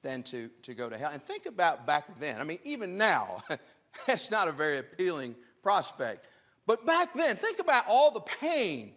than 0.02 0.22
to, 0.24 0.48
to 0.62 0.74
go 0.74 0.88
to 0.88 0.96
hell. 0.96 1.10
And 1.12 1.22
think 1.22 1.46
about 1.46 1.86
back 1.86 2.16
then. 2.18 2.40
I 2.40 2.44
mean, 2.44 2.58
even 2.64 2.96
now, 2.96 3.42
that's 4.06 4.30
not 4.30 4.48
a 4.48 4.52
very 4.52 4.78
appealing 4.78 5.34
prospect. 5.62 6.26
But 6.66 6.86
back 6.86 7.14
then, 7.14 7.36
think 7.36 7.58
about 7.58 7.84
all 7.88 8.10
the 8.10 8.20
pain 8.20 8.92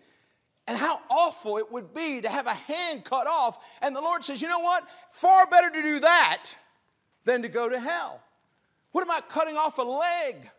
and 0.67 0.77
how 0.77 1.01
awful 1.09 1.57
it 1.57 1.71
would 1.71 1.93
be 1.93 2.21
to 2.21 2.29
have 2.29 2.47
a 2.47 2.53
hand 2.53 3.03
cut 3.03 3.27
off. 3.27 3.57
And 3.81 3.95
the 3.95 4.01
Lord 4.01 4.23
says, 4.23 4.41
you 4.41 4.47
know 4.47 4.59
what? 4.59 4.87
Far 5.11 5.45
better 5.47 5.69
to 5.69 5.81
do 5.81 5.99
that 5.99 6.51
than 7.25 7.41
to 7.41 7.49
go 7.49 7.67
to 7.69 7.79
hell. 7.79 8.21
What 8.91 9.03
about 9.03 9.29
cutting 9.29 9.57
off 9.57 9.77
a 9.77 9.81
leg? 9.81 10.49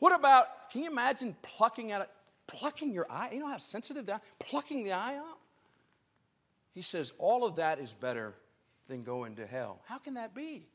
What 0.00 0.18
about, 0.18 0.70
can 0.70 0.82
you 0.82 0.90
imagine 0.90 1.36
plucking 1.42 1.92
out, 1.92 2.08
plucking 2.46 2.92
your 2.92 3.06
eye? 3.08 3.30
You 3.32 3.38
know 3.38 3.48
how 3.48 3.58
sensitive 3.58 4.06
that, 4.06 4.22
plucking 4.40 4.82
the 4.82 4.92
eye 4.92 5.16
out? 5.16 5.38
He 6.74 6.82
says, 6.82 7.12
all 7.18 7.44
of 7.44 7.56
that 7.56 7.78
is 7.78 7.92
better 7.92 8.34
than 8.88 9.04
going 9.04 9.36
to 9.36 9.46
hell. 9.46 9.80
How 9.86 9.98
can 9.98 10.14
that 10.14 10.34
be? 10.34 10.66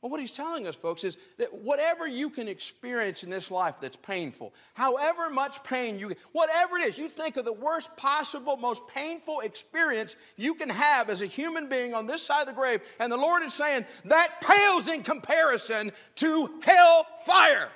Well, 0.00 0.10
what 0.10 0.20
he's 0.20 0.32
telling 0.32 0.66
us, 0.68 0.76
folks, 0.76 1.02
is 1.02 1.18
that 1.38 1.52
whatever 1.52 2.06
you 2.06 2.30
can 2.30 2.46
experience 2.46 3.24
in 3.24 3.30
this 3.30 3.50
life 3.50 3.80
that's 3.80 3.96
painful, 3.96 4.54
however 4.74 5.28
much 5.28 5.62
pain 5.64 5.98
you, 5.98 6.12
whatever 6.30 6.76
it 6.78 6.86
is, 6.86 6.98
you 6.98 7.08
think 7.08 7.36
of 7.36 7.44
the 7.44 7.52
worst 7.52 7.96
possible, 7.96 8.56
most 8.56 8.86
painful 8.86 9.40
experience 9.40 10.14
you 10.36 10.54
can 10.54 10.68
have 10.68 11.10
as 11.10 11.20
a 11.20 11.26
human 11.26 11.68
being 11.68 11.94
on 11.94 12.06
this 12.06 12.22
side 12.22 12.42
of 12.42 12.46
the 12.46 12.52
grave, 12.52 12.80
and 13.00 13.10
the 13.10 13.16
Lord 13.16 13.42
is 13.42 13.54
saying 13.54 13.86
that 14.04 14.40
pales 14.40 14.86
in 14.86 15.02
comparison 15.02 15.90
to 16.16 16.50
hell 16.62 17.06
fire. 17.24 17.68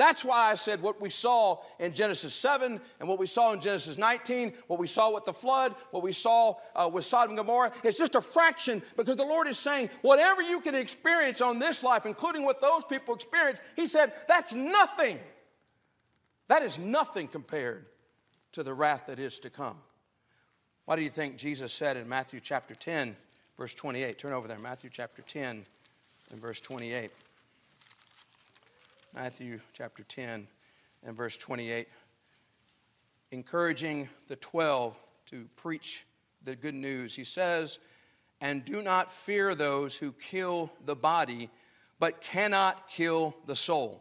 That's 0.00 0.24
why 0.24 0.50
I 0.50 0.54
said 0.54 0.80
what 0.80 0.98
we 0.98 1.10
saw 1.10 1.58
in 1.78 1.92
Genesis 1.92 2.32
7 2.32 2.80
and 3.00 3.06
what 3.06 3.18
we 3.18 3.26
saw 3.26 3.52
in 3.52 3.60
Genesis 3.60 3.98
19, 3.98 4.54
what 4.66 4.80
we 4.80 4.86
saw 4.86 5.12
with 5.12 5.26
the 5.26 5.34
flood, 5.34 5.74
what 5.90 6.02
we 6.02 6.12
saw 6.12 6.54
uh, 6.74 6.88
with 6.90 7.04
Sodom 7.04 7.32
and 7.32 7.36
Gomorrah, 7.36 7.70
it's 7.84 7.98
just 7.98 8.14
a 8.14 8.22
fraction 8.22 8.80
because 8.96 9.16
the 9.16 9.26
Lord 9.26 9.46
is 9.46 9.58
saying, 9.58 9.90
whatever 10.00 10.40
you 10.40 10.62
can 10.62 10.74
experience 10.74 11.42
on 11.42 11.58
this 11.58 11.84
life, 11.84 12.06
including 12.06 12.44
what 12.44 12.62
those 12.62 12.82
people 12.82 13.14
experienced, 13.14 13.60
He 13.76 13.86
said, 13.86 14.14
that's 14.26 14.54
nothing. 14.54 15.18
That 16.48 16.62
is 16.62 16.78
nothing 16.78 17.28
compared 17.28 17.84
to 18.52 18.62
the 18.62 18.72
wrath 18.72 19.04
that 19.04 19.18
is 19.18 19.38
to 19.40 19.50
come. 19.50 19.76
Why 20.86 20.96
do 20.96 21.02
you 21.02 21.10
think 21.10 21.36
Jesus 21.36 21.74
said 21.74 21.98
in 21.98 22.08
Matthew 22.08 22.40
chapter 22.40 22.74
10, 22.74 23.14
verse 23.58 23.74
28? 23.74 24.16
Turn 24.16 24.32
over 24.32 24.48
there, 24.48 24.58
Matthew 24.58 24.88
chapter 24.90 25.20
10 25.20 25.66
and 26.30 26.40
verse 26.40 26.58
28. 26.62 27.10
Matthew 29.14 29.58
chapter 29.72 30.04
10 30.04 30.46
and 31.02 31.16
verse 31.16 31.36
28, 31.36 31.88
encouraging 33.32 34.08
the 34.28 34.36
12 34.36 34.96
to 35.26 35.48
preach 35.56 36.06
the 36.44 36.54
good 36.54 36.76
news. 36.76 37.16
He 37.16 37.24
says, 37.24 37.80
And 38.40 38.64
do 38.64 38.82
not 38.82 39.12
fear 39.12 39.56
those 39.56 39.96
who 39.96 40.12
kill 40.12 40.70
the 40.84 40.94
body, 40.94 41.50
but 41.98 42.20
cannot 42.20 42.88
kill 42.88 43.34
the 43.46 43.56
soul, 43.56 44.00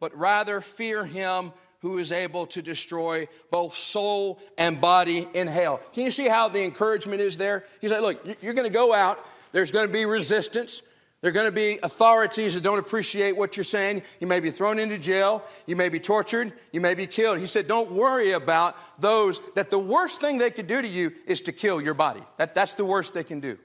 but 0.00 0.16
rather 0.16 0.60
fear 0.60 1.04
him 1.04 1.52
who 1.78 1.98
is 1.98 2.10
able 2.10 2.46
to 2.46 2.62
destroy 2.62 3.28
both 3.52 3.76
soul 3.76 4.40
and 4.58 4.80
body 4.80 5.28
in 5.34 5.46
hell. 5.46 5.80
Can 5.92 6.04
you 6.04 6.10
see 6.10 6.26
how 6.26 6.48
the 6.48 6.64
encouragement 6.64 7.20
is 7.20 7.36
there? 7.36 7.64
He's 7.80 7.92
like, 7.92 8.02
Look, 8.02 8.42
you're 8.42 8.54
going 8.54 8.68
to 8.68 8.74
go 8.74 8.92
out, 8.92 9.24
there's 9.52 9.70
going 9.70 9.86
to 9.86 9.92
be 9.92 10.04
resistance. 10.04 10.82
There 11.22 11.28
are 11.28 11.32
going 11.32 11.46
to 11.46 11.52
be 11.52 11.78
authorities 11.84 12.56
that 12.56 12.64
don't 12.64 12.80
appreciate 12.80 13.36
what 13.36 13.56
you're 13.56 13.62
saying. 13.62 14.02
You 14.18 14.26
may 14.26 14.40
be 14.40 14.50
thrown 14.50 14.80
into 14.80 14.98
jail. 14.98 15.44
You 15.66 15.76
may 15.76 15.88
be 15.88 16.00
tortured. 16.00 16.52
You 16.72 16.80
may 16.80 16.94
be 16.94 17.06
killed. 17.06 17.38
He 17.38 17.46
said, 17.46 17.68
Don't 17.68 17.92
worry 17.92 18.32
about 18.32 18.76
those 19.00 19.40
that 19.54 19.70
the 19.70 19.78
worst 19.78 20.20
thing 20.20 20.38
they 20.38 20.50
could 20.50 20.66
do 20.66 20.82
to 20.82 20.88
you 20.88 21.12
is 21.26 21.40
to 21.42 21.52
kill 21.52 21.80
your 21.80 21.94
body. 21.94 22.20
That, 22.38 22.56
that's 22.56 22.74
the 22.74 22.84
worst 22.84 23.14
they 23.14 23.22
can 23.22 23.38
do. 23.38 23.56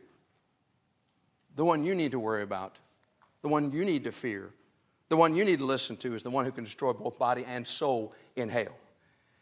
The 1.55 1.65
one 1.65 1.83
you 1.83 1.95
need 1.95 2.11
to 2.11 2.19
worry 2.19 2.43
about, 2.43 2.79
the 3.41 3.47
one 3.47 3.71
you 3.71 3.83
need 3.83 4.03
to 4.03 4.11
fear, 4.11 4.51
the 5.09 5.17
one 5.17 5.35
you 5.35 5.43
need 5.43 5.57
to 5.57 5.65
listen 5.65 5.97
to 5.97 6.13
is 6.13 6.21
the 6.21 6.29
one 6.29 6.45
who 6.45 6.51
can 6.51 6.63
destroy 6.63 6.93
both 6.93 7.17
body 7.17 7.43
and 7.43 7.65
soul 7.65 8.13
in 8.35 8.49
hell. 8.49 8.77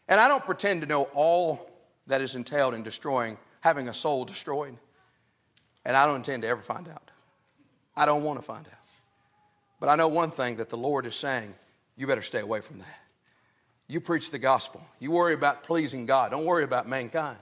And 0.08 0.18
I 0.18 0.26
don't 0.26 0.44
pretend 0.44 0.80
to 0.80 0.86
know 0.86 1.02
all 1.12 1.70
that 2.06 2.22
is 2.22 2.34
entailed 2.34 2.72
in 2.72 2.82
destroying, 2.82 3.36
having 3.60 3.88
a 3.88 3.94
soul 3.94 4.24
destroyed. 4.24 4.78
And 5.84 5.94
I 5.94 6.06
don't 6.06 6.16
intend 6.16 6.44
to 6.44 6.48
ever 6.48 6.62
find 6.62 6.88
out. 6.88 7.10
I 7.96 8.06
don't 8.06 8.22
want 8.22 8.38
to 8.38 8.44
find 8.44 8.66
out. 8.66 8.72
But 9.80 9.88
I 9.88 9.96
know 9.96 10.08
one 10.08 10.30
thing 10.30 10.56
that 10.56 10.68
the 10.68 10.76
Lord 10.76 11.06
is 11.06 11.14
saying 11.14 11.54
you 11.96 12.06
better 12.06 12.22
stay 12.22 12.40
away 12.40 12.60
from 12.60 12.78
that. 12.78 12.98
You 13.88 14.00
preach 14.00 14.30
the 14.30 14.38
gospel. 14.38 14.82
You 14.98 15.12
worry 15.12 15.34
about 15.34 15.62
pleasing 15.62 16.06
God. 16.06 16.32
Don't 16.32 16.44
worry 16.44 16.64
about 16.64 16.88
mankind. 16.88 17.38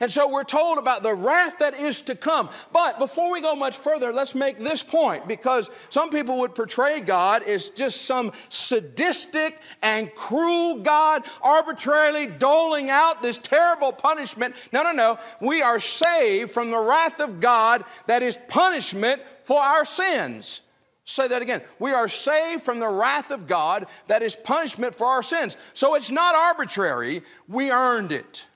And 0.00 0.10
so 0.10 0.28
we're 0.28 0.44
told 0.44 0.78
about 0.78 1.02
the 1.02 1.14
wrath 1.14 1.58
that 1.58 1.74
is 1.74 2.02
to 2.02 2.14
come. 2.14 2.50
But 2.72 2.98
before 2.98 3.32
we 3.32 3.40
go 3.40 3.56
much 3.56 3.76
further, 3.76 4.12
let's 4.12 4.34
make 4.34 4.58
this 4.58 4.82
point 4.82 5.26
because 5.26 5.70
some 5.88 6.10
people 6.10 6.38
would 6.40 6.54
portray 6.54 7.00
God 7.00 7.42
as 7.42 7.70
just 7.70 8.02
some 8.02 8.32
sadistic 8.48 9.60
and 9.82 10.14
cruel 10.14 10.76
God 10.76 11.24
arbitrarily 11.42 12.26
doling 12.26 12.90
out 12.90 13.22
this 13.22 13.38
terrible 13.38 13.92
punishment. 13.92 14.54
No, 14.72 14.84
no, 14.84 14.92
no. 14.92 15.18
We 15.40 15.62
are 15.62 15.80
saved 15.80 16.52
from 16.52 16.70
the 16.70 16.78
wrath 16.78 17.20
of 17.20 17.40
God 17.40 17.84
that 18.06 18.22
is 18.22 18.38
punishment 18.48 19.20
for 19.42 19.60
our 19.60 19.84
sins. 19.84 20.62
Say 21.04 21.26
that 21.26 21.42
again. 21.42 21.62
We 21.78 21.92
are 21.92 22.06
saved 22.06 22.62
from 22.62 22.80
the 22.80 22.88
wrath 22.88 23.30
of 23.30 23.46
God 23.46 23.86
that 24.06 24.22
is 24.22 24.36
punishment 24.36 24.94
for 24.94 25.06
our 25.06 25.22
sins. 25.22 25.56
So 25.72 25.94
it's 25.94 26.10
not 26.10 26.34
arbitrary, 26.34 27.22
we 27.48 27.70
earned 27.70 28.12
it. 28.12 28.47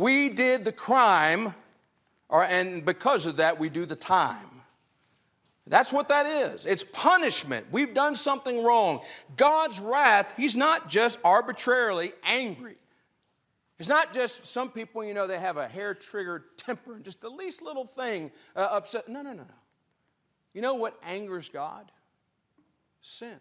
We 0.00 0.30
did 0.30 0.64
the 0.64 0.72
crime, 0.72 1.54
or, 2.30 2.42
and 2.42 2.86
because 2.86 3.26
of 3.26 3.36
that, 3.36 3.60
we 3.60 3.68
do 3.68 3.84
the 3.84 3.94
time. 3.94 4.46
That's 5.66 5.92
what 5.92 6.08
that 6.08 6.24
is. 6.24 6.64
It's 6.64 6.82
punishment. 6.82 7.66
We've 7.70 7.92
done 7.92 8.14
something 8.14 8.64
wrong. 8.64 9.02
God's 9.36 9.78
wrath, 9.78 10.32
He's 10.38 10.56
not 10.56 10.88
just 10.88 11.18
arbitrarily 11.22 12.14
angry. 12.24 12.76
It's 13.78 13.90
not 13.90 14.14
just 14.14 14.46
some 14.46 14.70
people, 14.70 15.04
you 15.04 15.12
know, 15.12 15.26
they 15.26 15.38
have 15.38 15.58
a 15.58 15.68
hair 15.68 15.92
triggered 15.92 16.44
temper 16.56 16.94
and 16.94 17.04
just 17.04 17.20
the 17.20 17.28
least 17.28 17.60
little 17.60 17.84
thing 17.84 18.32
uh, 18.56 18.68
upset. 18.70 19.06
No, 19.06 19.20
no, 19.20 19.34
no, 19.34 19.42
no. 19.42 19.54
You 20.54 20.62
know 20.62 20.76
what 20.76 20.98
angers 21.06 21.50
God? 21.50 21.92
Sin, 23.02 23.38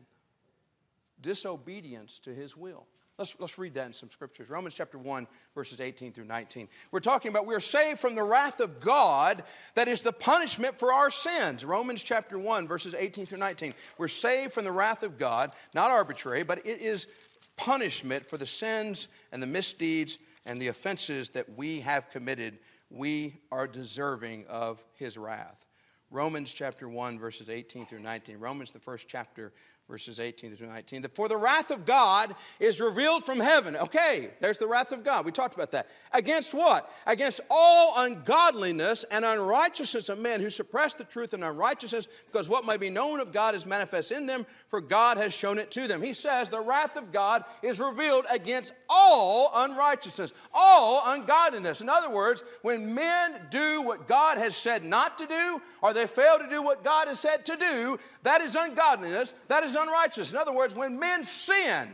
disobedience 1.22 2.20
to 2.20 2.34
His 2.34 2.58
will. 2.58 2.86
Let's, 3.20 3.38
let's 3.38 3.60
read 3.60 3.74
that 3.74 3.86
in 3.86 3.92
some 3.92 4.10
scriptures. 4.10 4.50
Romans 4.50 4.76
chapter 4.76 4.98
1, 4.98 5.28
verses 5.54 5.82
18 5.82 6.14
through 6.14 6.24
19. 6.24 6.70
We're 6.90 7.02
talking 7.02 7.28
about 7.28 7.46
we're 7.46 7.60
saved 7.60 8.00
from 8.00 8.16
the 8.16 8.24
wrath 8.24 8.62
of 8.62 8.80
God 8.80 9.44
that 9.74 9.90
is 9.90 10.00
the 10.00 10.14
punishment 10.14 10.80
for 10.80 10.94
our 10.94 11.12
sins. 11.12 11.66
Romans 11.66 12.02
chapter 12.02 12.40
1, 12.40 12.66
verses 12.66 12.96
18 12.98 13.26
through 13.26 13.40
19. 13.40 13.74
We're 13.98 14.08
saved 14.08 14.54
from 14.54 14.64
the 14.64 14.72
wrath 14.72 15.04
of 15.04 15.18
God, 15.18 15.52
not 15.74 15.92
arbitrary, 15.92 16.44
but 16.44 16.66
it 16.66 16.80
is 16.80 17.10
punishment 17.58 18.26
for 18.26 18.38
the 18.38 18.46
sins 18.46 19.10
and 19.34 19.44
the 19.44 19.48
misdeeds 19.48 20.18
and 20.46 20.62
the 20.62 20.70
offenses 20.70 21.32
that 21.32 21.58
we 21.58 21.82
have 21.82 22.10
committed. 22.10 22.58
We 22.90 23.42
are 23.52 23.68
deserving 23.68 24.46
of 24.48 24.82
his 24.94 25.18
wrath. 25.18 25.66
Romans 26.10 26.54
chapter 26.54 26.88
1, 26.88 27.20
verses 27.20 27.50
18 27.50 27.86
through 27.86 28.00
19. 28.00 28.40
Romans, 28.40 28.72
the 28.72 28.80
first 28.80 29.10
chapter, 29.10 29.52
verses 29.90 30.20
18 30.20 30.56
through 30.56 30.68
19. 30.68 31.04
For 31.14 31.28
the 31.28 31.36
wrath 31.36 31.72
of 31.72 31.86
God 31.86 32.36
is 32.60 32.80
revealed 32.80 33.24
from 33.24 33.40
heaven. 33.40 33.76
Okay, 33.76 34.30
there's 34.40 34.60
the 34.60 34.68
wrath 34.68 34.92
of 34.92 35.04
God. 35.04 35.26
We 35.26 35.32
talked 35.32 35.56
about 35.56 35.72
that. 35.72 35.88
Against 36.14 36.54
what? 36.54 36.92
Against 37.08 37.42
all 37.50 37.96
ungodliness 37.98 39.04
and 39.10 39.26
unrighteousness 39.26 40.08
of 40.10 40.20
men 40.20 40.42
who 40.42 40.52
suppress 40.52 40.94
the 40.94 41.04
truth 41.04 41.34
and 41.34 41.44
unrighteousness, 41.44 42.08
because 42.28 42.48
what 42.48 42.66
may 42.66 42.78
be 42.78 42.92
known 42.92 43.20
of 43.20 43.34
God 43.34 43.56
is 43.56 43.66
manifest 43.66 44.12
in 44.12 44.28
them, 44.28 44.46
for 44.68 44.80
God 44.80 45.18
has 45.18 45.34
shown 45.34 45.58
it 45.58 45.72
to 45.72 45.88
them. 45.88 46.04
He 46.04 46.14
says 46.14 46.50
the 46.50 46.62
wrath 46.62 46.96
of 46.96 47.12
God 47.12 47.44
is 47.64 47.80
revealed 47.80 48.26
against 48.32 48.74
all 48.90 49.52
unrighteousness, 49.56 50.34
all 50.54 51.02
ungodliness. 51.08 51.82
In 51.82 51.90
other 51.90 52.12
words, 52.12 52.44
when 52.62 52.94
men 52.94 53.42
do 53.50 53.82
what 53.82 54.08
God 54.08 54.38
has 54.38 54.56
said 54.56 54.84
not 54.84 55.18
to 55.18 55.26
do, 55.26 55.60
or 55.82 55.94
they 55.94 56.06
fail 56.06 56.38
to 56.38 56.48
do 56.48 56.62
what 56.62 56.84
God 56.84 57.08
has 57.08 57.20
said 57.20 57.44
to 57.48 57.58
do, 57.58 57.98
that 58.22 58.42
is 58.42 58.56
ungodliness. 58.56 59.34
That 59.48 59.64
is 59.64 59.79
unrighteous. 59.82 60.32
In 60.32 60.38
other 60.38 60.54
words, 60.54 60.76
when 60.76 61.00
men 61.00 61.24
sin, 61.24 61.90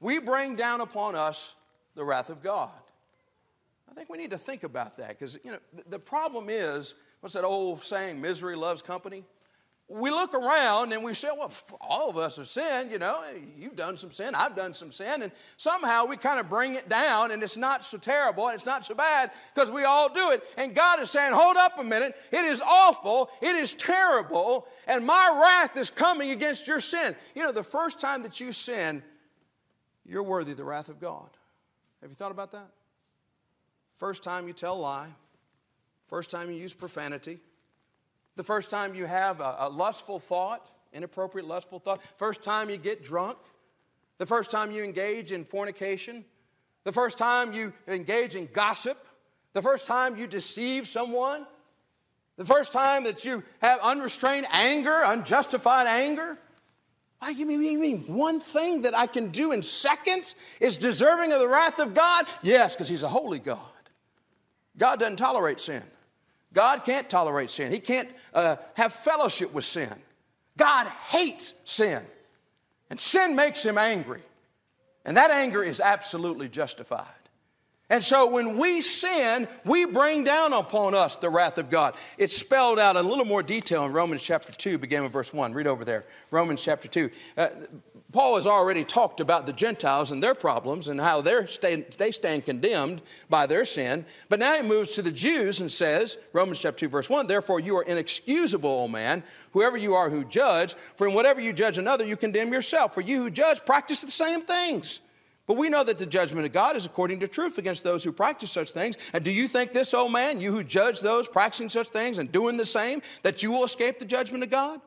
we 0.00 0.18
bring 0.18 0.56
down 0.56 0.80
upon 0.80 1.14
us 1.14 1.54
the 1.94 2.04
wrath 2.04 2.30
of 2.30 2.42
God. 2.42 2.70
I 3.90 3.94
think 3.94 4.08
we 4.10 4.18
need 4.18 4.30
to 4.30 4.38
think 4.38 4.64
about 4.64 4.98
that 4.98 5.10
because 5.10 5.38
you 5.44 5.52
know 5.52 5.58
the 5.88 5.98
problem 5.98 6.46
is 6.48 6.94
what's 7.20 7.34
that 7.34 7.44
old 7.44 7.84
saying? 7.84 8.20
Misery 8.20 8.56
loves 8.56 8.82
company. 8.82 9.24
We 9.88 10.10
look 10.10 10.32
around 10.32 10.92
and 10.92 11.04
we 11.04 11.12
say, 11.12 11.28
well, 11.36 11.52
all 11.80 12.08
of 12.08 12.16
us 12.16 12.38
have 12.38 12.46
sinned, 12.46 12.90
you 12.90 12.98
know, 12.98 13.20
you've 13.58 13.76
done 13.76 13.98
some 13.98 14.10
sin, 14.10 14.34
I've 14.34 14.56
done 14.56 14.72
some 14.72 14.90
sin, 14.90 15.22
and 15.22 15.30
somehow 15.58 16.06
we 16.06 16.16
kind 16.16 16.40
of 16.40 16.48
bring 16.48 16.74
it 16.74 16.88
down 16.88 17.32
and 17.32 17.42
it's 17.42 17.58
not 17.58 17.84
so 17.84 17.98
terrible 17.98 18.46
and 18.46 18.54
it's 18.54 18.64
not 18.64 18.86
so 18.86 18.94
bad 18.94 19.30
because 19.54 19.70
we 19.70 19.84
all 19.84 20.08
do 20.08 20.30
it. 20.30 20.42
And 20.56 20.74
God 20.74 21.00
is 21.00 21.10
saying, 21.10 21.34
hold 21.34 21.58
up 21.58 21.78
a 21.78 21.84
minute, 21.84 22.16
it 22.32 22.44
is 22.46 22.62
awful, 22.62 23.30
it 23.42 23.54
is 23.56 23.74
terrible, 23.74 24.66
and 24.88 25.04
my 25.04 25.38
wrath 25.42 25.76
is 25.76 25.90
coming 25.90 26.30
against 26.30 26.66
your 26.66 26.80
sin. 26.80 27.14
You 27.34 27.42
know, 27.42 27.52
the 27.52 27.62
first 27.62 28.00
time 28.00 28.22
that 28.22 28.40
you 28.40 28.52
sin, 28.52 29.02
you're 30.06 30.22
worthy 30.22 30.54
the 30.54 30.64
wrath 30.64 30.88
of 30.88 30.98
God. 30.98 31.28
Have 32.00 32.10
you 32.10 32.14
thought 32.14 32.32
about 32.32 32.52
that? 32.52 32.68
First 33.98 34.22
time 34.22 34.46
you 34.46 34.54
tell 34.54 34.76
a 34.76 34.80
lie, 34.80 35.08
first 36.08 36.30
time 36.30 36.50
you 36.50 36.56
use 36.56 36.72
profanity 36.72 37.38
the 38.36 38.44
first 38.44 38.70
time 38.70 38.94
you 38.94 39.06
have 39.06 39.40
a, 39.40 39.56
a 39.60 39.68
lustful 39.68 40.18
thought, 40.18 40.70
inappropriate 40.92 41.46
lustful 41.46 41.78
thought, 41.78 42.00
first 42.16 42.42
time 42.42 42.70
you 42.70 42.76
get 42.76 43.02
drunk, 43.02 43.38
the 44.18 44.26
first 44.26 44.50
time 44.50 44.70
you 44.70 44.82
engage 44.82 45.32
in 45.32 45.44
fornication, 45.44 46.24
the 46.84 46.92
first 46.92 47.18
time 47.18 47.52
you 47.52 47.72
engage 47.88 48.36
in 48.36 48.48
gossip, 48.52 48.98
the 49.52 49.62
first 49.62 49.86
time 49.86 50.16
you 50.16 50.26
deceive 50.26 50.86
someone, 50.86 51.46
the 52.36 52.44
first 52.44 52.72
time 52.72 53.04
that 53.04 53.24
you 53.24 53.42
have 53.60 53.78
unrestrained 53.80 54.46
anger, 54.52 55.02
unjustified 55.06 55.86
anger. 55.86 56.38
Why, 57.20 57.30
you 57.30 57.46
mean, 57.46 57.62
you 57.62 57.78
mean 57.78 58.00
one 58.08 58.40
thing 58.40 58.82
that 58.82 58.96
I 58.96 59.06
can 59.06 59.28
do 59.28 59.52
in 59.52 59.62
seconds 59.62 60.34
is 60.60 60.76
deserving 60.76 61.32
of 61.32 61.38
the 61.38 61.48
wrath 61.48 61.78
of 61.78 61.94
God? 61.94 62.26
Yes, 62.42 62.74
because 62.74 62.88
He's 62.88 63.04
a 63.04 63.08
holy 63.08 63.38
God. 63.38 63.60
God 64.76 64.98
doesn't 64.98 65.16
tolerate 65.16 65.60
sin. 65.60 65.82
God 66.54 66.84
can't 66.84 67.10
tolerate 67.10 67.50
sin, 67.50 67.70
He 67.70 67.80
can't 67.80 68.08
uh, 68.32 68.56
have 68.74 68.92
fellowship 68.92 69.52
with 69.52 69.64
sin. 69.64 69.92
God 70.56 70.86
hates 71.08 71.54
sin, 71.64 72.02
and 72.88 72.98
sin 72.98 73.34
makes 73.34 73.64
Him 73.64 73.76
angry. 73.76 74.22
And 75.04 75.16
that 75.18 75.30
anger 75.30 75.62
is 75.62 75.80
absolutely 75.80 76.48
justified. 76.48 77.04
And 77.94 78.02
so 78.02 78.26
when 78.26 78.58
we 78.58 78.80
sin, 78.80 79.46
we 79.64 79.84
bring 79.84 80.24
down 80.24 80.52
upon 80.52 80.96
us 80.96 81.14
the 81.14 81.30
wrath 81.30 81.58
of 81.58 81.70
God. 81.70 81.94
It's 82.18 82.36
spelled 82.36 82.80
out 82.80 82.96
in 82.96 83.06
a 83.06 83.08
little 83.08 83.24
more 83.24 83.40
detail 83.40 83.84
in 83.84 83.92
Romans 83.92 84.20
chapter 84.20 84.52
2, 84.52 84.78
beginning 84.78 85.04
with 85.04 85.12
verse 85.12 85.32
1. 85.32 85.54
Read 85.54 85.68
over 85.68 85.84
there. 85.84 86.04
Romans 86.32 86.60
chapter 86.60 86.88
2. 86.88 87.08
Uh, 87.36 87.48
Paul 88.10 88.34
has 88.34 88.48
already 88.48 88.82
talked 88.82 89.20
about 89.20 89.46
the 89.46 89.52
Gentiles 89.52 90.10
and 90.10 90.20
their 90.20 90.34
problems 90.34 90.88
and 90.88 91.00
how 91.00 91.22
stand, 91.46 91.84
they 91.96 92.10
stand 92.10 92.44
condemned 92.44 93.00
by 93.30 93.46
their 93.46 93.64
sin. 93.64 94.06
But 94.28 94.40
now 94.40 94.56
he 94.56 94.62
moves 94.62 94.96
to 94.96 95.02
the 95.02 95.12
Jews 95.12 95.60
and 95.60 95.70
says, 95.70 96.18
Romans 96.32 96.58
chapter 96.58 96.86
2, 96.86 96.88
verse 96.88 97.08
1, 97.08 97.28
Therefore 97.28 97.60
you 97.60 97.76
are 97.76 97.84
inexcusable, 97.84 98.70
O 98.70 98.88
man, 98.88 99.22
whoever 99.52 99.76
you 99.76 99.94
are 99.94 100.10
who 100.10 100.24
judge, 100.24 100.74
for 100.96 101.06
in 101.06 101.14
whatever 101.14 101.40
you 101.40 101.52
judge 101.52 101.78
another, 101.78 102.04
you 102.04 102.16
condemn 102.16 102.52
yourself. 102.52 102.92
For 102.92 103.02
you 103.02 103.18
who 103.18 103.30
judge 103.30 103.64
practice 103.64 104.00
the 104.00 104.10
same 104.10 104.40
things. 104.40 104.98
But 105.46 105.58
we 105.58 105.68
know 105.68 105.84
that 105.84 105.98
the 105.98 106.06
judgment 106.06 106.46
of 106.46 106.52
God 106.52 106.74
is 106.74 106.86
according 106.86 107.20
to 107.20 107.28
truth 107.28 107.58
against 107.58 107.84
those 107.84 108.02
who 108.02 108.12
practice 108.12 108.50
such 108.50 108.70
things. 108.70 108.96
And 109.12 109.22
do 109.22 109.30
you 109.30 109.46
think 109.46 109.72
this, 109.72 109.92
old 109.92 110.10
man, 110.10 110.40
you 110.40 110.52
who 110.52 110.64
judge 110.64 111.00
those 111.00 111.28
practicing 111.28 111.68
such 111.68 111.88
things 111.88 112.18
and 112.18 112.32
doing 112.32 112.56
the 112.56 112.64
same, 112.64 113.02
that 113.22 113.42
you 113.42 113.52
will 113.52 113.64
escape 113.64 113.98
the 113.98 114.06
judgment 114.06 114.42
of 114.42 114.50
God? 114.50 114.80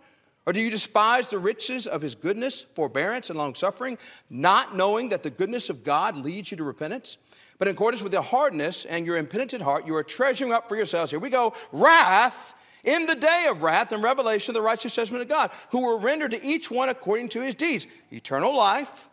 Or 0.48 0.54
do 0.54 0.62
you 0.62 0.72
despise 0.72 1.30
the 1.30 1.38
riches 1.38 1.86
of 1.86 2.02
his 2.02 2.16
goodness, 2.16 2.64
forbearance, 2.64 3.30
and 3.30 3.38
long 3.38 3.54
suffering, 3.54 3.98
not 4.30 4.76
knowing 4.76 5.10
that 5.10 5.22
the 5.22 5.30
goodness 5.30 5.70
of 5.70 5.84
God 5.84 6.16
leads 6.18 6.50
you 6.50 6.58
to 6.58 6.64
repentance? 6.64 7.18
But 7.60 7.68
in 7.68 7.76
accordance 7.76 8.02
with 8.02 8.14
your 8.14 8.22
hardness 8.22 8.86
and 8.86 9.06
your 9.06 9.18
impenitent 9.18 9.62
heart, 9.62 9.86
you 9.86 9.96
are 9.96 10.04
treasuring 10.04 10.54
up 10.54 10.70
for 10.70 10.76
yourselves, 10.76 11.12
here 11.12 11.20
we 11.20 11.30
go, 11.30 11.54
wrath 11.72 12.56
in 12.84 13.06
the 13.06 13.16
day 13.16 13.48
of 13.50 13.62
wrath 13.62 13.92
and 13.92 14.02
revelation 14.02 14.52
of 14.52 14.56
the 14.56 14.62
righteous 14.62 14.94
judgment 14.94 15.22
of 15.22 15.28
God, 15.28 15.52
who 15.72 15.82
will 15.82 16.00
render 16.00 16.30
to 16.30 16.44
each 16.44 16.72
one 16.72 16.90
according 16.90 17.30
to 17.30 17.42
his 17.42 17.54
deeds 17.54 17.86
eternal 18.12 18.56
life 18.56 19.07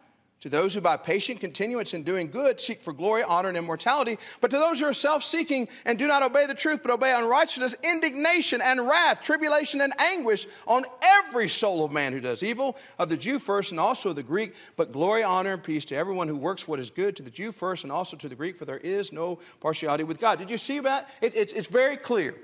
to 0.45 0.51
those 0.51 0.75
who 0.75 0.81
by 0.83 0.95
patient 0.95 1.41
continuance 1.41 1.95
in 1.95 2.03
doing 2.03 2.31
good 2.31 2.61
seek 2.61 2.83
for 2.83 2.93
glory, 2.93 3.23
honor, 3.23 3.49
and 3.49 3.57
immortality, 3.57 4.19
but 4.43 4.51
to 4.51 4.59
those 4.59 4.79
who 4.79 4.85
are 4.85 4.93
self 4.93 5.25
seeking 5.25 5.67
and 5.87 5.99
do 5.99 6.07
not 6.07 6.23
obey 6.23 6.45
the 6.45 6.53
truth, 6.53 6.81
but 6.83 6.93
obey 6.93 7.15
unrighteousness, 7.17 7.75
indignation 7.83 8.61
and 8.61 8.87
wrath, 8.87 9.23
tribulation 9.23 9.81
and 9.81 9.99
anguish 9.99 10.47
on 10.67 10.85
every 11.03 11.49
soul 11.49 11.83
of 11.83 11.93
man 11.93 12.13
who 12.13 12.21
does 12.21 12.43
evil, 12.43 12.77
of 12.99 13.09
the 13.09 13.17
Jew 13.17 13.39
first 13.39 13.71
and 13.71 13.81
also 13.81 14.11
of 14.11 14.17
the 14.17 14.23
Greek, 14.23 14.55
but 14.77 14.93
glory, 14.93 15.23
honor, 15.23 15.55
and 15.55 15.63
peace 15.63 15.87
to 15.87 15.97
everyone 15.97 16.29
who 16.29 16.37
works 16.37 16.69
what 16.69 16.79
is 16.79 16.91
good, 16.91 17.17
to 17.17 17.23
the 17.23 17.31
Jew 17.31 17.51
first 17.51 17.83
and 17.83 17.91
also 17.91 18.15
to 18.19 18.29
the 18.29 18.37
Greek, 18.37 18.55
for 18.55 18.67
there 18.67 18.77
is 18.77 19.15
no 19.15 19.39
partiality 19.61 20.05
with 20.05 20.21
God. 20.21 20.39
Did 20.39 20.51
you 20.51 20.59
see 20.59 20.79
that? 20.81 21.09
It, 21.23 21.35
it's, 21.35 21.55
it's 21.55 21.69
very 21.69 21.97
clear 21.97 22.35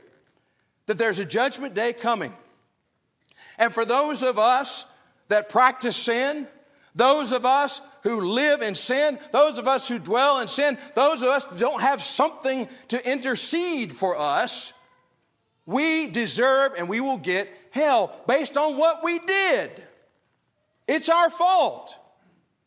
that 0.86 0.96
there's 0.96 1.18
a 1.18 1.26
judgment 1.26 1.74
day 1.74 1.92
coming. 1.92 2.32
And 3.58 3.74
for 3.74 3.84
those 3.84 4.22
of 4.22 4.38
us 4.38 4.86
that 5.28 5.50
practice 5.50 5.98
sin, 5.98 6.48
those 6.94 7.32
of 7.32 7.46
us 7.46 7.80
who 8.02 8.20
live 8.20 8.62
in 8.62 8.74
sin, 8.74 9.18
those 9.32 9.58
of 9.58 9.68
us 9.68 9.88
who 9.88 9.98
dwell 9.98 10.40
in 10.40 10.48
sin, 10.48 10.78
those 10.94 11.22
of 11.22 11.28
us 11.28 11.44
who 11.44 11.56
don't 11.56 11.80
have 11.80 12.02
something 12.02 12.68
to 12.88 13.10
intercede 13.10 13.92
for 13.92 14.16
us, 14.18 14.72
we 15.66 16.08
deserve 16.08 16.72
and 16.76 16.88
we 16.88 17.00
will 17.00 17.18
get 17.18 17.48
hell 17.70 18.12
based 18.26 18.56
on 18.56 18.76
what 18.76 19.04
we 19.04 19.20
did. 19.20 19.70
It's 20.88 21.08
our 21.08 21.30
fault. 21.30 21.96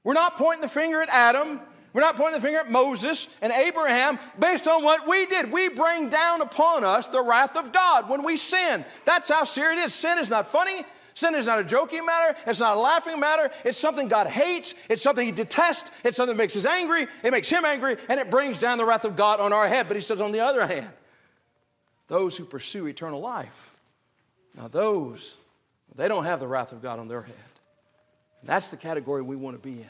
We're 0.03 0.13
not 0.13 0.37
pointing 0.37 0.61
the 0.61 0.69
finger 0.69 1.01
at 1.01 1.09
Adam. 1.09 1.59
We're 1.91 2.01
not 2.01 2.15
pointing 2.15 2.35
the 2.35 2.41
finger 2.41 2.59
at 2.59 2.71
Moses 2.71 3.27
and 3.41 3.51
Abraham 3.51 4.17
based 4.39 4.67
on 4.67 4.83
what 4.83 5.07
we 5.07 5.25
did. 5.25 5.51
We 5.51 5.69
bring 5.69 6.09
down 6.09 6.41
upon 6.41 6.83
us 6.83 7.07
the 7.07 7.21
wrath 7.21 7.55
of 7.55 7.71
God 7.71 8.09
when 8.09 8.23
we 8.23 8.37
sin. 8.37 8.83
That's 9.05 9.29
how 9.29 9.43
serious 9.43 9.81
it 9.81 9.85
is. 9.85 9.93
Sin 9.93 10.17
is 10.17 10.29
not 10.29 10.47
funny. 10.47 10.83
Sin 11.13 11.35
is 11.35 11.45
not 11.45 11.59
a 11.59 11.63
joking 11.63 12.05
matter. 12.05 12.37
It's 12.47 12.59
not 12.59 12.77
a 12.77 12.79
laughing 12.79 13.19
matter. 13.19 13.51
It's 13.63 13.77
something 13.77 14.07
God 14.07 14.27
hates. 14.27 14.75
It's 14.89 15.01
something 15.01 15.25
He 15.25 15.31
detests. 15.31 15.91
It's 16.03 16.17
something 16.17 16.35
that 16.35 16.41
makes 16.41 16.55
us 16.55 16.65
angry. 16.65 17.07
It 17.23 17.31
makes 17.31 17.49
Him 17.49 17.65
angry, 17.65 17.97
and 18.09 18.19
it 18.19 18.29
brings 18.29 18.57
down 18.59 18.77
the 18.77 18.85
wrath 18.85 19.05
of 19.05 19.15
God 19.15 19.39
on 19.39 19.53
our 19.53 19.67
head. 19.67 19.87
But 19.87 19.95
He 19.95 20.01
says, 20.01 20.21
on 20.21 20.31
the 20.31 20.39
other 20.39 20.65
hand, 20.65 20.89
those 22.07 22.37
who 22.37 22.45
pursue 22.45 22.87
eternal 22.87 23.19
life, 23.19 23.75
now 24.55 24.67
those, 24.67 25.37
they 25.95 26.07
don't 26.07 26.25
have 26.25 26.39
the 26.39 26.47
wrath 26.47 26.71
of 26.71 26.81
God 26.81 26.99
on 26.99 27.07
their 27.07 27.21
head. 27.21 27.35
And 28.41 28.49
that's 28.49 28.69
the 28.69 28.77
category 28.77 29.21
we 29.21 29.35
want 29.35 29.55
to 29.55 29.61
be 29.61 29.81
in. 29.81 29.89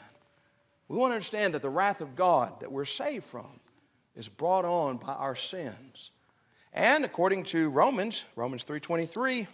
We 0.88 0.96
want 0.96 1.10
to 1.10 1.14
understand 1.14 1.54
that 1.54 1.62
the 1.62 1.70
wrath 1.70 2.00
of 2.00 2.14
God 2.14 2.60
that 2.60 2.70
we're 2.70 2.84
saved 2.84 3.24
from 3.24 3.60
is 4.14 4.28
brought 4.28 4.64
on 4.64 4.98
by 4.98 5.12
our 5.14 5.34
sins. 5.34 6.10
And 6.72 7.04
according 7.04 7.44
to 7.44 7.70
Romans, 7.70 8.24
Romans 8.36 8.64
3:23, 8.64 9.46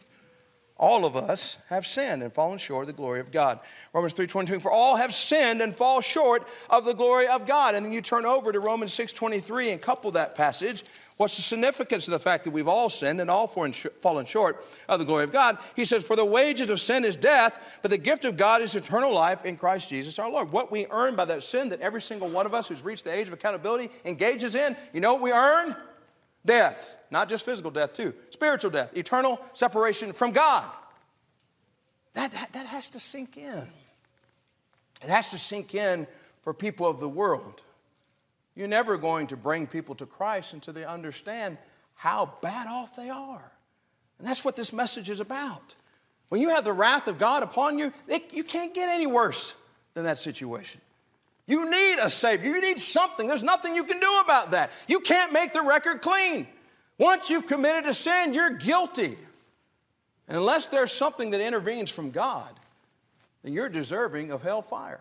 all 0.80 1.04
of 1.04 1.14
us 1.14 1.58
have 1.68 1.86
sinned 1.86 2.22
and 2.22 2.32
fallen 2.32 2.58
short 2.58 2.84
of 2.84 2.86
the 2.86 2.94
glory 2.94 3.20
of 3.20 3.30
God. 3.30 3.60
Romans 3.92 4.14
3:22 4.14 4.60
for 4.60 4.72
all 4.72 4.96
have 4.96 5.12
sinned 5.12 5.60
and 5.60 5.76
fall 5.76 6.00
short 6.00 6.48
of 6.70 6.86
the 6.86 6.94
glory 6.94 7.28
of 7.28 7.46
God. 7.46 7.74
And 7.74 7.84
then 7.84 7.92
you 7.92 8.00
turn 8.00 8.24
over 8.24 8.50
to 8.50 8.58
Romans 8.58 8.94
6:23 8.94 9.70
and 9.70 9.80
couple 9.80 10.10
that 10.12 10.34
passage. 10.34 10.82
What's 11.18 11.36
the 11.36 11.42
significance 11.42 12.08
of 12.08 12.12
the 12.12 12.18
fact 12.18 12.44
that 12.44 12.50
we've 12.52 12.66
all 12.66 12.88
sinned 12.88 13.20
and 13.20 13.30
all 13.30 13.46
fallen 13.46 14.24
short 14.24 14.64
of 14.88 14.98
the 14.98 15.04
glory 15.04 15.24
of 15.24 15.32
God? 15.32 15.58
He 15.76 15.84
says, 15.84 16.02
For 16.02 16.16
the 16.16 16.24
wages 16.24 16.70
of 16.70 16.80
sin 16.80 17.04
is 17.04 17.14
death, 17.14 17.78
but 17.82 17.90
the 17.90 17.98
gift 17.98 18.24
of 18.24 18.38
God 18.38 18.62
is 18.62 18.74
eternal 18.74 19.12
life 19.12 19.44
in 19.44 19.58
Christ 19.58 19.90
Jesus 19.90 20.18
our 20.18 20.30
Lord. 20.30 20.50
What 20.50 20.72
we 20.72 20.86
earn 20.90 21.16
by 21.16 21.26
that 21.26 21.42
sin 21.42 21.68
that 21.68 21.82
every 21.82 22.00
single 22.00 22.30
one 22.30 22.46
of 22.46 22.54
us 22.54 22.68
who's 22.68 22.82
reached 22.82 23.04
the 23.04 23.12
age 23.12 23.26
of 23.26 23.34
accountability 23.34 23.90
engages 24.06 24.54
in, 24.54 24.74
you 24.94 25.02
know 25.02 25.12
what 25.12 25.22
we 25.22 25.30
earn? 25.30 25.76
Death. 26.46 26.96
Not 27.10 27.28
just 27.28 27.44
physical 27.44 27.70
death, 27.70 27.92
too. 27.92 28.14
Spiritual 28.30 28.70
death. 28.70 28.96
Eternal 28.96 29.40
separation 29.52 30.12
from 30.12 30.32
God. 30.32 30.68
That, 32.14 32.32
that, 32.32 32.52
that 32.52 32.66
has 32.66 32.90
to 32.90 33.00
sink 33.00 33.36
in. 33.36 33.68
It 35.02 35.08
has 35.08 35.30
to 35.30 35.38
sink 35.38 35.74
in 35.74 36.06
for 36.42 36.54
people 36.54 36.86
of 36.86 37.00
the 37.00 37.08
world. 37.08 37.62
You're 38.54 38.68
never 38.68 38.96
going 38.96 39.28
to 39.28 39.36
bring 39.36 39.66
people 39.66 39.94
to 39.96 40.06
Christ 40.06 40.54
until 40.54 40.74
they 40.74 40.84
understand 40.84 41.58
how 41.94 42.34
bad 42.42 42.66
off 42.66 42.96
they 42.96 43.10
are. 43.10 43.52
And 44.18 44.26
that's 44.26 44.44
what 44.44 44.56
this 44.56 44.72
message 44.72 45.08
is 45.08 45.20
about. 45.20 45.74
When 46.28 46.40
you 46.40 46.50
have 46.50 46.64
the 46.64 46.72
wrath 46.72 47.08
of 47.08 47.18
God 47.18 47.42
upon 47.42 47.78
you, 47.78 47.92
it, 48.06 48.32
you 48.32 48.44
can't 48.44 48.74
get 48.74 48.88
any 48.88 49.06
worse 49.06 49.54
than 49.94 50.04
that 50.04 50.18
situation. 50.18 50.80
You 51.46 51.68
need 51.68 51.98
a 51.98 52.08
Savior. 52.08 52.50
You 52.52 52.60
need 52.60 52.78
something. 52.78 53.26
There's 53.26 53.42
nothing 53.42 53.74
you 53.74 53.84
can 53.84 53.98
do 53.98 54.20
about 54.22 54.52
that. 54.52 54.70
You 54.86 55.00
can't 55.00 55.32
make 55.32 55.52
the 55.52 55.62
record 55.62 56.02
clean. 56.02 56.46
Once 57.00 57.30
you've 57.30 57.46
committed 57.46 57.86
a 57.86 57.94
sin, 57.94 58.34
you're 58.34 58.50
guilty. 58.50 59.16
And 60.28 60.36
unless 60.36 60.66
there's 60.66 60.92
something 60.92 61.30
that 61.30 61.40
intervenes 61.40 61.90
from 61.90 62.10
God, 62.10 62.50
then 63.42 63.54
you're 63.54 63.70
deserving 63.70 64.30
of 64.30 64.42
hellfire. 64.42 65.00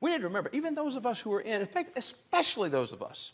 We 0.00 0.12
need 0.12 0.18
to 0.18 0.28
remember, 0.28 0.50
even 0.52 0.76
those 0.76 0.94
of 0.94 1.04
us 1.04 1.20
who 1.20 1.32
are 1.32 1.40
in, 1.40 1.60
in 1.60 1.66
fact, 1.66 1.90
especially 1.96 2.68
those 2.68 2.92
of 2.92 3.02
us 3.02 3.32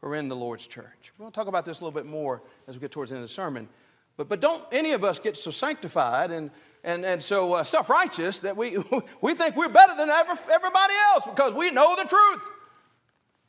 who 0.00 0.06
are 0.06 0.14
in 0.14 0.28
the 0.28 0.36
Lord's 0.36 0.68
church. 0.68 1.12
We're 1.18 1.24
going 1.24 1.32
to 1.32 1.34
talk 1.34 1.48
about 1.48 1.64
this 1.64 1.80
a 1.80 1.84
little 1.84 2.00
bit 2.00 2.08
more 2.08 2.40
as 2.68 2.76
we 2.76 2.80
get 2.80 2.92
towards 2.92 3.10
the 3.10 3.16
end 3.16 3.24
of 3.24 3.28
the 3.28 3.34
sermon. 3.34 3.68
But, 4.16 4.28
but 4.28 4.40
don't 4.40 4.62
any 4.70 4.92
of 4.92 5.02
us 5.02 5.18
get 5.18 5.36
so 5.36 5.50
sanctified 5.50 6.30
and 6.30 6.50
and, 6.84 7.04
and 7.04 7.22
so 7.22 7.54
uh, 7.54 7.64
self 7.64 7.88
righteous 7.88 8.40
that 8.40 8.56
we, 8.56 8.76
we 9.20 9.34
think 9.34 9.56
we're 9.56 9.68
better 9.68 9.94
than 9.94 10.10
ever, 10.10 10.38
everybody 10.50 10.94
else 11.12 11.24
because 11.24 11.54
we 11.54 11.70
know 11.70 11.94
the 11.96 12.08
truth. 12.08 12.50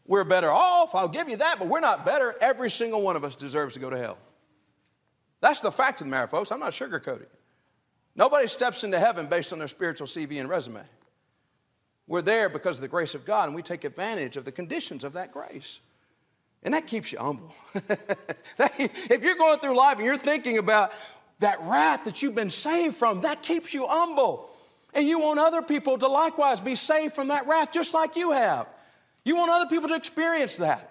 We're 0.06 0.26
better 0.26 0.52
off, 0.52 0.96
I'll 0.96 1.08
give 1.08 1.30
you 1.30 1.38
that, 1.38 1.60
but 1.60 1.68
we're 1.70 1.80
not 1.80 2.06
better. 2.06 2.36
Every 2.42 2.70
single 2.70 3.02
one 3.02 3.16
of 3.16 3.24
us 3.24 3.36
deserves 3.36 3.76
to 3.76 3.80
go 3.80 3.90
to 3.90 3.98
hell. 3.98 4.18
That's 5.40 5.62
the 5.62 5.72
fact 5.72 6.02
of 6.02 6.08
the 6.08 6.12
matter, 6.12 6.28
folks. 6.28 6.52
I'm 6.52 6.60
not 6.60 6.72
sugarcoating. 6.72 7.28
Nobody 8.16 8.48
steps 8.48 8.84
into 8.84 9.00
heaven 9.00 9.28
based 9.28 9.54
on 9.54 9.60
their 9.60 9.68
spiritual 9.68 10.08
CV 10.08 10.40
and 10.40 10.48
resume. 10.48 10.82
We're 12.08 12.22
there 12.22 12.50
because 12.50 12.78
of 12.78 12.82
the 12.82 12.88
grace 12.88 13.16
of 13.16 13.26
God, 13.26 13.48
and 13.48 13.56
we 13.56 13.62
take 13.62 13.86
advantage 13.86 14.38
of 14.38 14.46
the 14.46 14.52
conditions 14.52 15.04
of 15.04 15.14
that 15.14 15.32
grace. 15.32 15.80
And 16.64 16.74
that 16.74 16.88
keeps 16.88 17.12
you 17.12 17.20
humble. 17.20 17.54
if 17.74 19.22
you're 19.22 19.36
going 19.36 19.60
through 19.60 19.78
life 19.78 19.98
and 19.98 20.06
you're 20.06 20.18
thinking 20.18 20.58
about 20.58 20.94
that 21.40 21.58
wrath 21.62 22.06
that 22.06 22.22
you've 22.22 22.36
been 22.36 22.50
saved 22.50 22.96
from, 22.96 23.22
that 23.22 23.42
keeps 23.42 23.74
you 23.74 23.88
humble. 23.88 24.50
And 24.94 25.08
you 25.08 25.20
want 25.20 25.40
other 25.40 25.62
people 25.62 25.98
to 25.98 26.08
likewise 26.08 26.62
be 26.62 26.76
saved 26.76 27.16
from 27.16 27.30
that 27.30 27.48
wrath 27.48 27.72
just 27.72 27.94
like 27.94 28.16
you 28.16 28.32
have. 28.32 28.68
You 29.26 29.36
want 29.36 29.52
other 29.52 29.68
people 29.68 29.90
to 29.90 29.96
experience 29.96 30.58
that. 30.58 30.90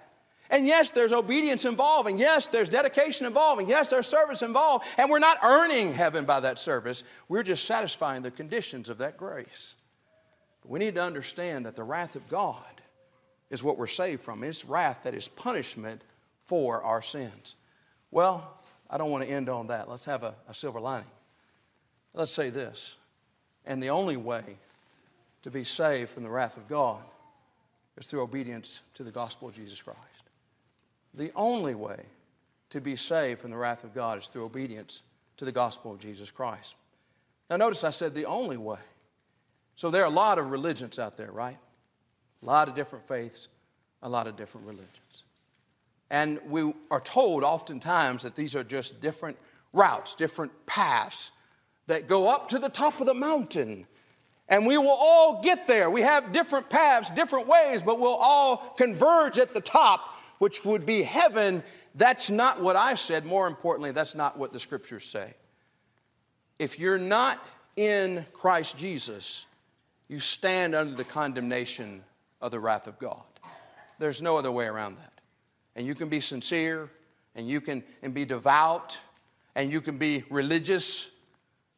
And 0.51 0.66
yes, 0.66 0.90
there's 0.90 1.12
obedience 1.12 1.64
involved, 1.64 2.09
and 2.11 2.18
yes, 2.18 2.47
there's 2.47 2.68
dedication 2.68 3.27
involved, 3.27 3.61
and 3.61 3.68
yes, 3.71 3.88
there's 3.88 4.07
service 4.07 4.42
involved, 4.42 4.85
and 4.99 5.09
we're 5.09 5.18
not 5.18 5.38
earning 5.42 5.92
heaven 5.92 6.27
by 6.27 6.40
that 6.40 6.59
service. 6.59 7.05
We're 7.27 7.42
just 7.42 7.64
satisfying 7.64 8.21
the 8.21 8.31
conditions 8.31 8.90
of 8.90 8.99
that 8.99 9.16
grace. 9.16 9.77
But 10.61 10.71
we 10.71 10.79
need 10.79 10.97
to 10.97 11.03
understand 11.03 11.64
that 11.64 11.75
the 11.75 11.85
wrath 11.85 12.16
of 12.16 12.29
God 12.29 12.83
is 13.49 13.62
what 13.62 13.79
we're 13.79 13.87
saved 13.87 14.21
from. 14.21 14.45
It's 14.45 14.66
wrath 14.66 15.05
that 15.05 15.14
is 15.14 15.27
punishment 15.27 16.03
for 16.45 16.83
our 16.83 17.01
sins. 17.01 17.57
Well, 18.11 18.59
I 18.90 18.99
don't 18.99 19.11
want 19.11 19.25
to 19.25 19.31
end 19.31 19.49
on 19.49 19.68
that. 19.68 19.88
Let's 19.88 20.05
have 20.05 20.23
a, 20.23 20.35
a 20.49 20.55
silver 20.55 20.81
lining. 20.81 21.09
Let's 22.12 22.33
say 22.33 22.51
this. 22.51 22.97
And 23.64 23.83
the 23.83 23.88
only 23.88 24.18
way 24.18 24.42
to 25.45 25.51
be 25.51 25.64
saved 25.64 26.11
from 26.11 26.25
the 26.25 26.29
wrath 26.29 26.59
of 26.59 26.68
God 26.68 27.03
is 27.98 28.07
through 28.07 28.22
obedience 28.22 28.83
to 28.94 29.02
the 29.02 29.11
gospel 29.11 29.48
of 29.48 29.55
Jesus 29.55 29.81
Christ. 29.83 29.98
The 31.14 31.33
only 31.37 31.74
way 31.74 32.00
to 32.70 32.81
be 32.81 32.96
saved 32.96 33.40
from 33.40 33.50
the 33.50 33.57
wrath 33.57 33.85
of 33.85 33.94
God 33.94 34.18
is 34.18 34.28
through 34.28 34.44
obedience 34.44 35.02
to 35.37 35.44
the 35.44 35.52
gospel 35.52 35.92
of 35.92 35.98
Jesus 35.98 36.31
Christ. 36.31 36.74
Now, 37.50 37.57
notice 37.57 37.85
I 37.85 37.90
said 37.90 38.14
the 38.14 38.26
only 38.26 38.57
way. 38.57 38.78
So, 39.76 39.90
there 39.90 40.02
are 40.02 40.07
a 40.07 40.11
lot 40.11 40.38
of 40.38 40.50
religions 40.50 40.98
out 40.98 41.16
there, 41.16 41.31
right? 41.31 41.59
A 42.42 42.46
lot 42.46 42.68
of 42.68 42.74
different 42.74 43.07
faiths, 43.07 43.48
a 44.02 44.09
lot 44.09 44.26
of 44.26 44.37
different 44.37 44.66
religions. 44.66 45.24
And 46.11 46.40
we 46.46 46.72
are 46.90 47.00
told 47.00 47.42
oftentimes 47.42 48.22
that 48.22 48.37
these 48.37 48.55
are 48.55 48.64
just 48.64 49.00
different 49.00 49.38
routes, 49.72 50.14
different 50.14 50.52
paths 50.66 51.31
that 51.87 52.07
go 52.07 52.31
up 52.31 52.48
to 52.48 52.59
the 52.59 52.68
top 52.68 53.00
of 53.00 53.07
the 53.07 53.14
mountain. 53.14 53.87
And 54.53 54.67
we 54.67 54.77
will 54.77 54.91
all 54.91 55.43
get 55.43 55.67
there. 55.67 55.88
We 55.88 56.03
have 56.03 56.31
different 56.31 56.69
paths, 56.69 57.11
different 57.11 57.49
ways, 57.49 57.83
but 57.83 57.99
we'll 57.99 58.15
all 58.15 58.59
converge 58.77 59.38
at 59.38 59.55
the 59.55 59.62
top 59.62 60.01
which 60.43 60.65
would 60.65 60.85
be 60.85 61.05
heaven, 61.05 61.62
that's 61.95 62.29
not 62.29 62.61
what 62.61 62.75
I 62.75 62.95
said. 62.95 63.25
More 63.25 63.47
importantly, 63.47 63.93
that's 63.93 64.17
not 64.17 64.37
what 64.37 64.53
the 64.53 64.59
scriptures 64.59 65.05
say. 65.05 65.35
If 66.59 66.81
you're 66.81 66.99
not 66.99 67.43
in 67.77 68.27
Christ 68.33 68.77
Jesus, 68.77 69.47
you 70.09 70.19
stand 70.19 70.75
under 70.75 70.97
the 70.97 71.05
condemnation 71.05 72.03
of 72.41 72.51
the 72.51 72.59
wrath 72.59 72.88
of 72.88 72.99
God. 72.99 73.23
There's 74.01 74.21
no 74.21 74.37
other 74.37 74.51
way 74.51 74.67
around 74.67 74.97
that. 74.97 75.12
And 75.77 75.87
you 75.87 75.95
can 75.95 76.09
be 76.09 76.19
sincere, 76.19 76.91
and 77.37 77.49
you 77.49 77.61
can 77.61 77.85
and 78.03 78.12
be 78.12 78.25
devout, 78.25 79.01
and 79.55 79.71
you 79.71 79.81
can 79.81 79.97
be 79.97 80.25
religious, 80.29 81.09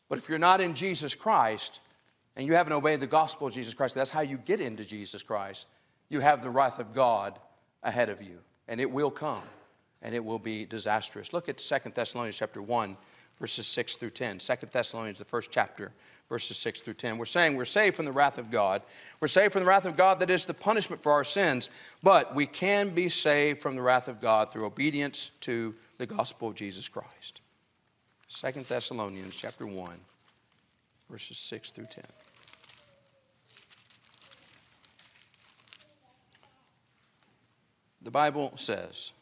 but 0.09 0.19
if 0.19 0.29
you're 0.29 0.39
not 0.39 0.63
in 0.63 0.75
Jesus 0.75 1.15
Christ, 1.15 1.83
and 2.37 2.47
you 2.47 2.55
haven't 2.55 2.73
obeyed 2.73 3.01
the 3.01 3.07
gospel 3.07 3.47
of 3.47 3.55
Jesus 3.55 3.75
Christ, 3.75 3.95
that's 3.95 4.11
how 4.11 4.23
you 4.23 4.39
get 4.39 4.61
into 4.61 4.85
Jesus 4.85 5.23
Christ. 5.23 5.67
You 6.09 6.21
have 6.21 6.43
the 6.43 6.51
wrath 6.51 6.79
of 6.79 6.95
God 6.95 7.39
ahead 7.83 8.09
of 8.09 8.23
you 8.23 8.39
and 8.69 8.81
it 8.81 8.91
will 8.91 9.11
come 9.11 9.43
and 10.03 10.15
it 10.15 10.25
will 10.25 10.39
be 10.39 10.65
disastrous. 10.65 11.33
Look 11.33 11.49
at 11.49 11.59
2 11.59 11.91
Thessalonians 11.91 12.39
chapter 12.39 12.61
1 12.61 12.97
verses 13.39 13.67
6 13.67 13.97
through 13.97 14.11
10. 14.11 14.39
2 14.39 14.55
Thessalonians 14.73 15.19
the 15.19 15.25
first 15.25 15.51
chapter 15.51 15.93
verses 16.29 16.57
6 16.57 16.83
through 16.83 16.95
10. 16.95 17.19
We're 17.19 17.25
saying 17.27 17.57
we're 17.57 17.65
saved 17.65 17.97
from 17.97 18.05
the 18.07 18.13
wrath 18.13 18.39
of 18.39 18.51
God. 18.51 18.83
We're 19.21 19.29
saved 19.29 19.53
from 19.53 19.63
the 19.63 19.69
wrath 19.69 19.85
of 19.85 19.97
God 19.97 20.21
that 20.21 20.31
is 20.31 20.47
the 20.47 20.55
punishment 20.55 21.03
for 21.03 21.13
our 21.13 21.25
sins, 21.25 21.69
but 22.03 22.35
we 22.35 22.47
can 22.47 22.91
be 22.91 23.09
saved 23.09 23.61
from 23.61 23.77
the 23.77 23.83
wrath 23.83 24.09
of 24.09 24.21
God 24.21 24.51
through 24.51 24.65
obedience 24.65 25.31
to 25.41 25.75
the 25.99 26.07
gospel 26.07 26.49
of 26.49 26.55
Jesus 26.55 26.89
Christ. 26.89 27.41
2 28.29 28.63
Thessalonians 28.63 29.37
chapter 29.37 29.67
1 29.67 29.93
verses 31.11 31.39
6 31.39 31.71
through 31.71 31.87
10. 31.87 32.05
The 38.05 38.11
Bible 38.11 38.53
says, 38.55 39.13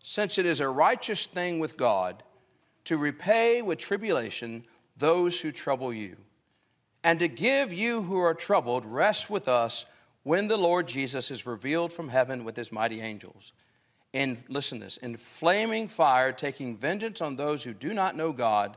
Since 0.00 0.38
it 0.38 0.46
is 0.46 0.60
a 0.60 0.68
righteous 0.68 1.26
thing 1.26 1.58
with 1.58 1.76
God 1.76 2.22
to 2.84 2.96
repay 2.96 3.62
with 3.62 3.78
tribulation 3.78 4.64
those 4.96 5.40
who 5.40 5.50
trouble 5.50 5.92
you, 5.92 6.16
and 7.02 7.18
to 7.18 7.26
give 7.26 7.72
you 7.72 8.02
who 8.02 8.18
are 8.18 8.32
troubled 8.32 8.86
rest 8.86 9.28
with 9.28 9.48
us 9.48 9.86
when 10.22 10.46
the 10.46 10.56
Lord 10.56 10.86
Jesus 10.86 11.32
is 11.32 11.46
revealed 11.46 11.92
from 11.92 12.10
heaven 12.10 12.44
with 12.44 12.56
his 12.56 12.70
mighty 12.70 13.00
angels. 13.00 13.52
In, 14.12 14.38
listen 14.48 14.78
to 14.78 14.84
this, 14.84 14.98
in 14.98 15.16
flaming 15.16 15.88
fire, 15.88 16.30
taking 16.30 16.76
vengeance 16.76 17.20
on 17.20 17.34
those 17.34 17.64
who 17.64 17.74
do 17.74 17.92
not 17.92 18.16
know 18.16 18.32
God 18.32 18.76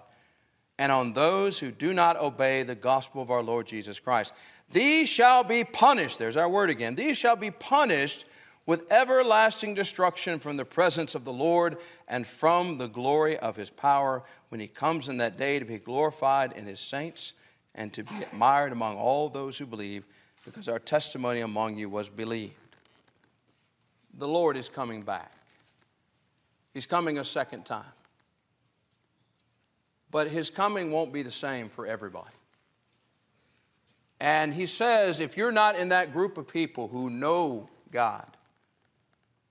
and 0.80 0.92
on 0.92 1.14
those 1.14 1.60
who 1.60 1.72
do 1.72 1.94
not 1.94 2.18
obey 2.18 2.64
the 2.64 2.76
gospel 2.76 3.22
of 3.22 3.32
our 3.32 3.42
Lord 3.42 3.68
Jesus 3.68 4.00
Christ. 4.00 4.34
These 4.72 5.10
shall 5.10 5.44
be 5.44 5.64
punished. 5.64 6.20
There's 6.20 6.38
our 6.38 6.50
word 6.50 6.70
again. 6.70 6.96
These 6.96 7.18
shall 7.18 7.36
be 7.36 7.52
punished 7.52 8.26
with 8.66 8.92
everlasting 8.92 9.74
destruction 9.74 10.40
from 10.40 10.58
the 10.58 10.66
presence 10.66 11.16
of 11.16 11.24
the 11.24 11.34
Lord 11.34 11.78
and 12.08 12.28
from 12.28 12.78
the 12.78 12.88
glory 12.88 13.38
of 13.38 13.56
his 13.56 13.70
power 13.70 14.24
when 14.50 14.60
he 14.60 14.68
comes 14.68 15.08
in 15.10 15.18
that 15.18 15.38
day 15.38 15.58
to 15.58 15.66
be 15.66 15.80
glorified 15.80 16.52
in 16.52 16.66
his 16.66 16.80
saints 16.80 17.34
and 17.74 17.94
to 17.94 18.04
be 18.04 18.16
admired 18.22 18.72
among 18.72 18.98
all 18.98 19.30
those 19.30 19.58
who 19.58 19.66
believe, 19.66 20.04
because 20.46 20.68
our 20.68 20.80
testimony 20.80 21.42
among 21.42 21.78
you 21.78 21.90
was 21.90 22.10
believed. 22.10 22.54
The 24.18 24.28
Lord 24.28 24.58
is 24.58 24.68
coming 24.68 25.04
back. 25.04 25.32
He's 26.74 26.86
coming 26.88 27.20
a 27.20 27.24
second 27.24 27.66
time. 27.66 27.86
But 30.12 30.30
his 30.30 30.50
coming 30.50 30.92
won't 30.92 31.12
be 31.12 31.22
the 31.22 31.32
same 31.32 31.70
for 31.70 31.86
everybody. 31.86 32.36
And 34.20 34.54
he 34.54 34.66
says 34.66 35.20
if 35.20 35.38
you're 35.38 35.52
not 35.52 35.78
in 35.78 35.90
that 35.90 36.14
group 36.14 36.38
of 36.38 36.48
people 36.48 36.88
who 36.88 37.10
know 37.10 37.70
God, 37.92 38.26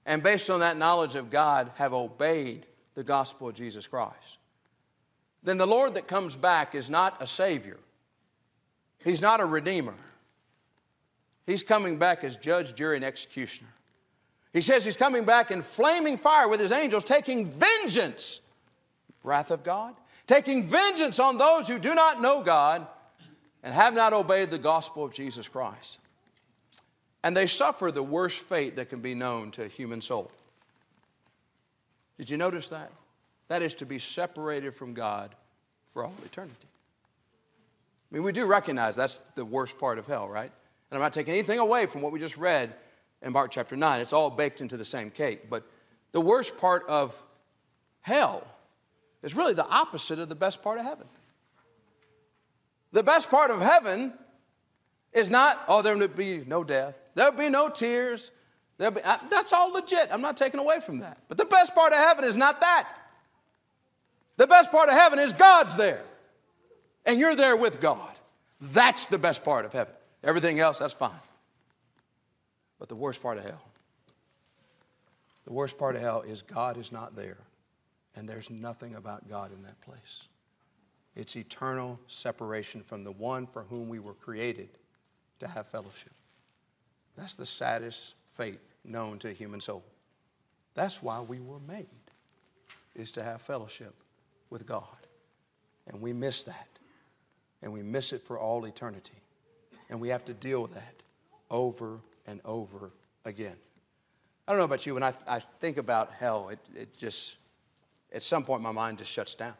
and 0.04 0.22
based 0.22 0.50
on 0.50 0.60
that 0.60 0.76
knowledge 0.76 1.16
of 1.16 1.30
God, 1.30 1.70
have 1.76 1.92
obeyed 1.92 2.66
the 2.94 3.04
gospel 3.04 3.48
of 3.48 3.54
Jesus 3.54 3.86
Christ, 3.86 4.38
then 5.42 5.58
the 5.58 5.66
Lord 5.66 5.94
that 5.94 6.08
comes 6.08 6.34
back 6.36 6.74
is 6.74 6.90
not 6.90 7.20
a 7.22 7.26
Savior. 7.26 7.78
He's 9.04 9.20
not 9.20 9.40
a 9.40 9.44
Redeemer. 9.44 9.94
He's 11.46 11.62
coming 11.62 11.98
back 11.98 12.24
as 12.24 12.36
judge, 12.36 12.74
jury, 12.74 12.96
and 12.96 13.04
executioner. 13.04 13.70
He 14.52 14.60
says 14.60 14.84
he's 14.84 14.96
coming 14.96 15.24
back 15.24 15.50
in 15.50 15.62
flaming 15.62 16.16
fire 16.16 16.48
with 16.48 16.58
his 16.58 16.72
angels, 16.72 17.04
taking 17.04 17.48
vengeance. 17.48 18.40
Wrath 19.22 19.50
of 19.50 19.62
God? 19.62 19.94
Taking 20.26 20.62
vengeance 20.62 21.18
on 21.18 21.36
those 21.36 21.68
who 21.68 21.78
do 21.78 21.94
not 21.94 22.20
know 22.20 22.42
God 22.42 22.86
and 23.62 23.74
have 23.74 23.94
not 23.94 24.12
obeyed 24.12 24.50
the 24.50 24.58
gospel 24.58 25.04
of 25.04 25.12
Jesus 25.12 25.48
Christ. 25.48 25.98
And 27.22 27.36
they 27.36 27.46
suffer 27.46 27.90
the 27.90 28.02
worst 28.02 28.38
fate 28.38 28.76
that 28.76 28.88
can 28.88 29.00
be 29.00 29.14
known 29.14 29.50
to 29.52 29.64
a 29.64 29.68
human 29.68 30.00
soul. 30.00 30.30
Did 32.18 32.30
you 32.30 32.36
notice 32.36 32.68
that? 32.68 32.92
That 33.48 33.62
is 33.62 33.74
to 33.76 33.86
be 33.86 33.98
separated 33.98 34.74
from 34.74 34.94
God 34.94 35.34
for 35.88 36.04
all 36.04 36.14
eternity. 36.24 36.68
I 38.10 38.14
mean, 38.14 38.22
we 38.22 38.32
do 38.32 38.46
recognize 38.46 38.94
that's 38.94 39.18
the 39.34 39.44
worst 39.44 39.78
part 39.78 39.98
of 39.98 40.06
hell, 40.06 40.28
right? 40.28 40.50
And 40.90 40.96
I'm 40.96 41.00
not 41.00 41.12
taking 41.12 41.34
anything 41.34 41.58
away 41.58 41.86
from 41.86 42.02
what 42.02 42.12
we 42.12 42.20
just 42.20 42.36
read 42.36 42.72
in 43.22 43.32
Mark 43.32 43.50
chapter 43.50 43.76
9. 43.76 44.00
It's 44.00 44.12
all 44.12 44.30
baked 44.30 44.60
into 44.60 44.76
the 44.76 44.84
same 44.84 45.10
cake. 45.10 45.50
But 45.50 45.64
the 46.12 46.20
worst 46.20 46.56
part 46.56 46.84
of 46.88 47.20
hell 48.00 48.46
is 49.26 49.34
really 49.34 49.54
the 49.54 49.66
opposite 49.66 50.20
of 50.20 50.28
the 50.28 50.36
best 50.36 50.62
part 50.62 50.78
of 50.78 50.84
heaven. 50.84 51.08
The 52.92 53.02
best 53.02 53.28
part 53.28 53.50
of 53.50 53.60
heaven 53.60 54.12
is 55.12 55.30
not, 55.30 55.60
oh, 55.66 55.82
there 55.82 55.96
will 55.96 56.06
be 56.06 56.44
no 56.46 56.62
death, 56.62 56.98
there'll 57.16 57.32
be 57.32 57.50
no 57.50 57.68
tears. 57.68 58.30
There'll 58.78 58.92
be, 58.92 59.00
that's 59.00 59.54
all 59.54 59.72
legit. 59.72 60.08
I'm 60.12 60.20
not 60.20 60.36
taking 60.36 60.60
away 60.60 60.80
from 60.80 60.98
that. 60.98 61.16
But 61.28 61.38
the 61.38 61.46
best 61.46 61.74
part 61.74 61.94
of 61.94 61.98
heaven 61.98 62.24
is 62.24 62.36
not 62.36 62.60
that. 62.60 62.94
The 64.36 64.46
best 64.46 64.70
part 64.70 64.90
of 64.90 64.94
heaven 64.94 65.18
is 65.18 65.32
God's 65.32 65.74
there, 65.76 66.02
and 67.06 67.18
you're 67.18 67.34
there 67.34 67.56
with 67.56 67.80
God. 67.80 68.12
That's 68.60 69.06
the 69.06 69.18
best 69.18 69.42
part 69.42 69.64
of 69.64 69.72
heaven. 69.72 69.94
Everything 70.22 70.60
else, 70.60 70.78
that's 70.78 70.92
fine. 70.92 71.10
But 72.78 72.90
the 72.90 72.96
worst 72.96 73.22
part 73.22 73.38
of 73.38 73.44
hell, 73.44 73.62
the 75.46 75.54
worst 75.54 75.78
part 75.78 75.96
of 75.96 76.02
hell 76.02 76.20
is 76.20 76.42
God 76.42 76.76
is 76.76 76.92
not 76.92 77.16
there 77.16 77.38
and 78.16 78.28
there's 78.28 78.50
nothing 78.50 78.94
about 78.94 79.28
God 79.28 79.52
in 79.52 79.62
that 79.62 79.80
place. 79.82 80.24
It's 81.14 81.36
eternal 81.36 81.98
separation 82.08 82.82
from 82.82 83.04
the 83.04 83.12
one 83.12 83.46
for 83.46 83.62
whom 83.62 83.88
we 83.88 83.98
were 83.98 84.14
created 84.14 84.68
to 85.38 85.48
have 85.48 85.66
fellowship. 85.66 86.12
That's 87.16 87.34
the 87.34 87.46
saddest 87.46 88.14
fate 88.32 88.60
known 88.84 89.18
to 89.20 89.28
a 89.28 89.32
human 89.32 89.60
soul. 89.60 89.84
That's 90.74 91.02
why 91.02 91.20
we 91.20 91.40
were 91.40 91.60
made, 91.60 91.86
is 92.94 93.10
to 93.12 93.22
have 93.22 93.40
fellowship 93.40 93.94
with 94.50 94.66
God. 94.66 94.84
And 95.86 96.00
we 96.00 96.12
miss 96.12 96.42
that. 96.42 96.68
And 97.62 97.72
we 97.72 97.82
miss 97.82 98.12
it 98.12 98.22
for 98.22 98.38
all 98.38 98.64
eternity. 98.66 99.14
And 99.88 100.00
we 100.00 100.08
have 100.08 100.24
to 100.26 100.34
deal 100.34 100.60
with 100.62 100.74
that 100.74 101.02
over 101.50 102.00
and 102.26 102.40
over 102.44 102.90
again. 103.24 103.56
I 104.46 104.52
don't 104.52 104.58
know 104.58 104.64
about 104.64 104.84
you, 104.84 104.94
when 104.94 105.02
I, 105.02 105.12
I 105.26 105.40
think 105.60 105.78
about 105.78 106.12
hell, 106.12 106.50
it, 106.50 106.58
it 106.74 106.96
just, 106.96 107.36
at 108.12 108.22
some 108.22 108.44
point, 108.44 108.62
my 108.62 108.72
mind 108.72 108.98
just 108.98 109.10
shuts 109.10 109.34
down. 109.34 109.54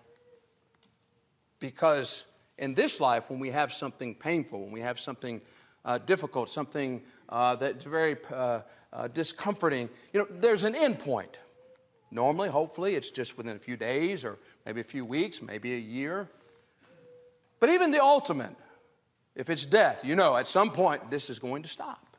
Because 1.58 2.26
in 2.58 2.74
this 2.74 3.00
life, 3.00 3.30
when 3.30 3.38
we 3.38 3.50
have 3.50 3.72
something 3.72 4.14
painful, 4.14 4.62
when 4.62 4.72
we 4.72 4.80
have 4.80 4.98
something 5.00 5.40
uh, 5.84 5.98
difficult, 5.98 6.48
something 6.48 7.02
uh, 7.28 7.56
that's 7.56 7.84
very 7.84 8.16
uh, 8.32 8.60
uh, 8.92 9.08
discomforting, 9.08 9.88
you 10.12 10.20
know, 10.20 10.26
there's 10.30 10.64
an 10.64 10.74
end 10.74 10.98
point. 10.98 11.38
Normally, 12.10 12.48
hopefully, 12.48 12.94
it's 12.94 13.10
just 13.10 13.36
within 13.36 13.56
a 13.56 13.58
few 13.58 13.76
days 13.76 14.24
or 14.24 14.38
maybe 14.64 14.80
a 14.80 14.84
few 14.84 15.04
weeks, 15.04 15.42
maybe 15.42 15.74
a 15.74 15.78
year. 15.78 16.28
But 17.58 17.70
even 17.70 17.90
the 17.90 18.02
ultimate, 18.02 18.54
if 19.34 19.50
it's 19.50 19.66
death, 19.66 20.04
you 20.04 20.14
know, 20.14 20.36
at 20.36 20.46
some 20.46 20.70
point 20.70 21.10
this 21.10 21.30
is 21.30 21.38
going 21.38 21.62
to 21.62 21.68
stop. 21.68 22.16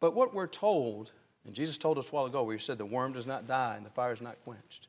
But 0.00 0.14
what 0.14 0.34
we're 0.34 0.46
told, 0.46 1.12
and 1.46 1.54
Jesus 1.54 1.78
told 1.78 1.96
us 1.96 2.08
a 2.08 2.10
while 2.10 2.26
ago, 2.26 2.42
where 2.42 2.56
he 2.56 2.60
said, 2.60 2.76
the 2.76 2.84
worm 2.84 3.12
does 3.12 3.26
not 3.26 3.46
die 3.46 3.74
and 3.76 3.86
the 3.86 3.90
fire 3.90 4.12
is 4.12 4.20
not 4.20 4.36
quenched. 4.44 4.88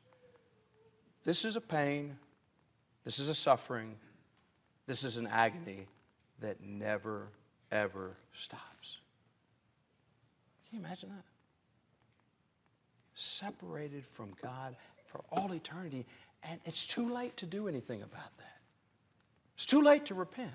This 1.24 1.44
is 1.44 1.56
a 1.56 1.60
pain, 1.60 2.18
this 3.04 3.18
is 3.18 3.28
a 3.28 3.34
suffering, 3.34 3.94
this 4.86 5.04
is 5.04 5.18
an 5.18 5.28
agony 5.28 5.86
that 6.40 6.60
never, 6.60 7.28
ever 7.70 8.16
stops. 8.32 8.98
Can 10.68 10.78
you 10.78 10.84
imagine 10.84 11.10
that? 11.10 11.24
Separated 13.14 14.06
from 14.06 14.34
God 14.42 14.74
for 15.06 15.20
all 15.30 15.52
eternity, 15.52 16.06
and 16.42 16.60
it's 16.64 16.86
too 16.86 17.12
late 17.12 17.36
to 17.38 17.46
do 17.46 17.68
anything 17.68 18.02
about 18.02 18.36
that. 18.38 18.58
It's 19.54 19.66
too 19.66 19.82
late 19.82 20.06
to 20.06 20.14
repent. 20.14 20.52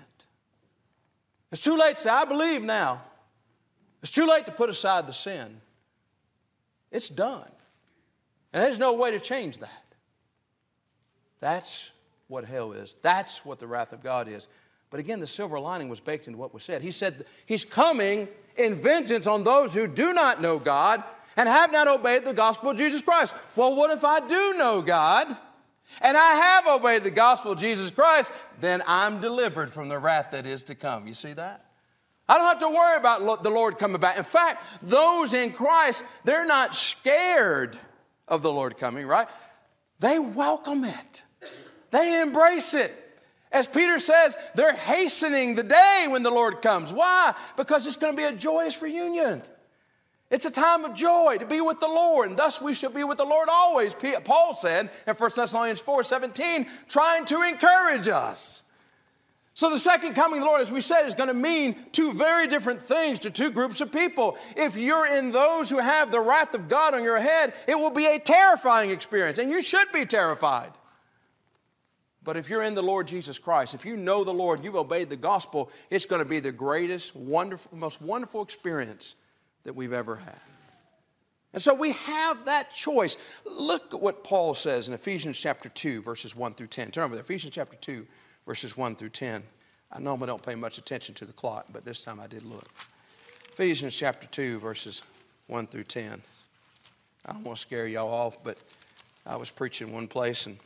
It's 1.50 1.62
too 1.62 1.76
late 1.76 1.96
to 1.96 2.02
say, 2.02 2.10
I 2.10 2.24
believe 2.24 2.62
now. 2.62 3.02
It's 4.02 4.10
too 4.10 4.26
late 4.26 4.46
to 4.46 4.52
put 4.52 4.70
aside 4.70 5.06
the 5.06 5.12
sin. 5.12 5.60
It's 6.94 7.08
done. 7.08 7.50
And 8.52 8.62
there's 8.62 8.78
no 8.78 8.94
way 8.94 9.10
to 9.10 9.20
change 9.20 9.58
that. 9.58 9.82
That's 11.40 11.90
what 12.28 12.44
hell 12.44 12.72
is. 12.72 12.96
That's 13.02 13.44
what 13.44 13.58
the 13.58 13.66
wrath 13.66 13.92
of 13.92 14.02
God 14.02 14.28
is. 14.28 14.48
But 14.90 15.00
again, 15.00 15.18
the 15.18 15.26
silver 15.26 15.58
lining 15.58 15.88
was 15.88 15.98
baked 16.00 16.28
into 16.28 16.38
what 16.38 16.54
was 16.54 16.62
said. 16.62 16.80
He 16.80 16.92
said, 16.92 17.24
He's 17.46 17.64
coming 17.64 18.28
in 18.56 18.76
vengeance 18.76 19.26
on 19.26 19.42
those 19.42 19.74
who 19.74 19.88
do 19.88 20.14
not 20.14 20.40
know 20.40 20.60
God 20.60 21.02
and 21.36 21.48
have 21.48 21.72
not 21.72 21.88
obeyed 21.88 22.24
the 22.24 22.32
gospel 22.32 22.70
of 22.70 22.76
Jesus 22.76 23.02
Christ. 23.02 23.34
Well, 23.56 23.74
what 23.74 23.90
if 23.90 24.04
I 24.04 24.24
do 24.24 24.54
know 24.54 24.80
God 24.80 25.26
and 26.00 26.16
I 26.16 26.34
have 26.34 26.80
obeyed 26.80 27.02
the 27.02 27.10
gospel 27.10 27.52
of 27.52 27.58
Jesus 27.58 27.90
Christ? 27.90 28.30
Then 28.60 28.82
I'm 28.86 29.20
delivered 29.20 29.70
from 29.70 29.88
the 29.88 29.98
wrath 29.98 30.28
that 30.30 30.46
is 30.46 30.62
to 30.64 30.76
come. 30.76 31.08
You 31.08 31.14
see 31.14 31.32
that? 31.32 31.63
I 32.28 32.38
don't 32.38 32.46
have 32.46 32.58
to 32.60 32.68
worry 32.68 32.96
about 32.96 33.42
the 33.42 33.50
Lord 33.50 33.78
coming 33.78 34.00
back. 34.00 34.16
In 34.16 34.24
fact, 34.24 34.64
those 34.82 35.34
in 35.34 35.52
Christ, 35.52 36.04
they're 36.24 36.46
not 36.46 36.74
scared 36.74 37.78
of 38.26 38.42
the 38.42 38.52
Lord 38.52 38.78
coming, 38.78 39.06
right? 39.06 39.28
They 40.00 40.18
welcome 40.18 40.84
it, 40.84 41.24
they 41.90 42.20
embrace 42.20 42.74
it. 42.74 43.00
As 43.52 43.68
Peter 43.68 44.00
says, 44.00 44.36
they're 44.56 44.74
hastening 44.74 45.54
the 45.54 45.62
day 45.62 46.06
when 46.08 46.24
the 46.24 46.30
Lord 46.30 46.60
comes. 46.60 46.92
Why? 46.92 47.34
Because 47.56 47.86
it's 47.86 47.96
going 47.96 48.16
to 48.16 48.16
be 48.16 48.26
a 48.26 48.32
joyous 48.32 48.82
reunion. 48.82 49.42
It's 50.28 50.44
a 50.44 50.50
time 50.50 50.84
of 50.84 50.94
joy 50.94 51.36
to 51.38 51.46
be 51.46 51.60
with 51.60 51.78
the 51.78 51.86
Lord, 51.86 52.28
and 52.28 52.36
thus 52.36 52.60
we 52.60 52.74
should 52.74 52.92
be 52.92 53.04
with 53.04 53.18
the 53.18 53.24
Lord 53.24 53.48
always. 53.48 53.94
Paul 54.24 54.54
said 54.54 54.90
in 55.06 55.14
1 55.14 55.30
Thessalonians 55.36 55.80
4 55.80 56.02
17, 56.02 56.66
trying 56.88 57.24
to 57.26 57.42
encourage 57.42 58.08
us. 58.08 58.63
So, 59.56 59.70
the 59.70 59.78
second 59.78 60.14
coming 60.14 60.40
of 60.40 60.44
the 60.44 60.46
Lord, 60.46 60.60
as 60.60 60.72
we 60.72 60.80
said, 60.80 61.06
is 61.06 61.14
going 61.14 61.28
to 61.28 61.34
mean 61.34 61.76
two 61.92 62.12
very 62.12 62.48
different 62.48 62.82
things 62.82 63.20
to 63.20 63.30
two 63.30 63.52
groups 63.52 63.80
of 63.80 63.92
people. 63.92 64.36
If 64.56 64.76
you're 64.76 65.06
in 65.06 65.30
those 65.30 65.70
who 65.70 65.78
have 65.78 66.10
the 66.10 66.18
wrath 66.18 66.54
of 66.54 66.68
God 66.68 66.92
on 66.92 67.04
your 67.04 67.20
head, 67.20 67.54
it 67.68 67.76
will 67.76 67.92
be 67.92 68.06
a 68.06 68.18
terrifying 68.18 68.90
experience, 68.90 69.38
and 69.38 69.52
you 69.52 69.62
should 69.62 69.92
be 69.92 70.06
terrified. 70.06 70.72
But 72.24 72.36
if 72.36 72.48
you're 72.48 72.62
in 72.62 72.74
the 72.74 72.82
Lord 72.82 73.06
Jesus 73.06 73.38
Christ, 73.38 73.74
if 73.74 73.84
you 73.84 73.96
know 73.96 74.24
the 74.24 74.34
Lord, 74.34 74.64
you've 74.64 74.74
obeyed 74.74 75.08
the 75.08 75.16
gospel, 75.16 75.70
it's 75.88 76.06
going 76.06 76.22
to 76.22 76.28
be 76.28 76.40
the 76.40 76.52
greatest, 76.52 77.14
wonderful, 77.14 77.76
most 77.76 78.02
wonderful 78.02 78.42
experience 78.42 79.14
that 79.62 79.76
we've 79.76 79.92
ever 79.92 80.16
had. 80.16 80.40
And 81.52 81.62
so 81.62 81.74
we 81.74 81.92
have 81.92 82.46
that 82.46 82.72
choice. 82.72 83.16
Look 83.44 83.94
at 83.94 84.00
what 84.00 84.24
Paul 84.24 84.54
says 84.54 84.88
in 84.88 84.94
Ephesians 84.94 85.38
chapter 85.38 85.68
2, 85.68 86.02
verses 86.02 86.34
1 86.34 86.54
through 86.54 86.66
10. 86.66 86.90
Turn 86.90 87.04
over 87.04 87.14
there, 87.14 87.22
Ephesians 87.22 87.54
chapter 87.54 87.76
2, 87.76 88.04
verses 88.46 88.76
1 88.76 88.96
through 88.96 89.10
10. 89.10 89.42
I 89.92 89.98
normally 90.00 90.26
don't 90.26 90.44
pay 90.44 90.54
much 90.54 90.78
attention 90.78 91.14
to 91.16 91.24
the 91.24 91.32
clock, 91.32 91.66
but 91.72 91.84
this 91.84 92.00
time 92.00 92.20
I 92.20 92.26
did 92.26 92.44
look. 92.44 92.68
Ephesians 93.52 93.96
chapter 93.96 94.26
2, 94.26 94.58
verses 94.58 95.02
1 95.46 95.66
through 95.68 95.84
10. 95.84 96.22
I 97.26 97.32
don't 97.32 97.44
want 97.44 97.56
to 97.56 97.62
scare 97.62 97.86
y'all 97.86 98.12
off, 98.12 98.42
but 98.42 98.58
I 99.26 99.36
was 99.36 99.50
preaching 99.50 99.92
one 99.92 100.08
place 100.08 100.46
and 100.46 100.58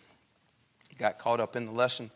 got 0.99 1.19
caught 1.19 1.41
up 1.41 1.55
in 1.55 1.67
the 1.67 1.73
lesson. 1.73 2.11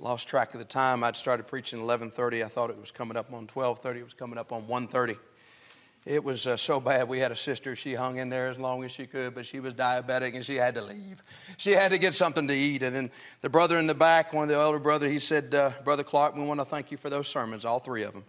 Lost 0.00 0.28
track 0.28 0.54
of 0.54 0.60
the 0.60 0.64
time. 0.64 1.04
I'd 1.04 1.16
started 1.16 1.46
preaching 1.46 1.80
11:30. 1.80 2.44
I 2.44 2.48
thought 2.48 2.70
it 2.70 2.78
was 2.78 2.90
coming 2.90 3.16
up 3.16 3.32
on 3.32 3.46
12:30. 3.46 4.00
It 4.00 4.04
was 4.04 4.14
coming 4.14 4.38
up 4.38 4.52
on 4.52 4.66
1:30. 4.66 5.16
It 6.08 6.24
was 6.24 6.46
uh, 6.46 6.56
so 6.56 6.80
bad. 6.80 7.06
We 7.06 7.18
had 7.18 7.32
a 7.32 7.36
sister. 7.36 7.76
She 7.76 7.92
hung 7.92 8.16
in 8.16 8.30
there 8.30 8.48
as 8.48 8.58
long 8.58 8.82
as 8.82 8.90
she 8.90 9.06
could, 9.06 9.34
but 9.34 9.44
she 9.44 9.60
was 9.60 9.74
diabetic 9.74 10.34
and 10.34 10.42
she 10.42 10.56
had 10.56 10.74
to 10.76 10.82
leave. 10.82 11.22
She 11.58 11.72
had 11.72 11.92
to 11.92 11.98
get 11.98 12.14
something 12.14 12.48
to 12.48 12.54
eat. 12.54 12.82
And 12.82 12.96
then 12.96 13.10
the 13.42 13.50
brother 13.50 13.76
in 13.78 13.86
the 13.86 13.94
back, 13.94 14.32
one 14.32 14.44
of 14.44 14.48
the 14.48 14.54
elder 14.54 14.78
brother, 14.78 15.06
he 15.06 15.18
said, 15.18 15.54
uh, 15.54 15.70
"Brother 15.84 16.02
Clark, 16.02 16.34
we 16.34 16.44
want 16.44 16.60
to 16.60 16.64
thank 16.64 16.90
you 16.90 16.96
for 16.96 17.10
those 17.10 17.28
sermons, 17.28 17.66
all 17.66 17.78
three 17.78 18.04
of 18.04 18.14
them." 18.14 18.24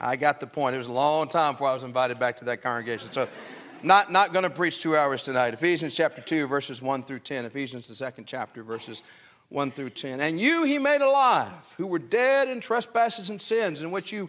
I 0.00 0.16
got 0.16 0.40
the 0.40 0.46
point. 0.46 0.74
It 0.74 0.78
was 0.78 0.86
a 0.86 0.92
long 0.92 1.28
time 1.28 1.54
before 1.54 1.68
I 1.68 1.74
was 1.74 1.84
invited 1.84 2.18
back 2.18 2.38
to 2.38 2.46
that 2.46 2.62
congregation. 2.62 3.12
So 3.12 3.28
not, 3.82 4.10
not 4.10 4.32
going 4.32 4.44
to 4.44 4.50
preach 4.50 4.80
two 4.80 4.96
hours 4.96 5.22
tonight. 5.22 5.52
Ephesians 5.52 5.94
chapter 5.94 6.22
2, 6.22 6.46
verses 6.46 6.80
1 6.80 7.02
through 7.02 7.18
10. 7.18 7.44
Ephesians, 7.44 7.86
the 7.88 7.94
second 7.94 8.26
chapter, 8.26 8.62
verses 8.62 9.02
1 9.50 9.70
through 9.72 9.90
10. 9.90 10.20
And 10.20 10.38
you 10.38 10.64
he 10.64 10.78
made 10.78 11.00
alive, 11.00 11.74
who 11.78 11.86
were 11.86 11.98
dead 11.98 12.48
in 12.48 12.60
trespasses 12.60 13.30
and 13.30 13.40
sins, 13.40 13.82
in 13.82 13.90
which 13.90 14.12
you 14.12 14.28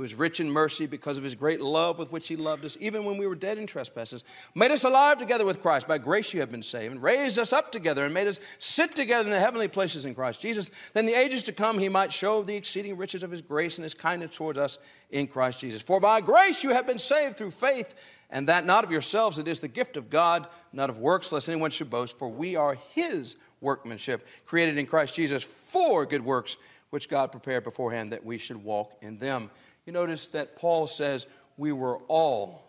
who 0.00 0.04
is 0.04 0.14
rich 0.14 0.40
in 0.40 0.50
mercy 0.50 0.86
because 0.86 1.18
of 1.18 1.24
his 1.24 1.34
great 1.34 1.60
love 1.60 1.98
with 1.98 2.10
which 2.10 2.26
he 2.26 2.34
loved 2.34 2.64
us, 2.64 2.74
even 2.80 3.04
when 3.04 3.18
we 3.18 3.26
were 3.26 3.34
dead 3.34 3.58
in 3.58 3.66
trespasses, 3.66 4.24
made 4.54 4.70
us 4.70 4.84
alive 4.84 5.18
together 5.18 5.44
with 5.44 5.60
Christ. 5.60 5.86
By 5.86 5.98
grace 5.98 6.32
you 6.32 6.40
have 6.40 6.50
been 6.50 6.62
saved, 6.62 6.92
and 6.92 7.02
raised 7.02 7.38
us 7.38 7.52
up 7.52 7.70
together, 7.70 8.06
and 8.06 8.14
made 8.14 8.26
us 8.26 8.40
sit 8.58 8.94
together 8.94 9.28
in 9.28 9.30
the 9.30 9.38
heavenly 9.38 9.68
places 9.68 10.06
in 10.06 10.14
Christ 10.14 10.40
Jesus. 10.40 10.70
Then 10.94 11.04
the 11.04 11.12
ages 11.12 11.42
to 11.42 11.52
come 11.52 11.78
he 11.78 11.90
might 11.90 12.14
show 12.14 12.42
the 12.42 12.56
exceeding 12.56 12.96
riches 12.96 13.22
of 13.22 13.30
his 13.30 13.42
grace 13.42 13.76
and 13.76 13.82
his 13.82 13.92
kindness 13.92 14.34
towards 14.34 14.58
us 14.58 14.78
in 15.10 15.26
Christ 15.26 15.60
Jesus. 15.60 15.82
For 15.82 16.00
by 16.00 16.22
grace 16.22 16.64
you 16.64 16.70
have 16.70 16.86
been 16.86 16.98
saved 16.98 17.36
through 17.36 17.50
faith, 17.50 17.94
and 18.30 18.48
that 18.48 18.64
not 18.64 18.84
of 18.84 18.90
yourselves, 18.90 19.38
it 19.38 19.48
is 19.48 19.60
the 19.60 19.68
gift 19.68 19.98
of 19.98 20.08
God, 20.08 20.46
not 20.72 20.88
of 20.88 20.98
works, 20.98 21.30
lest 21.30 21.50
anyone 21.50 21.72
should 21.72 21.90
boast. 21.90 22.18
For 22.18 22.30
we 22.30 22.56
are 22.56 22.78
his 22.94 23.36
workmanship, 23.60 24.26
created 24.46 24.78
in 24.78 24.86
Christ 24.86 25.14
Jesus 25.14 25.42
for 25.42 26.06
good 26.06 26.24
works 26.24 26.56
which 26.90 27.08
God 27.08 27.32
prepared 27.32 27.64
beforehand 27.64 28.12
that 28.12 28.24
we 28.24 28.38
should 28.38 28.62
walk 28.62 28.94
in 29.00 29.16
them. 29.18 29.50
You 29.86 29.92
notice 29.92 30.28
that 30.28 30.56
Paul 30.56 30.86
says 30.86 31.26
we 31.56 31.72
were 31.72 31.98
all 32.08 32.66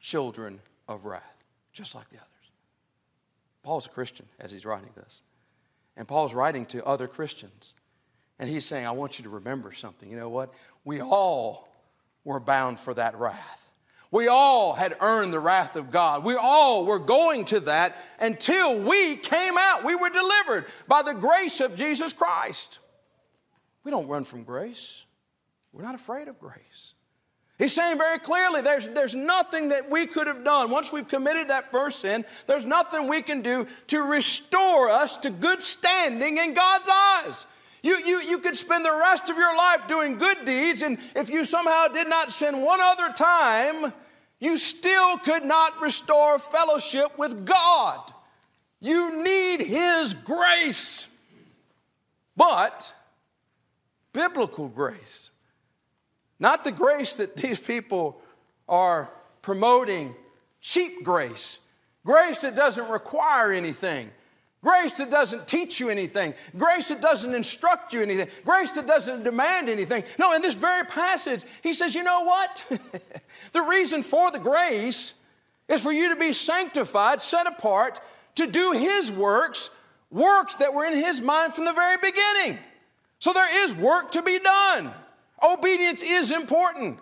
children 0.00 0.60
of 0.88 1.04
wrath, 1.04 1.44
just 1.72 1.94
like 1.94 2.08
the 2.10 2.16
others. 2.16 2.28
Paul's 3.62 3.86
a 3.86 3.90
Christian 3.90 4.26
as 4.40 4.50
he's 4.50 4.66
writing 4.66 4.90
this. 4.96 5.22
And 5.96 6.08
Paul's 6.08 6.34
writing 6.34 6.66
to 6.66 6.84
other 6.84 7.06
Christians. 7.06 7.74
And 8.38 8.48
he's 8.48 8.64
saying, 8.64 8.86
I 8.86 8.92
want 8.92 9.18
you 9.18 9.24
to 9.24 9.30
remember 9.30 9.72
something. 9.72 10.10
You 10.10 10.16
know 10.16 10.30
what? 10.30 10.52
We 10.84 11.00
all 11.00 11.68
were 12.24 12.40
bound 12.40 12.80
for 12.80 12.94
that 12.94 13.16
wrath. 13.16 13.70
We 14.10 14.28
all 14.28 14.74
had 14.74 14.96
earned 15.00 15.32
the 15.32 15.40
wrath 15.40 15.76
of 15.76 15.90
God. 15.90 16.22
We 16.24 16.36
all 16.36 16.84
were 16.84 16.98
going 16.98 17.46
to 17.46 17.60
that 17.60 17.96
until 18.20 18.78
we 18.78 19.16
came 19.16 19.54
out. 19.56 19.84
We 19.84 19.94
were 19.94 20.10
delivered 20.10 20.66
by 20.86 21.02
the 21.02 21.14
grace 21.14 21.60
of 21.60 21.76
Jesus 21.76 22.12
Christ. 22.12 22.78
We 23.84 23.90
don't 23.90 24.08
run 24.08 24.24
from 24.24 24.44
grace. 24.44 25.06
We're 25.72 25.82
not 25.82 25.94
afraid 25.94 26.28
of 26.28 26.38
grace. 26.38 26.94
He's 27.58 27.72
saying 27.72 27.96
very 27.96 28.18
clearly 28.18 28.60
there's, 28.60 28.88
there's 28.88 29.14
nothing 29.14 29.68
that 29.68 29.90
we 29.90 30.06
could 30.06 30.26
have 30.26 30.42
done. 30.42 30.70
Once 30.70 30.92
we've 30.92 31.06
committed 31.06 31.48
that 31.48 31.70
first 31.70 32.00
sin, 32.00 32.24
there's 32.46 32.66
nothing 32.66 33.08
we 33.08 33.22
can 33.22 33.40
do 33.40 33.66
to 33.88 34.02
restore 34.02 34.90
us 34.90 35.16
to 35.18 35.30
good 35.30 35.62
standing 35.62 36.38
in 36.38 36.54
God's 36.54 36.88
eyes. 36.88 37.46
You, 37.82 37.96
you, 37.98 38.20
you 38.20 38.38
could 38.38 38.56
spend 38.56 38.84
the 38.84 38.92
rest 38.92 39.28
of 39.28 39.36
your 39.36 39.56
life 39.56 39.88
doing 39.88 40.16
good 40.16 40.44
deeds, 40.44 40.82
and 40.82 40.98
if 41.16 41.30
you 41.30 41.44
somehow 41.44 41.88
did 41.88 42.08
not 42.08 42.32
sin 42.32 42.62
one 42.62 42.80
other 42.80 43.12
time, 43.12 43.92
you 44.38 44.56
still 44.56 45.18
could 45.18 45.44
not 45.44 45.80
restore 45.80 46.38
fellowship 46.38 47.18
with 47.18 47.44
God. 47.44 48.00
You 48.80 49.22
need 49.22 49.60
His 49.60 50.14
grace. 50.14 51.08
But 52.36 52.94
biblical 54.12 54.68
grace, 54.68 55.31
not 56.42 56.64
the 56.64 56.72
grace 56.72 57.14
that 57.14 57.36
these 57.36 57.60
people 57.60 58.20
are 58.68 59.12
promoting, 59.42 60.12
cheap 60.60 61.04
grace, 61.04 61.60
grace 62.04 62.40
that 62.40 62.56
doesn't 62.56 62.88
require 62.88 63.52
anything. 63.52 64.10
Grace 64.60 64.94
that 64.94 65.10
doesn't 65.10 65.46
teach 65.48 65.80
you 65.80 65.88
anything. 65.88 66.34
Grace 66.56 66.88
that 66.88 67.00
doesn't 67.00 67.34
instruct 67.34 67.92
you 67.92 68.00
anything. 68.00 68.28
Grace 68.44 68.72
that 68.72 68.86
doesn't 68.86 69.24
demand 69.24 69.68
anything. 69.68 70.04
No, 70.18 70.34
in 70.34 70.42
this 70.42 70.54
very 70.54 70.84
passage, 70.84 71.44
he 71.62 71.74
says, 71.74 71.96
you 71.96 72.04
know 72.04 72.22
what? 72.22 72.64
the 73.52 73.62
reason 73.62 74.04
for 74.04 74.30
the 74.30 74.38
grace 74.38 75.14
is 75.68 75.80
for 75.80 75.92
you 75.92 76.12
to 76.14 76.16
be 76.18 76.32
sanctified, 76.32 77.22
set 77.22 77.48
apart, 77.48 78.00
to 78.36 78.46
do 78.46 78.72
his 78.72 79.10
works, 79.10 79.70
works 80.10 80.56
that 80.56 80.74
were 80.74 80.84
in 80.84 80.96
his 80.96 81.20
mind 81.20 81.54
from 81.54 81.64
the 81.64 81.72
very 81.72 81.98
beginning. 81.98 82.58
So 83.18 83.32
there 83.32 83.64
is 83.64 83.74
work 83.74 84.12
to 84.12 84.22
be 84.22 84.38
done. 84.38 84.92
Obedience 85.42 86.02
is 86.02 86.30
important. 86.30 86.98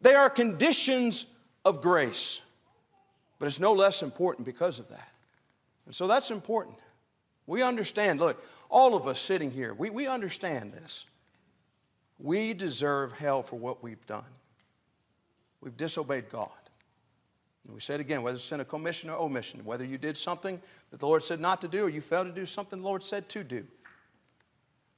They 0.00 0.14
are 0.14 0.28
conditions 0.28 1.26
of 1.64 1.82
grace. 1.82 2.40
But 3.38 3.46
it's 3.46 3.60
no 3.60 3.72
less 3.72 4.02
important 4.02 4.46
because 4.46 4.78
of 4.78 4.88
that. 4.88 5.08
And 5.84 5.94
so 5.94 6.06
that's 6.06 6.30
important. 6.30 6.76
We 7.46 7.62
understand, 7.62 8.18
look, 8.18 8.42
all 8.68 8.96
of 8.96 9.06
us 9.06 9.20
sitting 9.20 9.50
here, 9.50 9.72
we, 9.74 9.90
we 9.90 10.06
understand 10.06 10.72
this. 10.72 11.06
We 12.18 12.54
deserve 12.54 13.12
hell 13.12 13.42
for 13.42 13.56
what 13.56 13.82
we've 13.82 14.04
done. 14.06 14.24
We've 15.60 15.76
disobeyed 15.76 16.28
God. 16.28 16.48
And 17.64 17.74
we 17.74 17.80
say 17.80 17.94
it 17.94 18.00
again, 18.00 18.22
whether 18.22 18.36
it's 18.36 18.52
in 18.52 18.60
a 18.60 18.64
commission 18.64 19.10
or 19.10 19.18
omission, 19.18 19.64
whether 19.64 19.84
you 19.84 19.98
did 19.98 20.16
something 20.16 20.60
that 20.90 21.00
the 21.00 21.06
Lord 21.06 21.22
said 21.22 21.40
not 21.40 21.60
to 21.60 21.68
do 21.68 21.84
or 21.84 21.88
you 21.88 22.00
failed 22.00 22.26
to 22.26 22.32
do 22.32 22.46
something 22.46 22.80
the 22.80 22.84
Lord 22.86 23.02
said 23.02 23.28
to 23.30 23.44
do. 23.44 23.66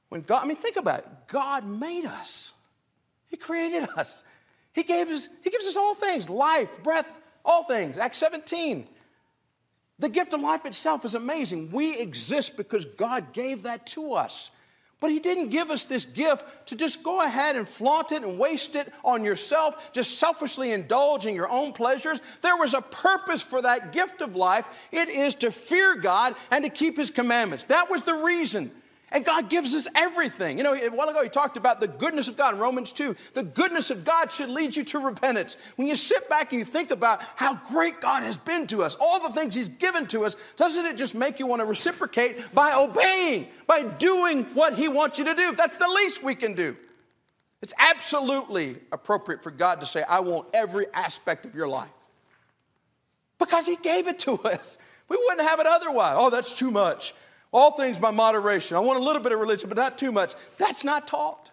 When 0.09 0.21
God, 0.21 0.43
I 0.43 0.47
mean, 0.47 0.57
think 0.57 0.77
about 0.77 0.99
it. 0.99 1.07
God 1.27 1.65
made 1.67 2.05
us. 2.05 2.53
He 3.29 3.37
created 3.37 3.87
us. 3.95 4.23
He 4.73 4.83
gave 4.83 5.07
us, 5.09 5.29
He 5.43 5.49
gives 5.49 5.67
us 5.67 5.77
all 5.77 5.95
things, 5.95 6.29
life, 6.29 6.83
breath, 6.83 7.19
all 7.45 7.63
things. 7.63 7.97
Acts 7.97 8.17
17. 8.17 8.87
The 9.99 10.09
gift 10.09 10.33
of 10.33 10.41
life 10.41 10.65
itself 10.65 11.05
is 11.05 11.15
amazing. 11.15 11.71
We 11.71 11.99
exist 11.99 12.57
because 12.57 12.85
God 12.85 13.33
gave 13.33 13.63
that 13.63 13.85
to 13.87 14.13
us. 14.13 14.51
But 15.01 15.11
He 15.11 15.19
didn't 15.19 15.49
give 15.49 15.69
us 15.69 15.85
this 15.85 16.05
gift 16.05 16.67
to 16.67 16.75
just 16.75 17.03
go 17.03 17.23
ahead 17.23 17.55
and 17.55 17.67
flaunt 17.67 18.11
it 18.11 18.23
and 18.23 18.37
waste 18.37 18.75
it 18.75 18.91
on 19.03 19.23
yourself, 19.23 19.91
just 19.93 20.17
selfishly 20.17 20.71
indulging 20.71 21.35
your 21.35 21.49
own 21.49 21.71
pleasures. 21.71 22.19
There 22.41 22.57
was 22.57 22.73
a 22.73 22.81
purpose 22.81 23.41
for 23.41 23.61
that 23.61 23.93
gift 23.93 24.21
of 24.21 24.35
life. 24.35 24.67
It 24.91 25.07
is 25.07 25.35
to 25.35 25.51
fear 25.51 25.95
God 25.95 26.35
and 26.51 26.63
to 26.63 26.69
keep 26.69 26.97
His 26.97 27.11
commandments. 27.11 27.65
That 27.65 27.89
was 27.89 28.03
the 28.03 28.15
reason. 28.15 28.71
And 29.11 29.25
God 29.25 29.49
gives 29.49 29.73
us 29.73 29.87
everything. 29.95 30.57
You 30.57 30.63
know, 30.63 30.75
a 30.75 30.89
while 30.89 31.09
ago 31.09 31.23
he 31.23 31.29
talked 31.29 31.57
about 31.57 31.79
the 31.79 31.87
goodness 31.87 32.27
of 32.27 32.37
God 32.37 32.53
in 32.53 32.59
Romans 32.59 32.93
2. 32.93 33.15
The 33.33 33.43
goodness 33.43 33.89
of 33.89 34.05
God 34.05 34.31
should 34.31 34.49
lead 34.49 34.75
you 34.75 34.83
to 34.85 34.99
repentance. 34.99 35.57
When 35.77 35.87
you 35.87 35.95
sit 35.95 36.29
back 36.29 36.51
and 36.51 36.59
you 36.59 36.65
think 36.65 36.91
about 36.91 37.21
how 37.35 37.55
great 37.55 38.01
God 38.01 38.23
has 38.23 38.37
been 38.37 38.67
to 38.67 38.83
us, 38.83 38.95
all 38.99 39.27
the 39.27 39.33
things 39.33 39.55
he's 39.55 39.69
given 39.69 40.05
to 40.07 40.25
us, 40.25 40.35
doesn't 40.57 40.85
it 40.85 40.97
just 40.97 41.15
make 41.15 41.39
you 41.39 41.47
want 41.47 41.61
to 41.61 41.65
reciprocate 41.65 42.53
by 42.53 42.73
obeying, 42.73 43.47
by 43.65 43.83
doing 43.83 44.43
what 44.53 44.75
he 44.75 44.87
wants 44.87 45.17
you 45.17 45.25
to 45.25 45.33
do? 45.33 45.53
That's 45.53 45.77
the 45.77 45.87
least 45.87 46.23
we 46.23 46.35
can 46.35 46.53
do. 46.53 46.77
It's 47.61 47.73
absolutely 47.77 48.77
appropriate 48.91 49.43
for 49.43 49.51
God 49.51 49.81
to 49.81 49.87
say, 49.87 50.03
I 50.07 50.21
want 50.21 50.47
every 50.53 50.85
aspect 50.93 51.45
of 51.45 51.55
your 51.55 51.67
life. 51.67 51.89
Because 53.37 53.65
he 53.65 53.75
gave 53.77 54.07
it 54.07 54.19
to 54.19 54.33
us. 54.43 54.77
We 55.07 55.17
wouldn't 55.17 55.47
have 55.47 55.59
it 55.59 55.65
otherwise. 55.65 56.15
Oh, 56.17 56.29
that's 56.29 56.57
too 56.57 56.71
much. 56.71 57.13
All 57.51 57.71
things 57.71 57.97
by 57.97 58.11
moderation. 58.11 58.77
I 58.77 58.79
want 58.79 58.99
a 58.99 59.03
little 59.03 59.21
bit 59.21 59.31
of 59.31 59.39
religion, 59.39 59.69
but 59.69 59.77
not 59.77 59.97
too 59.97 60.11
much. 60.11 60.33
That's 60.57 60.83
not 60.83 61.07
taught. 61.07 61.49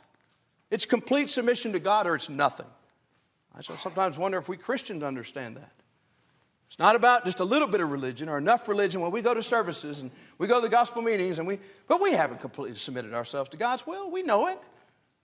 It's 0.71 0.85
complete 0.85 1.31
submission 1.31 1.73
to 1.73 1.79
God 1.79 2.07
or 2.07 2.15
it's 2.17 2.29
nothing. 2.29 2.67
I 3.57 3.63
sometimes 3.63 4.19
wonder 4.19 4.37
if 4.37 4.49
we 4.49 4.57
Christians 4.57 5.03
understand 5.03 5.57
that. 5.57 5.73
It's 6.69 6.79
not 6.79 6.97
about 6.97 7.25
just 7.25 7.41
a 7.41 7.45
little 7.45 7.69
bit 7.69 7.81
of 7.81 7.91
religion 7.91 8.29
or 8.29 8.39
enough 8.39 8.69
religion 8.69 9.01
when 9.01 9.13
we 9.13 9.23
go 9.23 9.33
to 9.33 9.43
services 9.43 10.03
and 10.03 10.11
we 10.37 10.47
go 10.47 10.57
to 10.57 10.61
the 10.61 10.69
gospel 10.69 11.01
meetings 11.01 11.39
and 11.39 11.47
we, 11.47 11.59
but 11.89 12.03
we 12.03 12.13
haven't 12.13 12.41
completely 12.41 12.77
submitted 12.77 13.15
ourselves 13.15 13.49
to 13.51 13.57
God's 13.57 13.87
will. 13.87 14.11
We 14.11 14.23
know 14.23 14.49
it. 14.49 14.59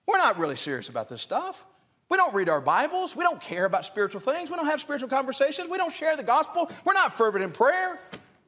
We're 0.07 0.18
not 0.18 0.39
really 0.39 0.57
serious 0.57 0.89
about 0.89 1.09
this 1.09 1.20
stuff. 1.20 1.64
We 2.09 2.16
don't 2.16 2.33
read 2.35 2.49
our 2.49 2.61
Bibles. 2.61 3.16
We 3.16 3.25
don't 3.25 3.41
care 3.41 3.64
about 3.64 3.85
spiritual 3.85 4.20
things. 4.20 4.51
We 4.51 4.57
don't 4.57 4.66
have 4.66 4.81
spiritual 4.81 5.09
conversations. 5.09 5.68
We 5.68 5.79
don't 5.79 5.93
share 5.93 6.16
the 6.16 6.23
gospel. 6.23 6.70
We're 6.85 6.93
not 6.93 7.12
fervent 7.12 7.43
in 7.43 7.51
prayer. 7.51 7.99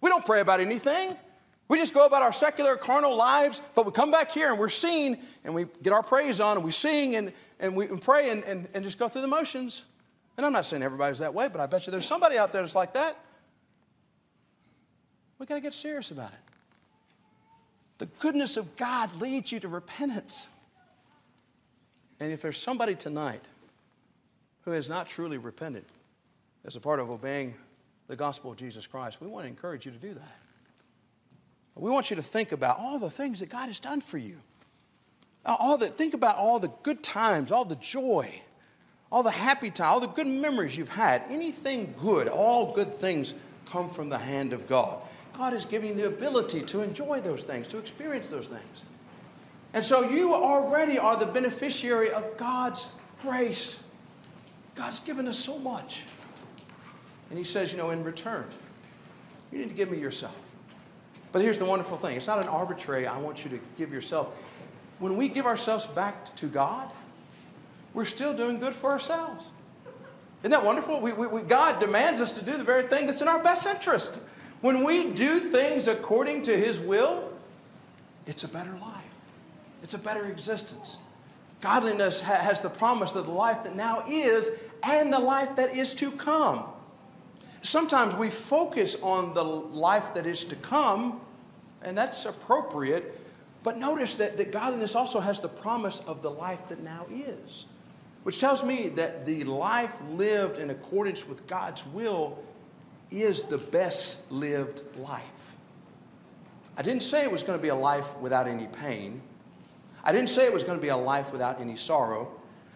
We 0.00 0.08
don't 0.08 0.24
pray 0.24 0.40
about 0.40 0.60
anything. 0.60 1.16
We 1.68 1.78
just 1.78 1.94
go 1.94 2.04
about 2.04 2.22
our 2.22 2.32
secular, 2.32 2.76
carnal 2.76 3.16
lives, 3.16 3.62
but 3.74 3.86
we 3.86 3.92
come 3.92 4.10
back 4.10 4.30
here 4.30 4.50
and 4.50 4.58
we're 4.58 4.68
seen 4.68 5.18
and 5.44 5.54
we 5.54 5.66
get 5.82 5.92
our 5.92 6.02
praise 6.02 6.40
on 6.40 6.56
and 6.56 6.64
we 6.64 6.70
sing 6.70 7.16
and, 7.16 7.32
and 7.58 7.74
we 7.74 7.86
pray 7.86 8.30
and, 8.30 8.44
and, 8.44 8.68
and 8.74 8.84
just 8.84 8.98
go 8.98 9.08
through 9.08 9.22
the 9.22 9.28
motions. 9.28 9.82
And 10.36 10.44
I'm 10.44 10.52
not 10.52 10.66
saying 10.66 10.82
everybody's 10.82 11.20
that 11.20 11.32
way, 11.32 11.48
but 11.48 11.60
I 11.60 11.66
bet 11.66 11.86
you 11.86 11.90
there's 11.90 12.06
somebody 12.06 12.36
out 12.36 12.52
there 12.52 12.62
that's 12.62 12.74
like 12.74 12.92
that. 12.94 13.16
We 15.38 15.46
got 15.46 15.54
to 15.54 15.60
get 15.60 15.72
serious 15.72 16.10
about 16.10 16.30
it. 16.32 16.38
The 17.98 18.06
goodness 18.18 18.56
of 18.56 18.76
God 18.76 19.20
leads 19.20 19.50
you 19.52 19.60
to 19.60 19.68
repentance. 19.68 20.48
And 22.20 22.32
if 22.32 22.42
there's 22.42 22.58
somebody 22.58 22.94
tonight 22.94 23.44
who 24.62 24.72
has 24.72 24.88
not 24.88 25.08
truly 25.08 25.38
repented 25.38 25.84
as 26.64 26.76
a 26.76 26.80
part 26.80 27.00
of 27.00 27.10
obeying 27.10 27.54
the 28.06 28.16
gospel 28.16 28.50
of 28.50 28.56
Jesus 28.56 28.86
Christ, 28.86 29.20
we 29.20 29.28
want 29.28 29.44
to 29.44 29.48
encourage 29.48 29.86
you 29.86 29.92
to 29.92 29.98
do 29.98 30.14
that. 30.14 30.36
We 31.76 31.90
want 31.90 32.10
you 32.10 32.16
to 32.16 32.22
think 32.22 32.52
about 32.52 32.78
all 32.78 32.98
the 32.98 33.10
things 33.10 33.40
that 33.40 33.48
God 33.48 33.66
has 33.66 33.80
done 33.80 34.00
for 34.00 34.18
you. 34.18 34.36
All 35.44 35.76
the, 35.76 35.88
think 35.88 36.14
about 36.14 36.36
all 36.36 36.58
the 36.58 36.72
good 36.82 37.02
times, 37.02 37.50
all 37.52 37.64
the 37.64 37.76
joy, 37.76 38.40
all 39.10 39.22
the 39.22 39.30
happy 39.30 39.70
time, 39.70 39.88
all 39.88 40.00
the 40.00 40.06
good 40.06 40.26
memories 40.26 40.76
you've 40.76 40.88
had. 40.88 41.22
Anything 41.28 41.94
good, 42.00 42.28
all 42.28 42.72
good 42.72 42.94
things 42.94 43.34
come 43.66 43.90
from 43.90 44.08
the 44.08 44.18
hand 44.18 44.52
of 44.52 44.68
God. 44.68 44.98
God 45.32 45.52
is 45.52 45.64
giving 45.64 45.96
the 45.96 46.06
ability 46.06 46.62
to 46.62 46.82
enjoy 46.82 47.20
those 47.20 47.42
things, 47.42 47.66
to 47.68 47.78
experience 47.78 48.30
those 48.30 48.48
things. 48.48 48.84
And 49.72 49.84
so 49.84 50.08
you 50.08 50.32
already 50.32 50.98
are 50.98 51.16
the 51.16 51.26
beneficiary 51.26 52.10
of 52.10 52.36
God's 52.36 52.88
grace. 53.20 53.82
God's 54.76 55.00
given 55.00 55.26
us 55.26 55.38
so 55.38 55.58
much. 55.58 56.04
And 57.30 57.38
He 57.38 57.44
says, 57.44 57.72
you 57.72 57.78
know, 57.78 57.90
in 57.90 58.04
return, 58.04 58.46
you 59.50 59.58
need 59.58 59.68
to 59.68 59.74
give 59.74 59.90
me 59.90 59.98
yourself. 59.98 60.43
But 61.34 61.42
here's 61.42 61.58
the 61.58 61.64
wonderful 61.64 61.96
thing 61.96 62.16
it's 62.16 62.28
not 62.28 62.38
an 62.38 62.46
arbitrary, 62.46 63.08
I 63.08 63.18
want 63.18 63.44
you 63.44 63.50
to 63.50 63.60
give 63.76 63.92
yourself. 63.92 64.28
When 65.00 65.16
we 65.16 65.28
give 65.28 65.46
ourselves 65.46 65.84
back 65.84 66.24
to 66.36 66.46
God, 66.46 66.88
we're 67.92 68.04
still 68.04 68.32
doing 68.32 68.60
good 68.60 68.72
for 68.72 68.90
ourselves. 68.92 69.50
Isn't 70.42 70.52
that 70.52 70.64
wonderful? 70.64 71.00
We, 71.00 71.12
we, 71.12 71.26
we, 71.26 71.42
God 71.42 71.80
demands 71.80 72.20
us 72.20 72.30
to 72.32 72.44
do 72.44 72.56
the 72.56 72.62
very 72.62 72.84
thing 72.84 73.06
that's 73.06 73.20
in 73.20 73.26
our 73.26 73.42
best 73.42 73.66
interest. 73.66 74.22
When 74.60 74.84
we 74.84 75.10
do 75.10 75.40
things 75.40 75.88
according 75.88 76.42
to 76.42 76.56
His 76.56 76.78
will, 76.78 77.32
it's 78.28 78.44
a 78.44 78.48
better 78.48 78.78
life, 78.80 79.02
it's 79.82 79.94
a 79.94 79.98
better 79.98 80.26
existence. 80.26 80.98
Godliness 81.60 82.20
ha- 82.20 82.38
has 82.42 82.60
the 82.60 82.70
promise 82.70 83.12
of 83.16 83.26
the 83.26 83.32
life 83.32 83.64
that 83.64 83.74
now 83.74 84.04
is 84.06 84.52
and 84.84 85.12
the 85.12 85.18
life 85.18 85.56
that 85.56 85.74
is 85.74 85.94
to 85.94 86.12
come. 86.12 86.62
Sometimes 87.64 88.14
we 88.14 88.28
focus 88.28 88.94
on 89.02 89.32
the 89.32 89.42
life 89.42 90.12
that 90.14 90.26
is 90.26 90.44
to 90.44 90.56
come, 90.56 91.18
and 91.80 91.96
that's 91.96 92.26
appropriate. 92.26 93.18
But 93.62 93.78
notice 93.78 94.16
that, 94.16 94.36
that 94.36 94.52
godliness 94.52 94.94
also 94.94 95.18
has 95.18 95.40
the 95.40 95.48
promise 95.48 96.00
of 96.00 96.20
the 96.20 96.30
life 96.30 96.68
that 96.68 96.82
now 96.82 97.06
is, 97.10 97.64
which 98.22 98.38
tells 98.38 98.62
me 98.62 98.90
that 98.90 99.24
the 99.24 99.44
life 99.44 99.98
lived 100.10 100.58
in 100.58 100.68
accordance 100.68 101.26
with 101.26 101.46
God's 101.46 101.86
will 101.86 102.38
is 103.10 103.44
the 103.44 103.56
best 103.56 104.30
lived 104.30 104.82
life. 104.98 105.56
I 106.76 106.82
didn't 106.82 107.02
say 107.02 107.24
it 107.24 107.32
was 107.32 107.42
going 107.42 107.58
to 107.58 107.62
be 107.62 107.68
a 107.68 107.74
life 107.74 108.14
without 108.18 108.46
any 108.46 108.66
pain. 108.66 109.22
I 110.04 110.12
didn't 110.12 110.28
say 110.28 110.44
it 110.44 110.52
was 110.52 110.64
going 110.64 110.76
to 110.78 110.82
be 110.82 110.88
a 110.88 110.96
life 110.96 111.32
without 111.32 111.62
any 111.62 111.76
sorrow. 111.76 112.30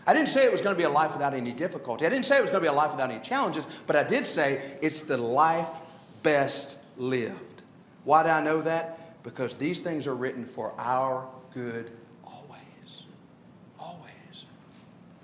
I 0.08 0.14
didn't 0.14 0.28
say 0.28 0.46
it 0.46 0.50
was 0.50 0.62
going 0.62 0.74
to 0.74 0.78
be 0.78 0.86
a 0.86 0.90
life 0.90 1.12
without 1.12 1.34
any 1.34 1.52
difficulty. 1.52 2.06
I 2.06 2.08
didn't 2.08 2.24
say 2.24 2.38
it 2.38 2.40
was 2.40 2.48
going 2.48 2.62
to 2.62 2.70
be 2.70 2.74
a 2.74 2.76
life 2.76 2.92
without 2.92 3.10
any 3.10 3.20
challenges, 3.20 3.68
but 3.86 3.94
I 3.94 4.02
did 4.02 4.24
say 4.24 4.78
it's 4.80 5.02
the 5.02 5.18
life 5.18 5.82
best 6.22 6.78
lived. 6.96 7.60
Why 8.04 8.22
do 8.22 8.30
I 8.30 8.42
know 8.42 8.62
that? 8.62 9.22
Because 9.22 9.54
these 9.56 9.80
things 9.80 10.06
are 10.06 10.14
written 10.14 10.46
for 10.46 10.72
our 10.78 11.28
good 11.52 11.90
always. 12.24 13.02
Always. 13.78 14.46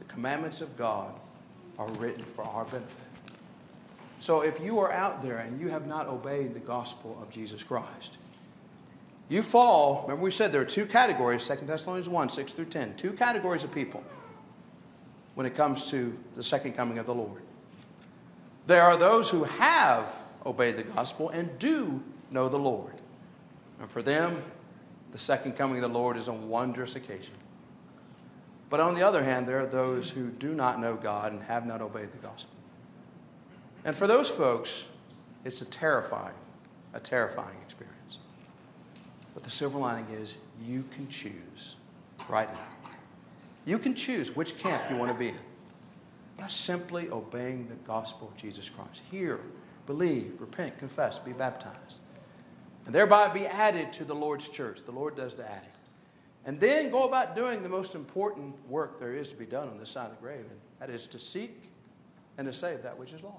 The 0.01 0.05
commandments 0.05 0.61
of 0.61 0.77
God 0.77 1.15
are 1.79 1.89
written 1.93 2.23
for 2.23 2.45
our 2.45 2.67
benefit. 2.67 2.91
So 4.21 4.43
if 4.43 4.61
you 4.61 4.81
are 4.81 4.93
out 4.93 5.23
there 5.23 5.39
and 5.39 5.59
you 5.59 5.71
have 5.71 5.87
not 5.87 6.09
obeyed 6.09 6.53
the 6.53 6.61
gospel 6.61 7.19
of 7.23 7.31
Jesus 7.31 7.63
Christ, 7.63 8.19
you 9.31 9.43
fall. 9.43 10.03
Remember, 10.03 10.25
we 10.25 10.31
said 10.31 10.53
there 10.53 10.61
are 10.61 10.67
two 10.67 10.85
categories 10.85 11.49
2 11.49 11.65
Thessalonians 11.65 12.11
1 12.11 12.29
6 12.29 12.53
through 12.53 12.67
10. 12.67 12.97
Two 12.97 13.15
categories 13.15 13.65
of 13.65 13.73
people 13.73 14.05
when 15.35 15.47
it 15.47 15.55
comes 15.55 15.91
to 15.91 16.17
the 16.35 16.43
second 16.43 16.73
coming 16.73 16.99
of 16.99 17.07
the 17.07 17.15
Lord. 17.15 17.43
There 18.67 18.83
are 18.83 18.97
those 18.97 19.31
who 19.31 19.45
have 19.45 20.25
obeyed 20.47 20.77
the 20.77 20.85
gospel 20.85 21.31
and 21.31 21.59
do 21.59 22.03
know 22.31 22.49
the 22.49 22.59
Lord. 22.59 22.95
And 23.81 23.91
for 23.91 24.03
them, 24.03 24.43
the 25.11 25.19
second 25.19 25.57
coming 25.57 25.77
of 25.77 25.83
the 25.83 25.99
Lord 25.99 26.17
is 26.17 26.29
a 26.29 26.33
wondrous 26.33 26.97
occasion. 26.97 27.35
But 28.71 28.81
on 28.81 28.95
the 28.95 29.03
other 29.03 29.23
hand, 29.23 29.47
there 29.47 29.61
are 29.61 29.67
those 29.67 30.11
who 30.11 30.31
do 30.31 30.55
not 30.55 30.81
know 30.81 30.97
God 30.97 31.33
and 31.33 31.43
have 31.43 31.67
not 31.67 31.81
obeyed 31.81 32.11
the 32.11 32.19
gospel. 32.19 32.57
And 33.85 33.95
for 33.95 34.07
those 34.07 34.29
folks, 34.29 34.87
it's 35.45 35.61
a 35.61 35.67
terrifying, 35.67 36.35
a 36.95 37.01
terrifying 37.01 37.57
experience. 37.63 38.19
But 39.35 39.43
the 39.43 39.51
silver 39.51 39.79
lining 39.79 40.07
is 40.11 40.39
you 40.65 40.85
can 40.91 41.09
choose 41.09 41.77
right 42.29 42.53
now. 42.53 42.74
You 43.65 43.79
can 43.79 43.95
choose 43.95 44.37
which 44.37 44.59
camp 44.59 44.83
you 44.91 44.97
want 44.97 45.11
to 45.11 45.19
be 45.19 45.29
in 45.29 45.39
by 46.37 46.49
simply 46.49 47.09
obeying 47.11 47.69
the 47.69 47.77
gospel 47.77 48.29
of 48.29 48.37
Jesus 48.37 48.69
Christ. 48.69 49.03
Hear, 49.11 49.41
believe, 49.87 50.41
repent, 50.41 50.79
confess, 50.79 51.19
be 51.19 51.33
baptized, 51.33 52.01
and 52.87 52.95
thereby 52.95 53.29
be 53.29 53.47
added 53.47 53.93
to 53.95 54.05
the 54.05 54.15
Lord's 54.15 54.49
church. 54.49 54.83
The 54.83 54.93
Lord 54.93 55.17
does 55.17 55.35
the 55.35 55.49
adding. 55.51 55.69
And 56.47 56.61
then 56.61 56.91
go 56.91 57.05
about 57.05 57.35
doing 57.35 57.63
the 57.63 57.69
most 57.71 57.95
important 57.95 58.55
work 58.69 59.01
there 59.01 59.15
is 59.15 59.31
to 59.31 59.37
be 59.37 59.47
done 59.47 59.69
on 59.69 59.79
this 59.79 59.91
side 59.91 60.11
of 60.11 60.17
the 60.17 60.23
grave, 60.23 60.45
and 60.51 60.61
that 60.79 60.91
is 60.91 61.07
to 61.09 61.19
seek 61.19 61.71
and 62.37 62.47
to 62.47 62.53
save 62.53 62.83
that 62.83 62.99
which 62.99 63.13
is 63.13 63.23
lost. 63.23 63.39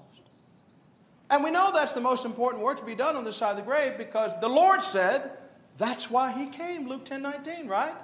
And 1.30 1.44
we 1.44 1.50
know 1.50 1.70
that's 1.72 1.92
the 1.92 2.00
most 2.00 2.24
important 2.24 2.62
work 2.62 2.78
to 2.78 2.84
be 2.84 2.94
done 2.94 3.14
on 3.14 3.24
this 3.24 3.36
side 3.36 3.50
of 3.50 3.56
the 3.56 3.62
grave 3.62 3.98
because 3.98 4.38
the 4.40 4.48
Lord 4.48 4.82
said 4.82 5.32
that's 5.76 6.10
why 6.10 6.32
He 6.32 6.48
came, 6.48 6.88
Luke 6.88 7.04
10 7.04 7.22
19, 7.22 7.68
right? 7.68 7.94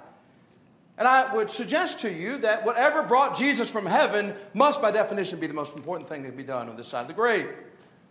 And 0.97 1.07
I 1.07 1.33
would 1.33 1.49
suggest 1.49 2.01
to 2.01 2.11
you 2.11 2.37
that 2.39 2.65
whatever 2.65 3.03
brought 3.03 3.35
Jesus 3.35 3.69
from 3.69 3.85
heaven 3.85 4.35
must, 4.53 4.81
by 4.81 4.91
definition, 4.91 5.39
be 5.39 5.47
the 5.47 5.53
most 5.53 5.75
important 5.75 6.07
thing 6.07 6.21
that 6.21 6.29
can 6.29 6.37
be 6.37 6.43
done 6.43 6.69
on 6.69 6.75
this 6.75 6.87
side 6.87 7.01
of 7.01 7.07
the 7.07 7.13
grave 7.13 7.51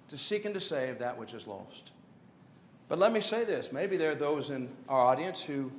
to 0.09 0.19
seek 0.19 0.45
and 0.45 0.55
to 0.55 0.61
save 0.61 0.99
that 0.99 1.17
which 1.17 1.33
is 1.33 1.47
lost. 1.47 1.93
But 2.89 2.99
let 2.99 3.13
me 3.13 3.21
say 3.21 3.45
this 3.45 3.73
maybe 3.73 3.97
there 3.97 4.11
are 4.11 4.17
those 4.17 4.51
in 4.51 4.69
our 4.89 5.01
audience 5.01 5.45
who 5.45 5.71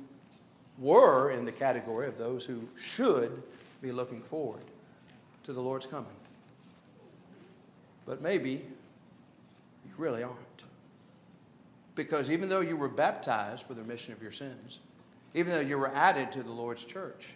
were 0.78 1.30
in 1.30 1.44
the 1.44 1.52
category 1.52 2.08
of 2.08 2.18
those 2.18 2.44
who 2.44 2.66
should 2.76 3.42
be 3.80 3.92
looking 3.92 4.20
forward 4.20 4.64
to 5.44 5.52
the 5.52 5.60
Lord's 5.60 5.86
coming. 5.86 6.06
But 8.06 8.22
maybe 8.22 8.50
you 8.50 9.92
really 9.96 10.22
aren't. 10.22 10.38
Because 11.94 12.30
even 12.30 12.48
though 12.48 12.60
you 12.60 12.76
were 12.76 12.88
baptized 12.88 13.66
for 13.66 13.74
the 13.74 13.82
remission 13.82 14.12
of 14.12 14.20
your 14.20 14.32
sins, 14.32 14.80
even 15.34 15.52
though 15.52 15.60
you 15.60 15.76
were 15.76 15.90
added 15.90 16.30
to 16.32 16.42
the 16.42 16.52
Lord's 16.52 16.84
church, 16.84 17.28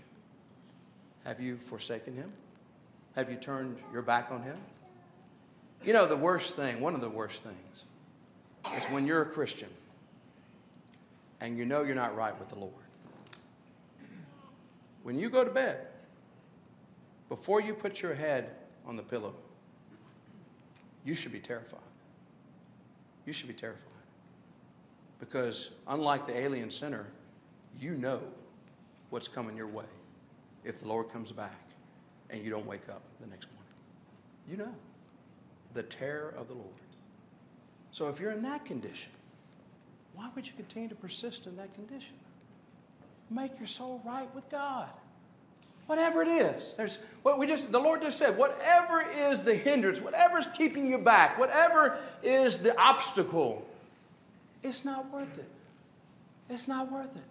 have 1.24 1.40
you 1.40 1.56
forsaken 1.56 2.14
Him? 2.14 2.32
Have 3.16 3.30
you 3.30 3.36
turned 3.36 3.78
your 3.92 4.02
back 4.02 4.30
on 4.30 4.42
Him? 4.42 4.56
You 5.84 5.92
know, 5.92 6.06
the 6.06 6.16
worst 6.16 6.56
thing, 6.56 6.80
one 6.80 6.94
of 6.94 7.00
the 7.00 7.10
worst 7.10 7.42
things, 7.42 7.84
is 8.76 8.84
when 8.86 9.06
you're 9.06 9.22
a 9.22 9.26
Christian 9.26 9.68
and 11.40 11.58
you 11.58 11.64
know 11.64 11.82
you're 11.82 11.94
not 11.94 12.16
right 12.16 12.36
with 12.38 12.48
the 12.48 12.58
Lord. 12.58 12.72
When 15.02 15.18
you 15.18 15.30
go 15.30 15.44
to 15.44 15.50
bed, 15.50 15.86
before 17.28 17.60
you 17.60 17.74
put 17.74 18.02
your 18.02 18.14
head 18.14 18.50
on 18.86 18.96
the 18.96 19.02
pillow, 19.02 19.34
you 21.04 21.14
should 21.14 21.32
be 21.32 21.38
terrified. 21.38 21.80
You 23.24 23.32
should 23.32 23.48
be 23.48 23.54
terrified. 23.54 23.82
Because 25.20 25.70
unlike 25.86 26.26
the 26.26 26.38
alien 26.38 26.70
sinner, 26.70 27.06
you 27.80 27.92
know 27.92 28.20
what's 29.10 29.28
coming 29.28 29.56
your 29.56 29.66
way 29.66 29.84
if 30.64 30.80
the 30.80 30.88
Lord 30.88 31.08
comes 31.10 31.32
back 31.32 31.60
and 32.30 32.44
you 32.44 32.50
don't 32.50 32.66
wake 32.66 32.88
up 32.88 33.02
the 33.20 33.26
next 33.26 33.48
morning. 33.52 33.72
You 34.50 34.56
know 34.56 34.74
the 35.74 35.82
terror 35.82 36.34
of 36.36 36.48
the 36.48 36.54
Lord. 36.54 36.66
So 37.90 38.08
if 38.08 38.20
you're 38.20 38.32
in 38.32 38.42
that 38.42 38.64
condition, 38.64 39.12
why 40.14 40.28
would 40.34 40.46
you 40.46 40.52
continue 40.56 40.88
to 40.88 40.94
persist 40.94 41.46
in 41.46 41.56
that 41.56 41.74
condition? 41.74 42.14
Make 43.30 43.58
your 43.58 43.66
soul 43.66 44.02
right 44.04 44.32
with 44.34 44.48
God. 44.50 44.88
Whatever 45.86 46.22
it 46.22 46.28
is. 46.28 46.74
There's 46.76 46.98
what 47.22 47.38
we 47.38 47.46
just 47.46 47.72
the 47.72 47.78
Lord 47.78 48.02
just 48.02 48.18
said, 48.18 48.36
whatever 48.36 49.02
is 49.08 49.40
the 49.40 49.54
hindrance, 49.54 50.00
whatever's 50.00 50.46
keeping 50.48 50.86
you 50.90 50.98
back, 50.98 51.38
whatever 51.38 51.98
is 52.22 52.58
the 52.58 52.78
obstacle, 52.78 53.66
it's 54.62 54.84
not 54.84 55.10
worth 55.10 55.38
it. 55.38 55.48
It's 56.50 56.68
not 56.68 56.90
worth 56.90 57.16
it. 57.16 57.22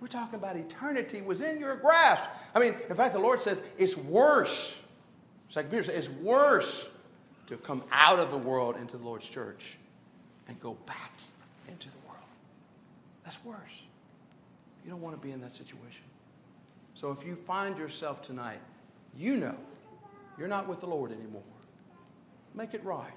We're 0.00 0.08
talking 0.08 0.36
about 0.36 0.56
eternity 0.56 1.22
was 1.22 1.40
in 1.40 1.58
your 1.58 1.76
grasp. 1.76 2.28
I 2.54 2.60
mean, 2.60 2.74
in 2.88 2.96
fact, 2.96 3.14
the 3.14 3.20
Lord 3.20 3.40
says 3.40 3.62
it's 3.76 3.96
worse. 3.96 4.80
Second 5.48 5.70
Peter 5.70 5.82
says 5.82 5.96
it's 5.96 6.08
worse 6.08 6.90
to 7.46 7.56
come 7.56 7.82
out 7.90 8.18
of 8.18 8.30
the 8.30 8.38
world 8.38 8.76
into 8.76 8.96
the 8.96 9.04
Lord's 9.04 9.28
church 9.28 9.78
and 10.46 10.58
go 10.60 10.74
back 10.86 11.12
into 11.66 11.88
the 11.88 12.08
world. 12.08 12.20
That's 13.24 13.42
worse. 13.44 13.82
You 14.84 14.90
don't 14.90 15.00
want 15.00 15.20
to 15.20 15.26
be 15.26 15.32
in 15.32 15.40
that 15.40 15.54
situation. 15.54 16.04
So 16.94 17.10
if 17.10 17.26
you 17.26 17.34
find 17.34 17.76
yourself 17.76 18.22
tonight, 18.22 18.60
you 19.16 19.36
know 19.36 19.56
you're 20.38 20.48
not 20.48 20.68
with 20.68 20.80
the 20.80 20.86
Lord 20.86 21.10
anymore. 21.10 21.42
Make 22.54 22.74
it 22.74 22.84
right. 22.84 23.10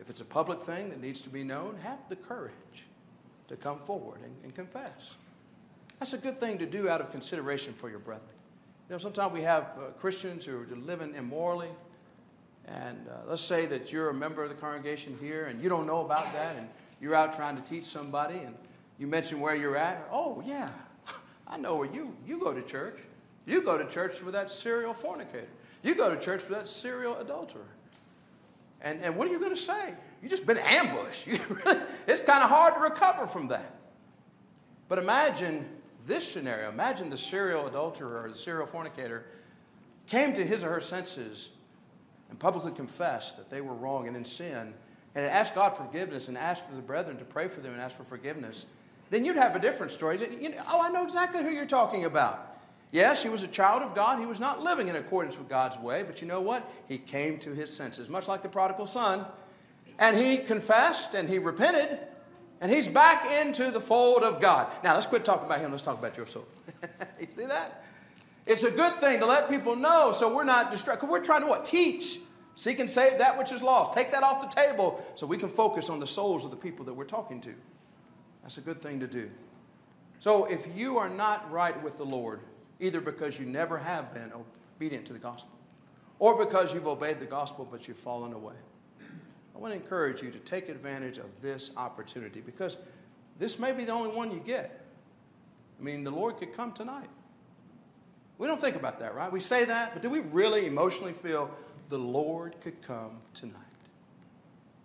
If 0.00 0.08
it's 0.08 0.20
a 0.20 0.24
public 0.24 0.62
thing 0.62 0.88
that 0.90 1.00
needs 1.00 1.20
to 1.22 1.28
be 1.28 1.44
known, 1.44 1.76
have 1.82 1.98
the 2.08 2.16
courage 2.16 2.86
to 3.48 3.56
come 3.56 3.78
forward 3.78 4.20
and, 4.22 4.34
and 4.42 4.54
confess. 4.54 5.16
That's 5.98 6.12
a 6.12 6.18
good 6.18 6.38
thing 6.38 6.58
to 6.58 6.66
do 6.66 6.88
out 6.88 7.00
of 7.00 7.10
consideration 7.10 7.72
for 7.72 7.90
your 7.90 7.98
brethren. 7.98 8.30
You 8.88 8.94
know, 8.94 8.98
sometimes 8.98 9.32
we 9.32 9.42
have 9.42 9.64
uh, 9.76 9.90
Christians 9.98 10.44
who 10.44 10.56
are 10.60 10.66
living 10.76 11.14
immorally, 11.14 11.68
and 12.66 12.96
uh, 13.08 13.28
let's 13.28 13.42
say 13.42 13.66
that 13.66 13.92
you're 13.92 14.10
a 14.10 14.14
member 14.14 14.42
of 14.42 14.48
the 14.48 14.54
congregation 14.54 15.16
here 15.20 15.46
and 15.46 15.62
you 15.62 15.68
don't 15.68 15.86
know 15.86 16.04
about 16.04 16.32
that, 16.32 16.56
and 16.56 16.68
you're 17.00 17.14
out 17.14 17.34
trying 17.34 17.56
to 17.56 17.62
teach 17.62 17.84
somebody, 17.84 18.38
and 18.38 18.54
you 18.98 19.06
mention 19.06 19.40
where 19.40 19.54
you're 19.54 19.76
at. 19.76 20.08
Oh, 20.10 20.42
yeah, 20.46 20.70
I 21.48 21.58
know 21.58 21.76
where 21.76 21.92
you, 21.92 22.14
you 22.26 22.38
go 22.38 22.54
to 22.54 22.62
church. 22.62 22.98
You 23.46 23.62
go 23.62 23.78
to 23.78 23.84
church 23.86 24.22
with 24.22 24.34
that 24.34 24.50
serial 24.50 24.94
fornicator. 24.94 25.48
You 25.82 25.94
go 25.94 26.14
to 26.14 26.20
church 26.20 26.48
with 26.48 26.58
that 26.58 26.68
serial 26.68 27.16
adulterer. 27.16 27.62
And, 28.80 29.00
and 29.02 29.16
what 29.16 29.26
are 29.28 29.32
you 29.32 29.38
going 29.38 29.54
to 29.54 29.56
say? 29.56 29.94
You've 30.22 30.30
just 30.30 30.46
been 30.46 30.58
ambushed. 30.58 31.26
it's 32.06 32.20
kind 32.20 32.42
of 32.42 32.50
hard 32.50 32.74
to 32.74 32.80
recover 32.80 33.26
from 33.26 33.48
that. 33.48 33.74
But 34.88 34.98
imagine 34.98 35.68
this 36.08 36.26
scenario. 36.26 36.68
Imagine 36.68 37.10
the 37.10 37.16
serial 37.16 37.66
adulterer 37.66 38.24
or 38.24 38.28
the 38.28 38.36
serial 38.36 38.66
fornicator 38.66 39.24
came 40.08 40.32
to 40.34 40.44
his 40.44 40.64
or 40.64 40.70
her 40.70 40.80
senses 40.80 41.50
and 42.30 42.38
publicly 42.38 42.72
confessed 42.72 43.36
that 43.36 43.50
they 43.50 43.60
were 43.60 43.74
wrong 43.74 44.08
and 44.08 44.16
in 44.16 44.24
sin 44.24 44.74
and 45.14 45.24
asked 45.24 45.54
God 45.54 45.76
forgiveness 45.76 46.28
and 46.28 46.36
asked 46.36 46.66
for 46.66 46.74
the 46.74 46.82
brethren 46.82 47.18
to 47.18 47.24
pray 47.24 47.46
for 47.46 47.60
them 47.60 47.72
and 47.72 47.80
ask 47.80 47.96
for 47.96 48.04
forgiveness 48.04 48.66
then 49.10 49.24
you'd 49.24 49.36
have 49.36 49.56
a 49.56 49.58
different 49.58 49.92
story. 49.92 50.18
You 50.40 50.50
know, 50.50 50.62
oh, 50.70 50.82
I 50.82 50.90
know 50.90 51.04
exactly 51.04 51.42
who 51.42 51.50
you're 51.50 51.66
talking 51.66 52.04
about. 52.04 52.56
Yes, 52.90 53.22
he 53.22 53.28
was 53.28 53.42
a 53.42 53.48
child 53.48 53.82
of 53.82 53.94
God. 53.94 54.18
He 54.18 54.26
was 54.26 54.40
not 54.40 54.62
living 54.62 54.88
in 54.88 54.96
accordance 54.96 55.38
with 55.38 55.48
God's 55.48 55.78
way, 55.78 56.04
but 56.04 56.22
you 56.22 56.28
know 56.28 56.40
what? 56.40 56.70
He 56.88 56.98
came 56.98 57.38
to 57.40 57.54
his 57.54 57.74
senses, 57.74 58.08
much 58.08 58.28
like 58.28 58.42
the 58.42 58.48
prodigal 58.48 58.86
son. 58.86 59.26
And 59.98 60.16
he 60.16 60.38
confessed 60.38 61.14
and 61.14 61.28
he 61.28 61.38
repented, 61.38 61.98
and 62.60 62.72
he's 62.72 62.88
back 62.88 63.30
into 63.30 63.70
the 63.70 63.80
fold 63.80 64.22
of 64.22 64.40
God. 64.40 64.66
Now, 64.82 64.94
let's 64.94 65.06
quit 65.06 65.24
talking 65.24 65.46
about 65.46 65.60
him. 65.60 65.70
Let's 65.70 65.82
talk 65.82 65.98
about 65.98 66.16
your 66.16 66.26
soul. 66.26 66.46
you 67.20 67.26
see 67.28 67.46
that? 67.46 67.84
It's 68.46 68.64
a 68.64 68.70
good 68.70 68.94
thing 68.94 69.20
to 69.20 69.26
let 69.26 69.48
people 69.48 69.76
know 69.76 70.10
so 70.10 70.34
we're 70.34 70.44
not 70.44 70.70
distracted. 70.70 71.08
We're 71.08 71.22
trying 71.22 71.42
to 71.42 71.46
what? 71.46 71.64
Teach. 71.64 72.18
Seek 72.54 72.80
and 72.80 72.90
save 72.90 73.18
that 73.18 73.38
which 73.38 73.52
is 73.52 73.62
lost. 73.62 73.92
Take 73.92 74.10
that 74.10 74.24
off 74.24 74.40
the 74.40 74.48
table 74.48 75.00
so 75.14 75.26
we 75.26 75.36
can 75.36 75.48
focus 75.48 75.88
on 75.88 76.00
the 76.00 76.06
souls 76.06 76.44
of 76.44 76.50
the 76.50 76.56
people 76.56 76.84
that 76.86 76.94
we're 76.94 77.04
talking 77.04 77.40
to. 77.42 77.54
That's 78.42 78.58
a 78.58 78.62
good 78.62 78.80
thing 78.80 78.98
to 79.00 79.06
do. 79.06 79.30
So 80.18 80.46
if 80.46 80.66
you 80.76 80.98
are 80.98 81.08
not 81.08 81.48
right 81.52 81.80
with 81.84 81.98
the 81.98 82.04
Lord, 82.04 82.40
either 82.80 83.00
because 83.00 83.38
you 83.38 83.46
never 83.46 83.78
have 83.78 84.12
been 84.12 84.32
obedient 84.32 85.06
to 85.06 85.12
the 85.12 85.18
gospel, 85.20 85.52
or 86.18 86.44
because 86.44 86.74
you've 86.74 86.88
obeyed 86.88 87.20
the 87.20 87.26
gospel 87.26 87.68
but 87.70 87.86
you've 87.86 87.98
fallen 87.98 88.32
away, 88.32 88.56
I 89.58 89.60
want 89.60 89.74
to 89.74 89.80
encourage 89.80 90.22
you 90.22 90.30
to 90.30 90.38
take 90.38 90.68
advantage 90.68 91.18
of 91.18 91.42
this 91.42 91.72
opportunity 91.76 92.40
because 92.40 92.76
this 93.40 93.58
may 93.58 93.72
be 93.72 93.84
the 93.84 93.92
only 93.92 94.14
one 94.14 94.30
you 94.30 94.38
get. 94.38 94.84
I 95.80 95.82
mean, 95.82 96.04
the 96.04 96.12
Lord 96.12 96.36
could 96.36 96.52
come 96.52 96.70
tonight. 96.70 97.08
We 98.38 98.46
don't 98.46 98.60
think 98.60 98.76
about 98.76 99.00
that, 99.00 99.16
right? 99.16 99.32
We 99.32 99.40
say 99.40 99.64
that, 99.64 99.94
but 99.94 100.00
do 100.00 100.10
we 100.10 100.20
really 100.20 100.66
emotionally 100.66 101.12
feel 101.12 101.50
the 101.88 101.98
Lord 101.98 102.54
could 102.60 102.80
come 102.82 103.18
tonight? 103.34 103.56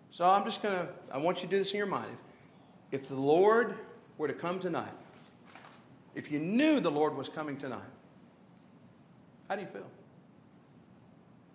So 0.09 0.28
I'm 0.28 0.43
just 0.43 0.63
going 0.63 0.76
to, 0.76 0.88
I 1.11 1.19
want 1.19 1.43
you 1.43 1.43
to 1.43 1.51
do 1.51 1.57
this 1.59 1.71
in 1.71 1.78
your 1.78 1.86
mind. 1.86 2.07
If, 2.91 3.01
if 3.01 3.07
the 3.09 3.19
Lord 3.19 3.76
were 4.17 4.28
to 4.28 4.34
come 4.34 4.59
tonight, 4.59 4.93
if 6.15 6.32
you 6.32 6.39
knew 6.39 6.80
the 6.80 6.91
Lord 6.91 7.15
was 7.15 7.30
coming 7.30 7.57
tonight, 7.57 7.82
how 9.47 9.55
do 9.55 9.61
you 9.61 9.67
feel? 9.67 9.86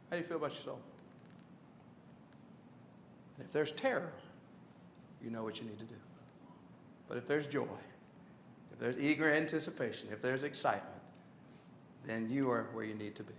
How 0.08 0.16
do 0.16 0.18
you 0.18 0.24
feel 0.24 0.36
about 0.36 0.50
your 0.50 0.62
soul? 0.62 0.80
And 3.38 3.46
if 3.46 3.52
there's 3.52 3.72
terror, 3.72 4.12
you 5.22 5.30
know 5.30 5.44
what 5.44 5.58
you 5.60 5.64
need 5.64 5.78
to 5.78 5.84
do. 5.84 5.94
But 7.08 7.16
if 7.16 7.26
there's 7.26 7.46
joy, 7.46 7.66
if 8.72 8.78
there's 8.78 8.98
eager 8.98 9.32
anticipation, 9.32 10.08
if 10.12 10.20
there's 10.20 10.44
excitement, 10.44 11.00
then 12.04 12.28
you 12.28 12.50
are 12.50 12.68
where 12.72 12.84
you 12.84 12.94
need 12.94 13.14
to 13.14 13.22
be. 13.22 13.34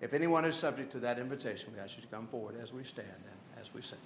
If 0.00 0.12
anyone 0.12 0.44
is 0.44 0.56
subject 0.56 0.90
to 0.92 0.98
that 1.00 1.18
invitation, 1.18 1.72
we 1.74 1.80
ask 1.80 1.96
you 1.96 2.02
to 2.02 2.08
come 2.08 2.26
forward 2.26 2.56
as 2.60 2.72
we 2.72 2.84
stand 2.84 3.08
and 3.08 3.60
as 3.60 3.72
we 3.72 3.80
sing. 3.80 3.98